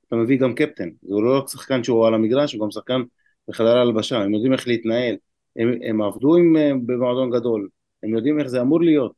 אתה 0.08 0.16
מביא 0.16 0.40
גם 0.40 0.56
קפטן. 0.56 0.90
זה 1.02 1.16
לא 1.24 1.38
רק 1.38 1.50
שחקן 1.50 1.84
שהוא 1.84 2.08
על 2.08 2.14
המגרש, 2.14 2.54
הוא 2.54 2.66
גם 2.66 2.72
שחקן 2.72 3.02
בחדר 3.48 3.78
ההלבשה, 3.78 4.18
הם 4.18 4.34
יודעים 4.34 4.54
איך 4.54 4.68
להתנהל. 4.68 5.16
הם, 5.56 5.74
הם 5.90 6.02
עבדו 6.02 6.36
עם, 6.36 6.58
אה, 6.58 6.72
במועדון 6.86 7.32
גדול, 7.32 7.70
הם 8.04 8.16
יודעים 8.16 8.40
איך 8.40 8.48
זה 8.48 8.62
אמור 8.62 8.82
להיות. 8.82 9.14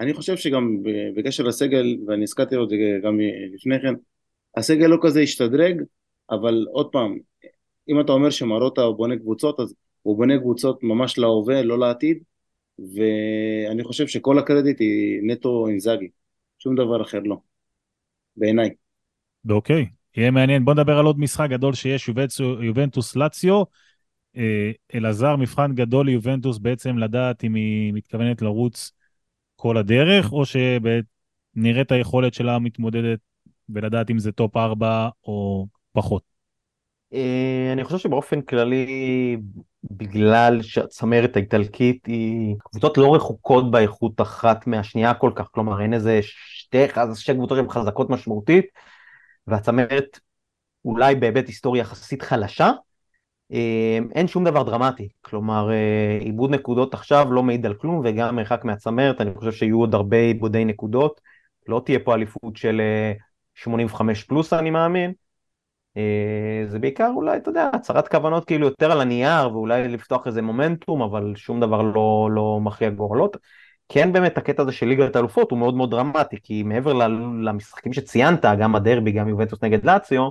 אני 0.00 0.14
חושב 0.14 0.36
שגם 0.36 0.82
בקשר 1.16 1.44
לסגל, 1.44 1.96
ואני 2.06 2.22
הזכרתי 2.22 2.56
זה 2.68 2.76
גם 3.02 3.18
לפני 3.54 3.80
כן, 3.82 3.94
הסגל 4.56 4.86
לא 4.86 4.98
כזה 5.02 5.20
השתדרג, 5.20 5.82
אבל 6.30 6.66
עוד 6.72 6.88
פעם, 6.92 7.18
אם 7.88 8.00
אתה 8.00 8.12
אומר 8.12 8.30
שמרוטה 8.30 8.82
הוא 8.82 8.96
בונה 8.96 9.16
קבוצות, 9.16 9.60
אז 9.60 9.74
הוא 10.02 10.16
בונה 10.16 10.38
קבוצות 10.38 10.82
ממש 10.82 11.18
להווה, 11.18 11.62
לא 11.62 11.78
לעתיד, 11.78 12.18
ואני 12.78 13.84
חושב 13.84 14.06
שכל 14.06 14.38
הקרדיט 14.38 14.80
היא 14.80 15.20
נטו 15.22 15.68
אינזאגי, 15.68 16.08
שום 16.58 16.74
דבר 16.74 17.02
אחר 17.02 17.20
לא, 17.24 17.36
בעיניי. 18.36 18.70
אוקיי, 19.50 19.86
יהיה 20.16 20.30
מעניין. 20.30 20.64
בוא 20.64 20.74
נדבר 20.74 20.98
על 20.98 21.06
עוד 21.06 21.18
משחק 21.18 21.50
גדול 21.50 21.74
שיש, 21.74 22.10
יובנטוס 22.60 23.16
לאציו. 23.16 23.62
אה, 24.36 24.70
אלעזר, 24.94 25.36
מבחן 25.36 25.72
גדול 25.74 26.06
ליובנטוס 26.06 26.58
בעצם 26.58 26.98
לדעת 26.98 27.44
אם 27.44 27.54
היא 27.54 27.92
מתכוונת 27.92 28.42
לרוץ 28.42 28.92
כל 29.56 29.76
הדרך, 29.76 30.32
או 30.32 30.42
שנראה 30.46 31.80
את 31.80 31.92
היכולת 31.92 32.34
שלה 32.34 32.58
מתמודדת 32.58 33.18
ולדעת 33.68 34.10
אם 34.10 34.18
זה 34.18 34.32
top 34.32 34.56
4 34.56 35.08
או 35.24 35.66
פחות. 35.92 36.22
אה, 37.14 37.70
אני 37.72 37.84
חושב 37.84 37.98
שבאופן 37.98 38.40
כללי, 38.40 39.36
בגלל 39.90 40.62
שהצמרת 40.62 41.36
האיטלקית 41.36 42.06
היא 42.06 42.56
קבוצות 42.58 42.98
לא 42.98 43.14
רחוקות 43.14 43.70
באיכות 43.70 44.20
אחת 44.20 44.66
מהשנייה 44.66 45.14
כל 45.14 45.32
כך, 45.34 45.48
כלומר 45.50 45.82
אין 45.82 45.94
איזה 45.94 46.20
שתי, 46.22 46.86
שתי 47.14 47.34
קבוצות 47.34 47.58
שהן 47.58 47.68
חזקות 47.70 48.10
משמעותית, 48.10 48.66
והצמרת 49.46 50.20
אולי 50.84 51.14
בהיבט 51.14 51.46
היסטורי 51.46 51.80
יחסית 51.80 52.22
חלשה, 52.22 52.70
אין 54.14 54.26
שום 54.26 54.44
דבר 54.44 54.62
דרמטי, 54.62 55.08
כלומר 55.22 55.70
אה, 55.70 56.18
איבוד 56.20 56.50
נקודות 56.50 56.94
עכשיו 56.94 57.32
לא 57.32 57.42
מעיד 57.42 57.66
על 57.66 57.74
כלום 57.74 58.00
וגם 58.04 58.36
מרחק 58.36 58.64
מהצמרת, 58.64 59.20
אני 59.20 59.34
חושב 59.34 59.52
שיהיו 59.52 59.80
עוד 59.80 59.94
הרבה 59.94 60.16
איבודי 60.16 60.64
נקודות, 60.64 61.20
לא 61.68 61.82
תהיה 61.84 61.98
פה 61.98 62.14
אליפות 62.14 62.56
של 62.56 62.80
85 63.54 64.22
אה, 64.22 64.28
פלוס 64.28 64.52
אני 64.52 64.70
מאמין, 64.70 65.12
זה 66.66 66.78
בעיקר 66.78 67.10
אולי, 67.16 67.36
אתה 67.36 67.48
יודע, 67.48 67.70
הצהרת 67.74 68.08
כוונות 68.08 68.44
כאילו 68.44 68.66
יותר 68.66 68.92
על 68.92 69.00
הנייר 69.00 69.52
ואולי 69.52 69.88
לפתוח 69.88 70.26
איזה 70.26 70.42
מומנטום, 70.42 71.02
אבל 71.02 71.32
שום 71.36 71.60
דבר 71.60 71.82
לא, 71.82 72.28
לא 72.32 72.60
מכריע 72.62 72.90
גורלות. 72.90 73.36
כן 73.88 74.12
באמת 74.12 74.38
הקטע 74.38 74.62
הזה 74.62 74.72
של 74.72 74.86
ליגת 74.86 75.16
האלופות 75.16 75.50
הוא 75.50 75.58
מאוד 75.58 75.74
מאוד 75.74 75.90
דרמטי, 75.90 76.36
כי 76.42 76.62
מעבר 76.62 76.92
למשחקים 77.42 77.92
שציינת, 77.92 78.44
גם 78.58 78.74
הדרבי, 78.74 79.12
גם 79.12 79.28
יובנטוס 79.28 79.62
נגד 79.62 79.84
לאציו, 79.84 80.28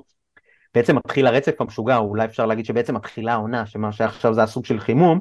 בעצם 0.76 0.96
מתחיל 0.96 1.28
הרצף 1.28 1.62
המשוגע, 1.62 1.98
אולי 1.98 2.26
אפשר 2.26 2.46
להגיד 2.46 2.66
שבעצם 2.66 2.96
מתחילה 2.96 3.34
העונה, 3.34 3.66
שמה 3.66 3.92
שעכשיו 3.92 4.34
זה 4.34 4.44
הסוג 4.44 4.66
של 4.66 4.80
חימום, 4.80 5.20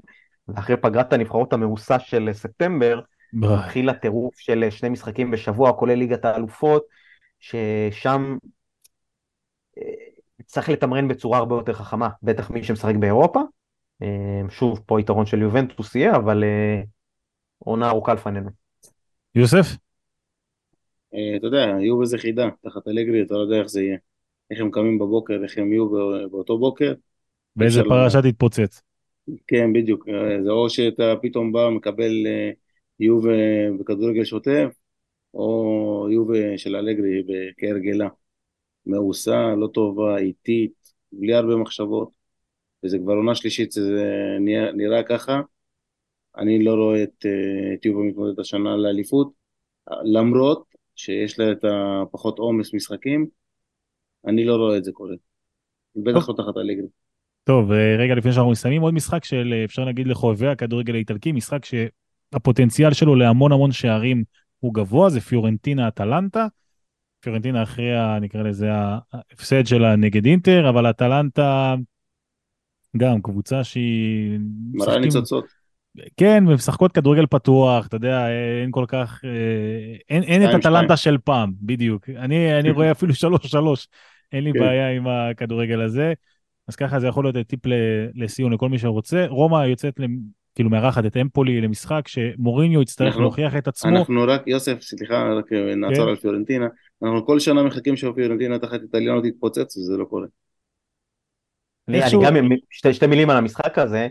ואחרי 0.48 0.76
פגרת 0.76 1.12
הנבחרות 1.12 1.52
המאוסה 1.52 1.98
של 1.98 2.28
ספטמבר, 2.32 3.00
מתחיל 3.32 3.88
הטירוף 3.88 4.38
של 4.38 4.70
שני 4.70 4.88
משחקים 4.88 5.30
בשבוע, 5.30 5.72
כולל 5.72 5.94
ליגת 5.94 6.24
האלופות, 6.24 6.82
ששם 7.40 8.36
אה, 9.78 9.82
צריך 10.46 10.68
לתמרן 10.68 11.08
בצורה 11.08 11.38
הרבה 11.38 11.54
יותר 11.54 11.72
חכמה, 11.72 12.08
בטח 12.22 12.50
מי 12.50 12.64
שמשחק 12.64 12.94
באירופה. 12.94 13.40
אה, 14.02 14.40
שוב, 14.50 14.80
פה 14.86 15.00
יתרון 15.00 15.26
של 15.26 15.42
יובנטוס 15.42 15.94
יהיה, 15.94 16.16
אבל 16.16 16.44
אה, 16.44 16.82
עונה 17.58 17.88
ארוכה 17.88 18.14
לפנינו. 18.14 18.50
יוסף? 19.34 19.66
אתה 21.36 21.46
יודע, 21.46 21.58
יהיו 21.58 21.98
בזה 21.98 22.18
חידה, 22.18 22.48
תחת 22.62 22.88
אלגרי, 22.88 23.22
אתה 23.22 23.34
לא 23.34 23.38
יודע 23.38 23.56
איך 23.56 23.66
זה 23.66 23.82
יהיה. 23.82 23.96
איך 24.52 24.60
הם 24.60 24.70
קמים 24.70 24.98
בבוקר, 24.98 25.42
איך 25.42 25.58
הם 25.58 25.72
יהיו 25.72 25.90
באותו 26.30 26.58
בוקר. 26.58 26.94
באיזה 27.56 27.82
פרשה 27.88 28.22
תתפוצץ. 28.22 28.82
כן, 29.46 29.72
בדיוק. 29.72 30.06
זה 30.44 30.50
או 30.50 30.70
שאתה 30.70 31.14
פתאום 31.22 31.52
בא, 31.52 31.68
מקבל 31.68 32.26
אה, 32.26 32.50
יוב 33.00 33.26
בכדורגל 33.80 34.24
שוטף, 34.24 34.68
או 35.34 36.06
יוב 36.10 36.30
של 36.56 36.76
אלגרי 36.76 37.22
כהרגלה. 37.58 38.08
מעושה, 38.86 39.54
לא 39.54 39.66
טובה, 39.66 40.16
איטית, 40.16 40.72
בלי 41.12 41.34
הרבה 41.34 41.56
מחשבות. 41.56 42.10
וזה 42.84 42.98
כבר 42.98 43.12
עונה 43.12 43.34
שלישית, 43.34 43.72
זה 43.72 44.36
נראה, 44.40 44.72
נראה 44.72 45.02
ככה. 45.02 45.40
אני 46.38 46.64
לא 46.64 46.74
רואה 46.74 47.02
את, 47.02 47.26
אה, 47.26 47.74
את 47.74 47.84
יובה 47.84 48.40
השנה 48.40 48.76
לאליפות, 48.76 49.32
למרות 50.04 50.64
שיש 50.96 51.38
לה 51.38 51.52
את 51.52 51.64
הפחות 51.64 52.38
עומס 52.38 52.74
משחקים, 52.74 53.26
אני 54.26 54.44
לא 54.44 54.56
רואה 54.56 54.76
את 54.76 54.84
זה 54.84 54.92
קורה. 54.92 55.14
בטח 55.96 56.28
לא 56.28 56.34
תחת 56.34 56.56
הליגה. 56.56 56.82
טוב, 57.44 57.72
אה, 57.72 57.96
רגע 57.98 58.14
לפני 58.14 58.32
שאנחנו 58.32 58.50
מסיימים, 58.50 58.82
עוד 58.82 58.94
משחק 58.94 59.24
של, 59.24 59.52
אה, 59.52 59.64
אפשר 59.64 59.84
להגיד, 59.84 60.06
לחובבי 60.06 60.46
הכדורגל 60.46 60.94
האיטלקי, 60.94 61.32
משחק 61.32 61.64
שהפוטנציאל 61.64 62.92
שלו 62.92 63.14
להמון 63.14 63.52
המון 63.52 63.72
שערים 63.72 64.24
הוא 64.58 64.74
גבוה, 64.74 65.10
זה 65.10 65.20
פיורנטינה 65.20 65.88
אטלנטה. 65.88 66.46
פיורנטינה 67.20 67.62
אחרי, 67.62 67.90
נקרא 68.20 68.42
לזה, 68.42 68.70
ההפסד 68.72 69.66
שלה 69.66 69.96
נגד 69.96 70.26
אינטר, 70.26 70.68
אבל 70.68 70.90
אטלנטה 70.90 71.74
גם 72.96 73.22
קבוצה 73.22 73.64
שהיא... 73.64 74.38
מראה 74.72 74.98
ניצוצות. 74.98 75.44
כן, 76.16 76.44
משחקות 76.44 76.92
כדורגל 76.92 77.26
פתוח, 77.26 77.86
אתה 77.86 77.96
יודע, 77.96 78.28
אין 78.62 78.70
כל 78.70 78.84
כך, 78.88 79.20
אה, 79.24 79.96
אין, 80.10 80.22
אין 80.22 80.50
את 80.50 80.54
אטלנטה 80.54 80.96
של 80.96 81.18
פעם, 81.18 81.52
בדיוק. 81.62 82.08
אני, 82.08 82.58
אני 82.60 82.70
רואה 82.70 82.90
אפילו 82.90 83.14
שלוש 83.14 83.46
שלוש, 83.46 83.88
אין 84.32 84.44
לי 84.44 84.52
כן. 84.52 84.58
בעיה 84.58 84.90
עם 84.90 85.06
הכדורגל 85.06 85.80
הזה. 85.80 86.12
אז 86.68 86.76
ככה 86.76 87.00
זה 87.00 87.06
יכול 87.06 87.24
להיות 87.24 87.46
טיפ 87.46 87.60
לסיום 88.14 88.52
לכל 88.52 88.68
מי 88.68 88.78
שרוצה. 88.78 89.26
רומא 89.28 89.66
יוצאת, 89.66 90.00
כאילו 90.54 90.70
מארחת 90.70 91.06
את 91.06 91.16
אמפולי 91.16 91.60
למשחק 91.60 92.08
שמוריניו 92.08 92.82
יצטרך 92.82 93.06
אנחנו, 93.06 93.22
להוכיח 93.22 93.56
את 93.56 93.68
עצמו. 93.68 93.98
אנחנו 93.98 94.24
רק, 94.28 94.42
יוסף, 94.46 94.80
סליחה, 94.80 95.32
רק 95.32 95.52
נעצור 95.52 96.04
כן. 96.04 96.10
על 96.10 96.16
פיורנטינה. 96.16 96.66
אנחנו 97.02 97.26
כל 97.26 97.38
שנה 97.38 97.62
מחכים 97.62 97.96
שפיורנטינה 97.96 98.58
תחת 98.58 98.82
איטליאנו 98.82 99.20
תתפוצץ 99.20 99.76
וזה 99.76 99.96
לא 99.96 100.04
קורה. 100.04 100.26
אני 101.88 102.00
גם, 102.24 102.36
שתי, 102.70 102.94
שתי 102.94 103.06
מילים 103.06 103.30
על 103.30 103.36
המשחק 103.36 103.78
הזה. 103.78 104.08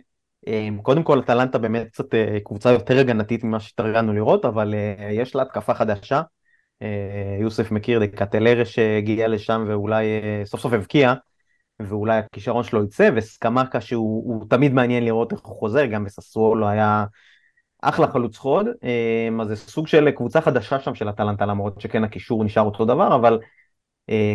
אמ, 0.47 0.79
קודם 0.81 1.03
כל 1.03 1.19
אטלנטה 1.19 1.57
באמת 1.57 1.87
קצת 1.87 2.13
אה, 2.13 2.37
קבוצה 2.43 2.71
יותר 2.71 2.99
הגנתית 2.99 3.43
ממה 3.43 3.59
שהתרגלנו 3.59 4.13
לראות, 4.13 4.45
אבל 4.45 4.73
אה, 4.73 5.09
יש 5.11 5.35
לה 5.35 5.41
התקפה 5.41 5.73
חדשה. 5.73 6.21
אה, 6.81 7.37
יוסף 7.41 7.71
מכיר 7.71 8.03
את 8.03 8.15
קטלרה 8.15 8.65
שהגיע 8.65 9.27
לשם 9.27 9.65
ואולי 9.67 10.05
סוף 10.45 10.61
סוף 10.61 10.73
הבקיע, 10.73 11.13
ואולי 11.79 12.17
הכישרון 12.17 12.63
שלו 12.63 12.83
יצא, 12.83 13.09
וסקמקה 13.15 13.81
שהוא 13.81 14.45
תמיד 14.49 14.73
מעניין 14.73 15.05
לראות 15.05 15.31
איך 15.31 15.41
הוא 15.41 15.55
חוזר, 15.55 15.85
גם 15.85 16.03
בססוולו 16.03 16.67
היה 16.67 17.05
אחלה 17.81 18.07
חלוץ 18.11 18.37
חוד, 18.37 18.67
אמ, 18.83 19.41
אז 19.41 19.47
זה 19.47 19.55
סוג 19.55 19.87
של 19.87 20.11
קבוצה 20.11 20.41
חדשה 20.41 20.79
שם 20.79 20.95
של 20.95 21.09
אטלנטה, 21.09 21.45
למרות 21.45 21.81
שכן 21.81 22.03
הקישור 22.03 22.43
נשאר 22.43 22.63
אותו 22.63 22.85
דבר, 22.85 23.15
אבל 23.15 23.39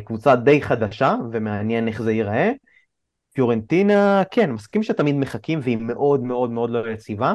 קבוצה 0.05 0.37
די 0.37 0.63
חדשה, 0.63 1.15
ומעניין 1.33 1.89
איך 1.89 2.03
זה 2.03 2.13
ייראה. 2.13 2.53
פיורנטינה, 3.37 4.23
כן, 4.31 4.53
מסכים 4.53 4.83
שתמיד 4.83 5.17
מחכים 5.17 5.59
והיא 5.63 5.79
מאוד 5.81 6.21
מאוד 6.21 6.51
מאוד 6.51 6.71
לא 6.71 6.91
יציבה. 6.91 7.35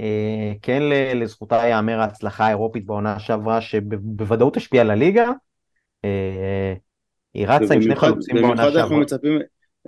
אה, 0.00 0.52
כן 0.62 0.82
לזכותה 1.14 1.56
ייאמר 1.56 2.00
ההצלחה 2.00 2.46
האירופית 2.46 2.86
בעונה 2.86 3.18
שעברה 3.18 3.60
שבוודאות 3.60 4.56
השפיעה 4.56 4.84
על 4.84 4.90
הליגה. 4.90 5.30
אה, 6.04 6.74
היא 7.34 7.46
רצה 7.48 7.74
עם 7.74 7.82
שני 7.82 7.96
חלוצים 7.96 8.36
בעונה 8.36 8.72
שעברה. 8.72 8.98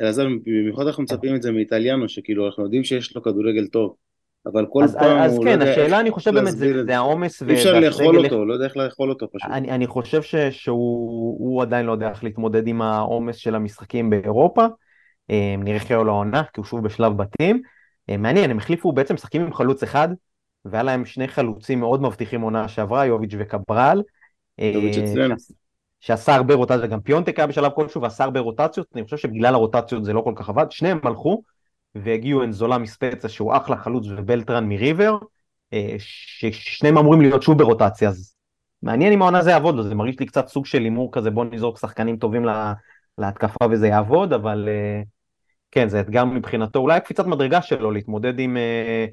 אלעזר, 0.01 0.27
במיוחד 0.47 0.87
אנחנו 0.87 1.03
מצפים 1.03 1.35
את 1.35 1.43
זה 1.43 1.53
מאיטליאנו, 1.53 2.09
שכאילו 2.09 2.47
אנחנו 2.47 2.65
יודעים 2.65 2.85
שיש 2.85 3.17
לו 3.17 3.23
כדורגל 3.23 3.67
טוב, 3.67 3.95
אבל 4.47 4.67
כל 4.71 4.85
אז, 4.85 4.97
פעם 4.97 5.19
אז 5.19 5.37
הוא 5.37 5.45
כן, 5.45 5.59
לא 5.59 5.65
יודע... 5.65 5.73
השאלה 5.73 6.01
אני 6.01 6.11
חושב 6.11 6.31
באמת 6.31 6.53
זה, 6.53 6.85
זה 6.85 6.97
העומס. 6.97 7.43
אי 7.43 7.55
אפשר 7.55 7.81
לאכול 7.81 8.25
אותו, 8.25 8.45
לא 8.45 8.53
יודע 8.53 8.65
איך 8.65 8.77
לאכול 8.77 9.11
אותו 9.11 9.27
פשוט. 9.33 9.51
אני, 9.51 9.71
אני 9.71 9.87
חושב 9.87 10.23
ש, 10.23 10.35
שהוא 10.37 11.63
עדיין 11.63 11.87
לא 11.87 11.93
יודע 11.93 12.11
איך 12.11 12.25
להתמודד 12.25 12.67
עם 12.67 12.83
העומס 12.83 13.37
של 13.37 13.55
המשחקים 13.55 14.11
באירופה. 14.11 14.67
אה, 15.31 15.55
נראה 15.59 15.75
איך 15.75 15.91
יהיה 15.91 16.03
לו 16.03 16.13
העונה, 16.13 16.43
כי 16.43 16.61
הוא 16.61 16.65
שוב 16.65 16.85
בשלב 16.85 17.17
בתים. 17.17 17.63
אה, 18.11 18.17
מעניין, 18.17 18.51
הם 18.51 18.59
החליפו 18.59 18.93
בעצם 18.93 19.15
משחקים 19.15 19.43
עם 19.43 19.55
חלוץ 19.55 19.83
אחד, 19.83 20.09
והיה 20.65 20.83
להם 20.83 21.05
שני 21.05 21.29
חלוצים 21.29 21.81
מאוד 21.81 22.03
מבטיחים 22.03 22.41
עונה 22.41 22.69
שעברה, 22.69 23.07
יוביץ' 23.07 23.35
וקברל. 23.39 24.03
אה, 24.61 24.71
יוביץ' 24.75 24.97
אצלנו. 24.97 25.35
שעשה 26.01 26.35
הרבה 26.35 26.55
רוטציות, 26.55 26.91
גם 26.91 27.01
פיונטק 27.01 27.39
היה 27.39 27.47
בשלב 27.47 27.73
כלשהו 27.73 28.03
ועשה 28.03 28.25
הרבה 28.25 28.41
רוטציות, 28.41 28.87
אני 28.95 29.05
חושב 29.05 29.17
שבגלל 29.17 29.55
הרוטציות 29.55 30.05
זה 30.05 30.13
לא 30.13 30.21
כל 30.21 30.33
כך 30.37 30.49
עבד, 30.49 30.67
שניהם 30.71 30.99
הלכו, 31.03 31.43
והגיעו 31.95 32.45
אנזולה 32.45 32.79
מספצה 32.79 33.29
שהוא 33.29 33.57
אחלה 33.57 33.77
חלוץ 33.77 34.07
ובלטרן 34.17 34.69
מריבר, 34.69 35.19
אה, 35.73 35.95
ששניהם 35.99 36.99
אמורים 36.99 37.21
להיות 37.21 37.43
שוב 37.43 37.59
ברוטציה, 37.59 38.09
אז 38.09 38.35
מעניין 38.83 39.13
אם 39.13 39.23
העונה 39.23 39.43
זה 39.43 39.51
יעבוד 39.51 39.75
לו, 39.75 39.83
זה 39.83 39.95
מרגיש 39.95 40.21
לי 40.21 40.27
קצת 40.27 40.49
סוג 40.49 40.67
של 40.67 40.83
הימור 40.83 41.13
כזה, 41.13 41.31
בוא 41.31 41.45
נזרוק 41.45 41.79
שחקנים 41.79 42.17
טובים 42.17 42.45
לה, 42.45 42.73
להתקפה 43.19 43.67
וזה 43.71 43.89
יעבוד, 43.89 44.33
אבל 44.33 44.69
אה, 44.69 45.03
כן, 45.71 45.89
זה 45.89 46.01
אתגר 46.01 46.25
מבחינתו, 46.25 46.79
אולי 46.79 46.97
הקפיצת 46.97 47.27
מדרגה 47.27 47.63
שלו 47.63 47.91
להתמודד 47.91 48.39
עם 48.39 48.57
אה, 48.57 49.07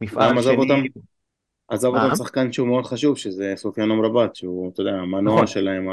מפעל 0.00 0.42
שני. 0.42 0.56
אותם, 0.56 0.82
עזב 1.68 1.88
אותם 1.88 2.14
שחקן 2.14 2.52
שהוא 2.52 2.68
מאוד 2.68 2.86
חשוב, 2.86 3.16
שזה 3.18 3.52
סופיאן 3.56 3.90
אמרבת, 3.90 4.36
שהוא, 4.36 4.70
אתה 4.72 4.80
יודע, 4.80 4.92
המנוע 4.92 5.34
נכון. 5.34 5.46
שלהם. 5.46 5.88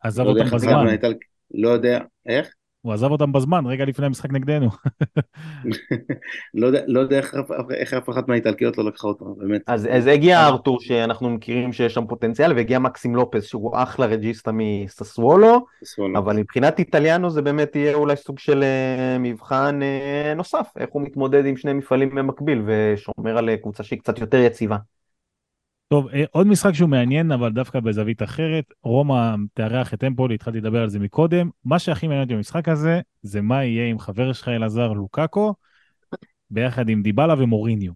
עזב 0.00 0.22
לא 0.22 0.30
אותם 0.30 0.44
בזמן. 0.44 0.86
לא 1.54 1.68
יודע, 1.68 2.00
איך? 2.26 2.54
הוא 2.82 2.92
עזב 2.92 3.10
אותם 3.10 3.32
בזמן, 3.32 3.66
רגע 3.66 3.84
לפני 3.84 4.06
המשחק 4.06 4.32
נגדנו. 4.32 4.68
לא 6.54 6.66
יודע, 6.66 6.80
לא 6.86 7.00
יודע 7.00 7.16
איך, 7.16 7.34
איך 7.70 7.94
אף 7.94 8.10
אחת 8.10 8.28
מהאיטלקיות 8.28 8.78
לא 8.78 8.84
לקחה 8.84 9.08
אותו, 9.08 9.34
באמת. 9.38 9.60
אז, 9.66 9.88
אז 9.92 10.06
הגיע 10.06 10.46
ארתור 10.46 10.80
שאנחנו 10.80 11.30
מכירים 11.30 11.72
שיש 11.72 11.94
שם 11.94 12.06
פוטנציאל, 12.06 12.52
והגיע 12.52 12.78
מקסים 12.78 13.14
לופס 13.14 13.44
שהוא 13.44 13.72
אחלה 13.74 14.06
רג'יסטה 14.06 14.50
מססוולו, 14.54 15.66
אבל 16.16 16.36
מבחינת 16.36 16.78
איטליאנו 16.78 17.30
זה 17.30 17.42
באמת 17.42 17.76
יהיה 17.76 17.94
אולי 17.94 18.16
סוג 18.16 18.38
של 18.38 18.62
uh, 18.62 19.18
מבחן 19.18 19.80
uh, 19.82 20.36
נוסף, 20.36 20.72
איך 20.76 20.90
הוא 20.92 21.02
מתמודד 21.02 21.46
עם 21.46 21.56
שני 21.56 21.72
מפעלים 21.72 22.14
במקביל 22.14 22.62
ושומר 22.66 23.38
על 23.38 23.56
קבוצה 23.56 23.82
שהיא 23.82 23.98
קצת 23.98 24.18
יותר 24.18 24.38
יציבה. 24.38 24.76
טוב, 25.92 26.08
אה, 26.08 26.24
עוד 26.30 26.46
משחק 26.46 26.72
שהוא 26.72 26.88
מעניין, 26.88 27.32
אבל 27.32 27.52
דווקא 27.52 27.80
בזווית 27.80 28.22
אחרת. 28.22 28.64
רומא 28.82 29.34
תארח 29.54 29.94
את 29.94 30.04
אמפולי, 30.04 30.34
התחלתי 30.34 30.58
לדבר 30.58 30.82
על 30.82 30.88
זה 30.88 30.98
מקודם. 30.98 31.50
מה 31.64 31.78
שהכי 31.78 32.06
מעניין 32.06 32.22
אותי 32.22 32.34
במשחק 32.34 32.68
הזה, 32.68 33.00
זה 33.22 33.40
מה 33.40 33.64
יהיה 33.64 33.90
עם 33.90 33.98
חבר 33.98 34.32
שלך 34.32 34.48
אלעזר 34.48 34.92
לוקאקו, 34.92 35.54
ביחד 36.50 36.88
עם 36.88 37.02
דיבלה 37.02 37.34
ומוריניו. 37.38 37.92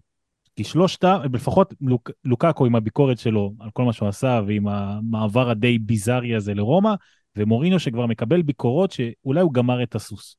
כי 0.55 0.63
שלושתה, 0.63 1.17
לפחות 1.33 1.73
לוק, 1.81 2.11
לוקאקו 2.25 2.65
עם 2.65 2.75
הביקורת 2.75 3.19
שלו 3.19 3.53
על 3.59 3.69
כל 3.73 3.83
מה 3.83 3.93
שהוא 3.93 4.09
עשה, 4.09 4.41
ועם 4.47 4.67
המעבר 4.67 5.49
הדי 5.49 5.79
ביזארי 5.79 6.35
הזה 6.35 6.53
לרומא, 6.53 6.93
ומוריניו 7.35 7.79
שכבר 7.79 8.05
מקבל 8.05 8.41
ביקורות 8.41 8.91
שאולי 8.91 9.41
הוא 9.41 9.53
גמר 9.53 9.83
את 9.83 9.95
הסוס. 9.95 10.37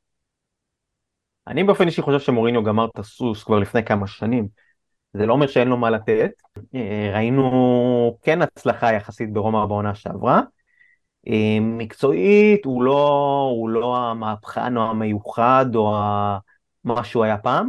אני 1.46 1.64
באופן 1.64 1.86
אישי 1.86 2.02
חושב 2.02 2.20
שמוריניו 2.20 2.62
גמר 2.62 2.84
את 2.94 2.98
הסוס 2.98 3.44
כבר 3.44 3.59
לפני 3.59 3.84
כמה 3.84 4.06
שנים. 4.06 4.67
זה 5.14 5.26
לא 5.26 5.32
אומר 5.32 5.46
שאין 5.46 5.68
לו 5.68 5.76
מה 5.76 5.90
לתת. 5.90 6.30
אה, 6.74 7.11
ראינו 7.14 8.18
כן 8.22 8.42
הצלחה 8.42 8.92
יחסית 8.92 9.32
ברומא 9.32 9.66
בעונה 9.66 9.94
שעברה. 9.94 10.40
אה, 11.28 11.59
מקצועית 11.61 12.64
הוא 12.64 12.82
לא, 12.82 13.48
הוא 13.52 13.68
לא 13.68 13.96
המהפכן 13.96 14.76
או 14.76 14.82
המיוחד 14.82 15.66
או 15.74 15.96
מה 16.84 17.04
שהוא 17.04 17.24
היה 17.24 17.38
פעם. 17.38 17.68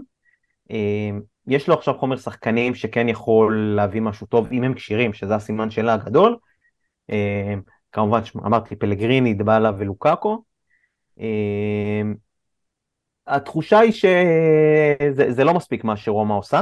אה, 0.71 1.09
יש 1.47 1.67
לו 1.67 1.73
עכשיו 1.73 1.97
חומר 1.97 2.17
שחקנים 2.17 2.75
שכן 2.75 3.09
יכול 3.09 3.73
להביא 3.75 4.01
משהו 4.01 4.27
טוב 4.27 4.47
אם 4.51 4.63
הם 4.63 4.73
כשירים, 4.73 5.13
שזה 5.13 5.35
הסימן 5.35 5.69
שלה 5.69 5.93
הגדול. 5.93 6.37
כמובן, 7.91 8.19
אמרתי 8.45 8.75
פלגריני, 8.75 9.33
דבאלה 9.33 9.71
ולוקאקו. 9.77 10.43
התחושה 13.27 13.79
היא 13.79 13.91
שזה 13.91 15.43
לא 15.43 15.53
מספיק 15.53 15.83
מה 15.83 15.97
שרומא 15.97 16.33
עושה. 16.33 16.61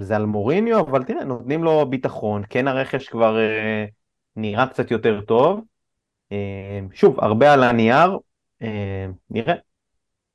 זה 0.00 0.16
על 0.16 0.26
מוריניו, 0.26 0.80
אבל 0.80 1.04
תראה, 1.04 1.24
נותנים 1.24 1.64
לו 1.64 1.86
ביטחון, 1.90 2.42
כן 2.50 2.68
הרכש 2.68 3.08
כבר 3.08 3.38
אה, 3.38 3.84
נראה 4.36 4.66
קצת 4.66 4.90
יותר 4.90 5.20
טוב. 5.20 5.60
אה, 6.32 6.80
שוב, 6.94 7.20
הרבה 7.20 7.52
על 7.52 7.62
הנייר, 7.62 8.18
אה, 8.62 9.06
נראה. 9.30 9.54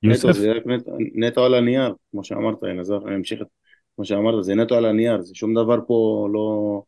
יוסף? 0.03 0.26
נטו, 0.26 0.34
זה 0.34 0.51
רק 0.51 0.65
נטו, 0.65 0.91
נטו 1.15 1.45
על 1.45 1.53
הנייר, 1.53 1.93
כמו 2.11 2.24
שאמרת, 2.24 2.63
אלעזר, 2.63 3.07
אני 3.07 3.15
אמשיך 3.15 3.41
את 3.41 3.47
כמו 3.95 4.05
שאמרת, 4.05 4.43
זה 4.43 4.55
נטו 4.55 4.76
על 4.76 4.86
הנייר, 4.86 5.21
זה 5.21 5.36
שום 5.36 5.53
דבר 5.53 5.80
פה 5.88 6.28
לא, 6.34 6.82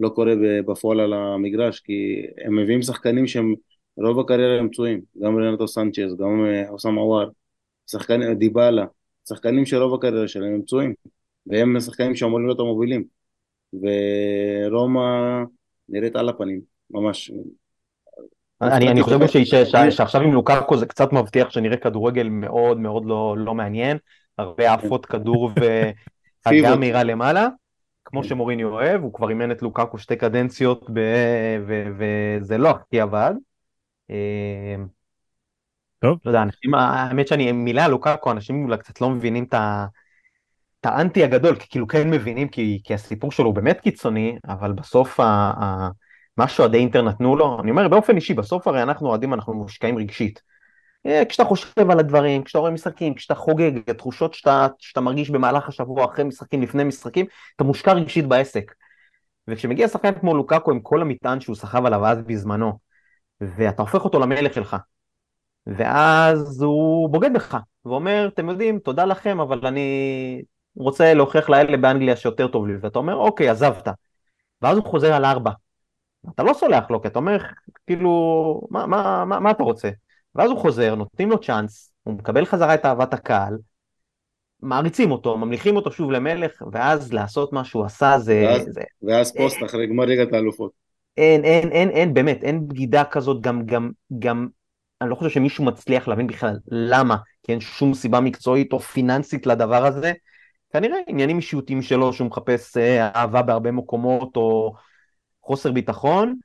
לא 0.00 0.08
קורה 0.08 0.32
בפועל 0.66 1.00
על 1.00 1.12
המגרש, 1.12 1.80
כי 1.80 2.26
הם 2.44 2.56
מביאים 2.56 2.82
שחקנים 2.82 3.26
שהם 3.26 3.54
רוב 3.96 4.20
הקריירה 4.20 4.58
הם 4.58 4.68
פצועים, 4.68 5.00
גם 5.22 5.38
רנטו 5.38 5.68
סנצ'ז, 5.68 6.16
גם 6.16 6.46
חוסם 6.70 6.94
עוואר, 6.94 7.28
שחקנים, 7.90 8.34
דיבאלה, 8.34 8.84
שחקנים 9.28 9.66
שרוב 9.66 9.94
הקריירה 9.94 10.28
שלהם 10.28 10.54
הם 10.54 10.62
פצועים. 10.62 10.94
והם 11.46 11.80
שחקנים 11.80 12.16
שאמורים 12.16 12.46
להיות 12.46 12.60
המובילים. 12.60 13.04
ורומא 13.72 15.00
נראית 15.88 16.16
על 16.16 16.28
הפנים, 16.28 16.60
ממש. 16.90 17.32
אני, 18.62 18.88
אני 18.88 19.02
חושב 19.02 19.18
שעכשיו 19.90 20.20
עם 20.20 20.32
לוקאקו 20.32 20.76
זה 20.76 20.86
קצת 20.86 21.12
מבטיח 21.12 21.50
שנראה 21.50 21.76
כדורגל 21.76 22.28
מאוד 22.28 22.78
מאוד 22.78 23.04
לא, 23.06 23.34
לא 23.38 23.54
מעניין, 23.54 23.98
הרבה 24.38 24.72
עפות 24.72 25.06
כדור 25.06 25.50
והגה 26.46 26.76
מהירה 26.80 27.02
למעלה, 27.04 27.48
כמו 28.04 28.24
שמוריני 28.24 28.64
אוהב, 28.64 29.02
הוא 29.02 29.12
כבר 29.12 29.28
אימן 29.28 29.50
את 29.50 29.62
לוקאקו 29.62 29.98
שתי 29.98 30.16
קדנציות 30.16 30.90
וזה 31.98 32.58
לא 32.58 32.70
הכי 32.70 33.00
עבד. 33.00 33.34
אה, 34.10 34.76
טוב. 35.98 36.18
לא 36.24 36.30
יודע, 36.30 36.42
אנשים, 36.42 36.74
האמת 36.74 37.28
שאני, 37.28 37.52
מילה 37.52 37.88
לוקאקו, 37.88 38.30
אנשים 38.30 38.64
אולי 38.64 38.78
קצת 38.78 39.00
לא 39.00 39.10
מבינים 39.10 39.44
את 39.44 39.54
ה... 39.54 39.86
האנטי 40.86 41.24
הגדול, 41.24 41.56
כי 41.56 41.68
כאילו 41.68 41.86
כן 41.86 42.10
מבינים, 42.10 42.48
כי, 42.48 42.80
כי 42.84 42.94
הסיפור 42.94 43.32
שלו 43.32 43.46
הוא 43.46 43.54
באמת 43.54 43.80
קיצוני, 43.80 44.36
אבל 44.48 44.72
בסוף 44.72 45.20
ה, 45.20 45.24
ה, 45.24 45.88
מה 46.36 46.48
שאוהדי 46.48 46.78
אינטר 46.78 47.02
נתנו 47.02 47.36
לו, 47.36 47.60
אני 47.60 47.70
אומר 47.70 47.88
באופן 47.88 48.16
אישי, 48.16 48.34
בסוף 48.34 48.68
הרי 48.68 48.82
אנחנו 48.82 49.08
אוהדים, 49.08 49.34
אנחנו 49.34 49.54
מושקעים 49.54 49.98
רגשית. 49.98 50.42
אה, 51.06 51.22
כשאתה 51.28 51.44
חושב 51.44 51.90
על 51.90 51.98
הדברים, 51.98 52.42
כשאתה 52.42 52.58
רואה 52.58 52.70
משחקים, 52.70 53.14
כשאתה 53.14 53.34
חוגג, 53.34 53.90
התחושות 53.90 54.34
שאתה, 54.34 54.66
שאתה 54.78 55.00
מרגיש 55.00 55.30
במהלך 55.30 55.68
השבוע, 55.68 56.04
אחרי 56.04 56.24
משחקים, 56.24 56.62
לפני 56.62 56.84
משחקים, 56.84 57.26
אתה 57.56 57.64
מושקע 57.64 57.92
רגשית 57.92 58.26
בעסק. 58.26 58.72
וכשמגיע 59.48 59.88
שחקן 59.88 60.12
כמו 60.14 60.34
לוקאקו 60.34 60.70
עם 60.70 60.80
כל 60.80 61.02
המטען 61.02 61.40
שהוא 61.40 61.56
סחב 61.56 61.86
עליו 61.86 62.06
אז 62.06 62.22
בזמנו, 62.22 62.78
ואתה 63.40 63.82
הופך 63.82 64.04
אותו 64.04 64.20
למלך 64.20 64.54
שלך, 64.54 64.76
ואז 65.66 66.62
הוא 66.62 67.10
בוגד 67.10 67.32
בך, 67.34 67.56
ואומר, 67.84 68.28
אתם 68.34 68.48
יודעים, 68.48 68.78
תודה 68.78 69.04
לכם, 69.04 69.40
אבל 69.40 69.66
אני 69.66 70.42
רוצה 70.76 71.14
להוכיח 71.14 71.50
לאלה 71.50 71.76
באנגליה 71.76 72.16
שיותר 72.16 72.48
טוב 72.48 72.66
לי, 72.66 72.74
ואתה 72.80 72.98
אומר, 72.98 73.14
אוקיי, 73.14 73.48
עזבת. 73.48 73.88
ואז 74.62 74.76
הוא 74.76 74.84
חוזר 74.84 75.12
על 75.12 75.24
ארבע. 75.24 75.50
אתה 76.34 76.42
לא 76.42 76.52
סולח 76.52 76.90
לו, 76.90 77.02
כי 77.02 77.08
אתה 77.08 77.18
אומר, 77.18 77.38
כאילו, 77.86 78.60
מה, 78.70 78.86
מה, 78.86 79.24
מה, 79.24 79.40
מה 79.40 79.50
אתה 79.50 79.62
רוצה? 79.62 79.90
ואז 80.34 80.50
הוא 80.50 80.58
חוזר, 80.58 80.94
נותנים 80.94 81.30
לו 81.30 81.40
צ'אנס, 81.40 81.92
הוא 82.02 82.14
מקבל 82.14 82.44
חזרה 82.44 82.74
את 82.74 82.84
אהבת 82.86 83.14
הקהל, 83.14 83.58
מעריצים 84.62 85.10
אותו, 85.10 85.36
ממליכים 85.36 85.76
אותו 85.76 85.92
שוב 85.92 86.10
למלך, 86.10 86.62
ואז 86.72 87.12
לעשות 87.12 87.52
מה 87.52 87.64
שהוא 87.64 87.84
עשה 87.84 88.18
זה... 88.18 88.44
ואז, 88.46 88.66
זה, 88.70 88.82
ואז 89.02 89.36
פוסט 89.36 89.56
אין, 89.56 89.64
אחרי 89.64 89.86
גמר 89.86 90.04
ליגת 90.04 90.32
האלופות. 90.32 90.70
אין, 91.16 91.44
אין, 91.44 91.72
אין, 91.72 91.90
אין, 91.90 92.14
באמת, 92.14 92.44
אין 92.44 92.68
בגידה 92.68 93.04
כזאת, 93.04 93.40
גם, 93.40 93.66
גם, 93.66 93.90
גם, 94.18 94.48
אני 95.00 95.10
לא 95.10 95.14
חושב 95.14 95.30
שמישהו 95.30 95.64
מצליח 95.64 96.08
להבין 96.08 96.26
בכלל 96.26 96.58
למה, 96.68 97.16
כי 97.42 97.52
אין 97.52 97.60
שום 97.60 97.94
סיבה 97.94 98.20
מקצועית 98.20 98.72
או 98.72 98.80
פיננסית 98.80 99.46
לדבר 99.46 99.86
הזה. 99.86 100.12
כנראה 100.72 100.98
עניינים 101.06 101.36
אישיותיים 101.36 101.82
שלו 101.82 102.12
שהוא 102.12 102.26
מחפש 102.26 102.76
אה, 102.76 103.08
אהבה 103.16 103.42
בהרבה 103.42 103.70
מקומות 103.70 104.36
או 104.36 104.74
חוסר 105.42 105.72
ביטחון. 105.72 106.36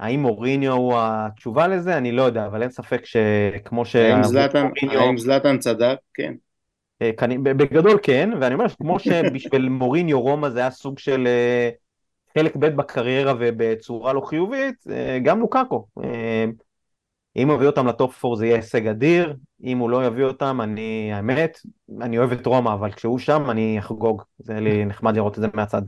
האם 0.00 0.20
מוריניו 0.20 0.72
הוא 0.72 0.94
התשובה 0.98 1.68
לזה? 1.68 1.96
אני 1.96 2.12
לא 2.12 2.22
יודע, 2.22 2.46
אבל 2.46 2.62
אין 2.62 2.70
ספק 2.70 3.02
שכמו 3.04 3.84
ש... 3.84 3.96
האם 3.96 5.16
זלאטן, 5.16 5.58
צדק? 5.58 5.96
כן. 6.14 6.34
אה, 7.02 7.10
בגדול 7.42 7.98
כן, 8.02 8.30
ואני 8.40 8.54
אומר 8.54 8.68
כמו 8.68 8.98
שבשביל 8.98 9.68
מוריניו 9.80 10.20
רומא 10.20 10.48
זה 10.48 10.58
היה 10.60 10.70
סוג 10.70 10.98
של 10.98 11.26
אה, 11.26 11.70
חלק 12.38 12.56
ב' 12.56 12.66
בקריירה 12.66 13.34
ובצורה 13.38 14.12
לא 14.12 14.20
חיובית, 14.20 14.84
גם 15.22 15.40
לוקאקו. 15.40 15.86
אם 17.36 17.48
הוא 17.48 17.56
יביא 17.56 17.66
אותם 17.66 17.86
לטופ 17.86 18.24
4 18.24 18.36
זה 18.36 18.46
יהיה 18.46 18.56
הישג 18.56 18.86
אדיר, 18.86 19.36
אם 19.64 19.78
הוא 19.78 19.90
לא 19.90 20.06
יביא 20.06 20.24
אותם, 20.24 20.60
אני, 20.62 21.12
האמת, 21.12 21.58
אני 22.00 22.18
אוהב 22.18 22.32
את 22.32 22.46
רומא, 22.46 22.72
אבל 22.72 22.92
כשהוא 22.92 23.18
שם 23.18 23.50
אני 23.50 23.78
אחגוג, 23.78 24.22
זה 24.38 24.60
לי 24.60 24.84
נחמד 24.84 25.16
לראות 25.16 25.36
את 25.38 25.42
זה 25.42 25.48
מהצד. 25.54 25.82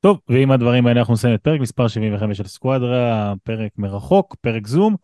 טוב, 0.00 0.20
ועם 0.28 0.50
הדברים 0.50 0.86
האלה 0.86 1.00
אנחנו 1.00 1.14
נסיים 1.14 1.34
את 1.34 1.40
פרק 1.40 1.60
מספר 1.60 1.88
75 1.88 2.38
של 2.38 2.44
סקואדרה, 2.44 3.34
פרק 3.42 3.72
מרחוק, 3.78 4.36
פרק 4.40 4.66
זום. 4.66 4.96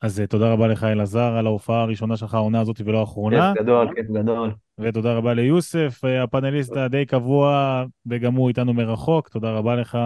אז 0.00 0.20
אה, 0.20 0.26
תודה 0.26 0.52
רבה 0.52 0.66
לך 0.66 0.84
אלעזר 0.84 1.36
על 1.36 1.46
ההופעה 1.46 1.82
הראשונה 1.82 2.16
שלך 2.16 2.34
העונה 2.34 2.60
הזאת 2.60 2.80
ולא 2.84 3.00
האחרונה. 3.00 3.52
כיף 3.54 3.62
גדול, 3.62 3.88
כיף 3.94 4.06
גדול. 4.06 4.54
ותודה 4.78 5.14
רבה 5.14 5.34
ליוסף, 5.34 6.04
אה, 6.04 6.22
הפאנליסט 6.22 6.76
הדי 6.76 7.06
קבוע, 7.06 7.84
וגם 8.06 8.34
הוא 8.34 8.48
איתנו 8.48 8.74
מרחוק, 8.74 9.28
תודה 9.28 9.52
רבה 9.52 9.76
לך. 9.76 9.98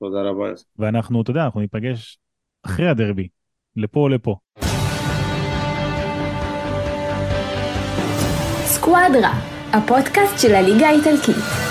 תודה 0.00 0.22
רבה. 0.22 0.44
ואנחנו, 0.78 1.22
אתה 1.22 1.30
יודע, 1.30 1.44
אנחנו 1.44 1.60
ניפגש 1.60 2.18
אחרי 2.62 2.88
הדרבי, 2.88 3.28
לפה 3.78 4.00
או 4.00 4.08
לפה. 4.08 4.36
סקואדרה, 8.64 9.32
הפודקאסט 9.72 10.38
של 10.38 10.54
הליגה 10.54 10.88
האיטלקית. 10.88 11.67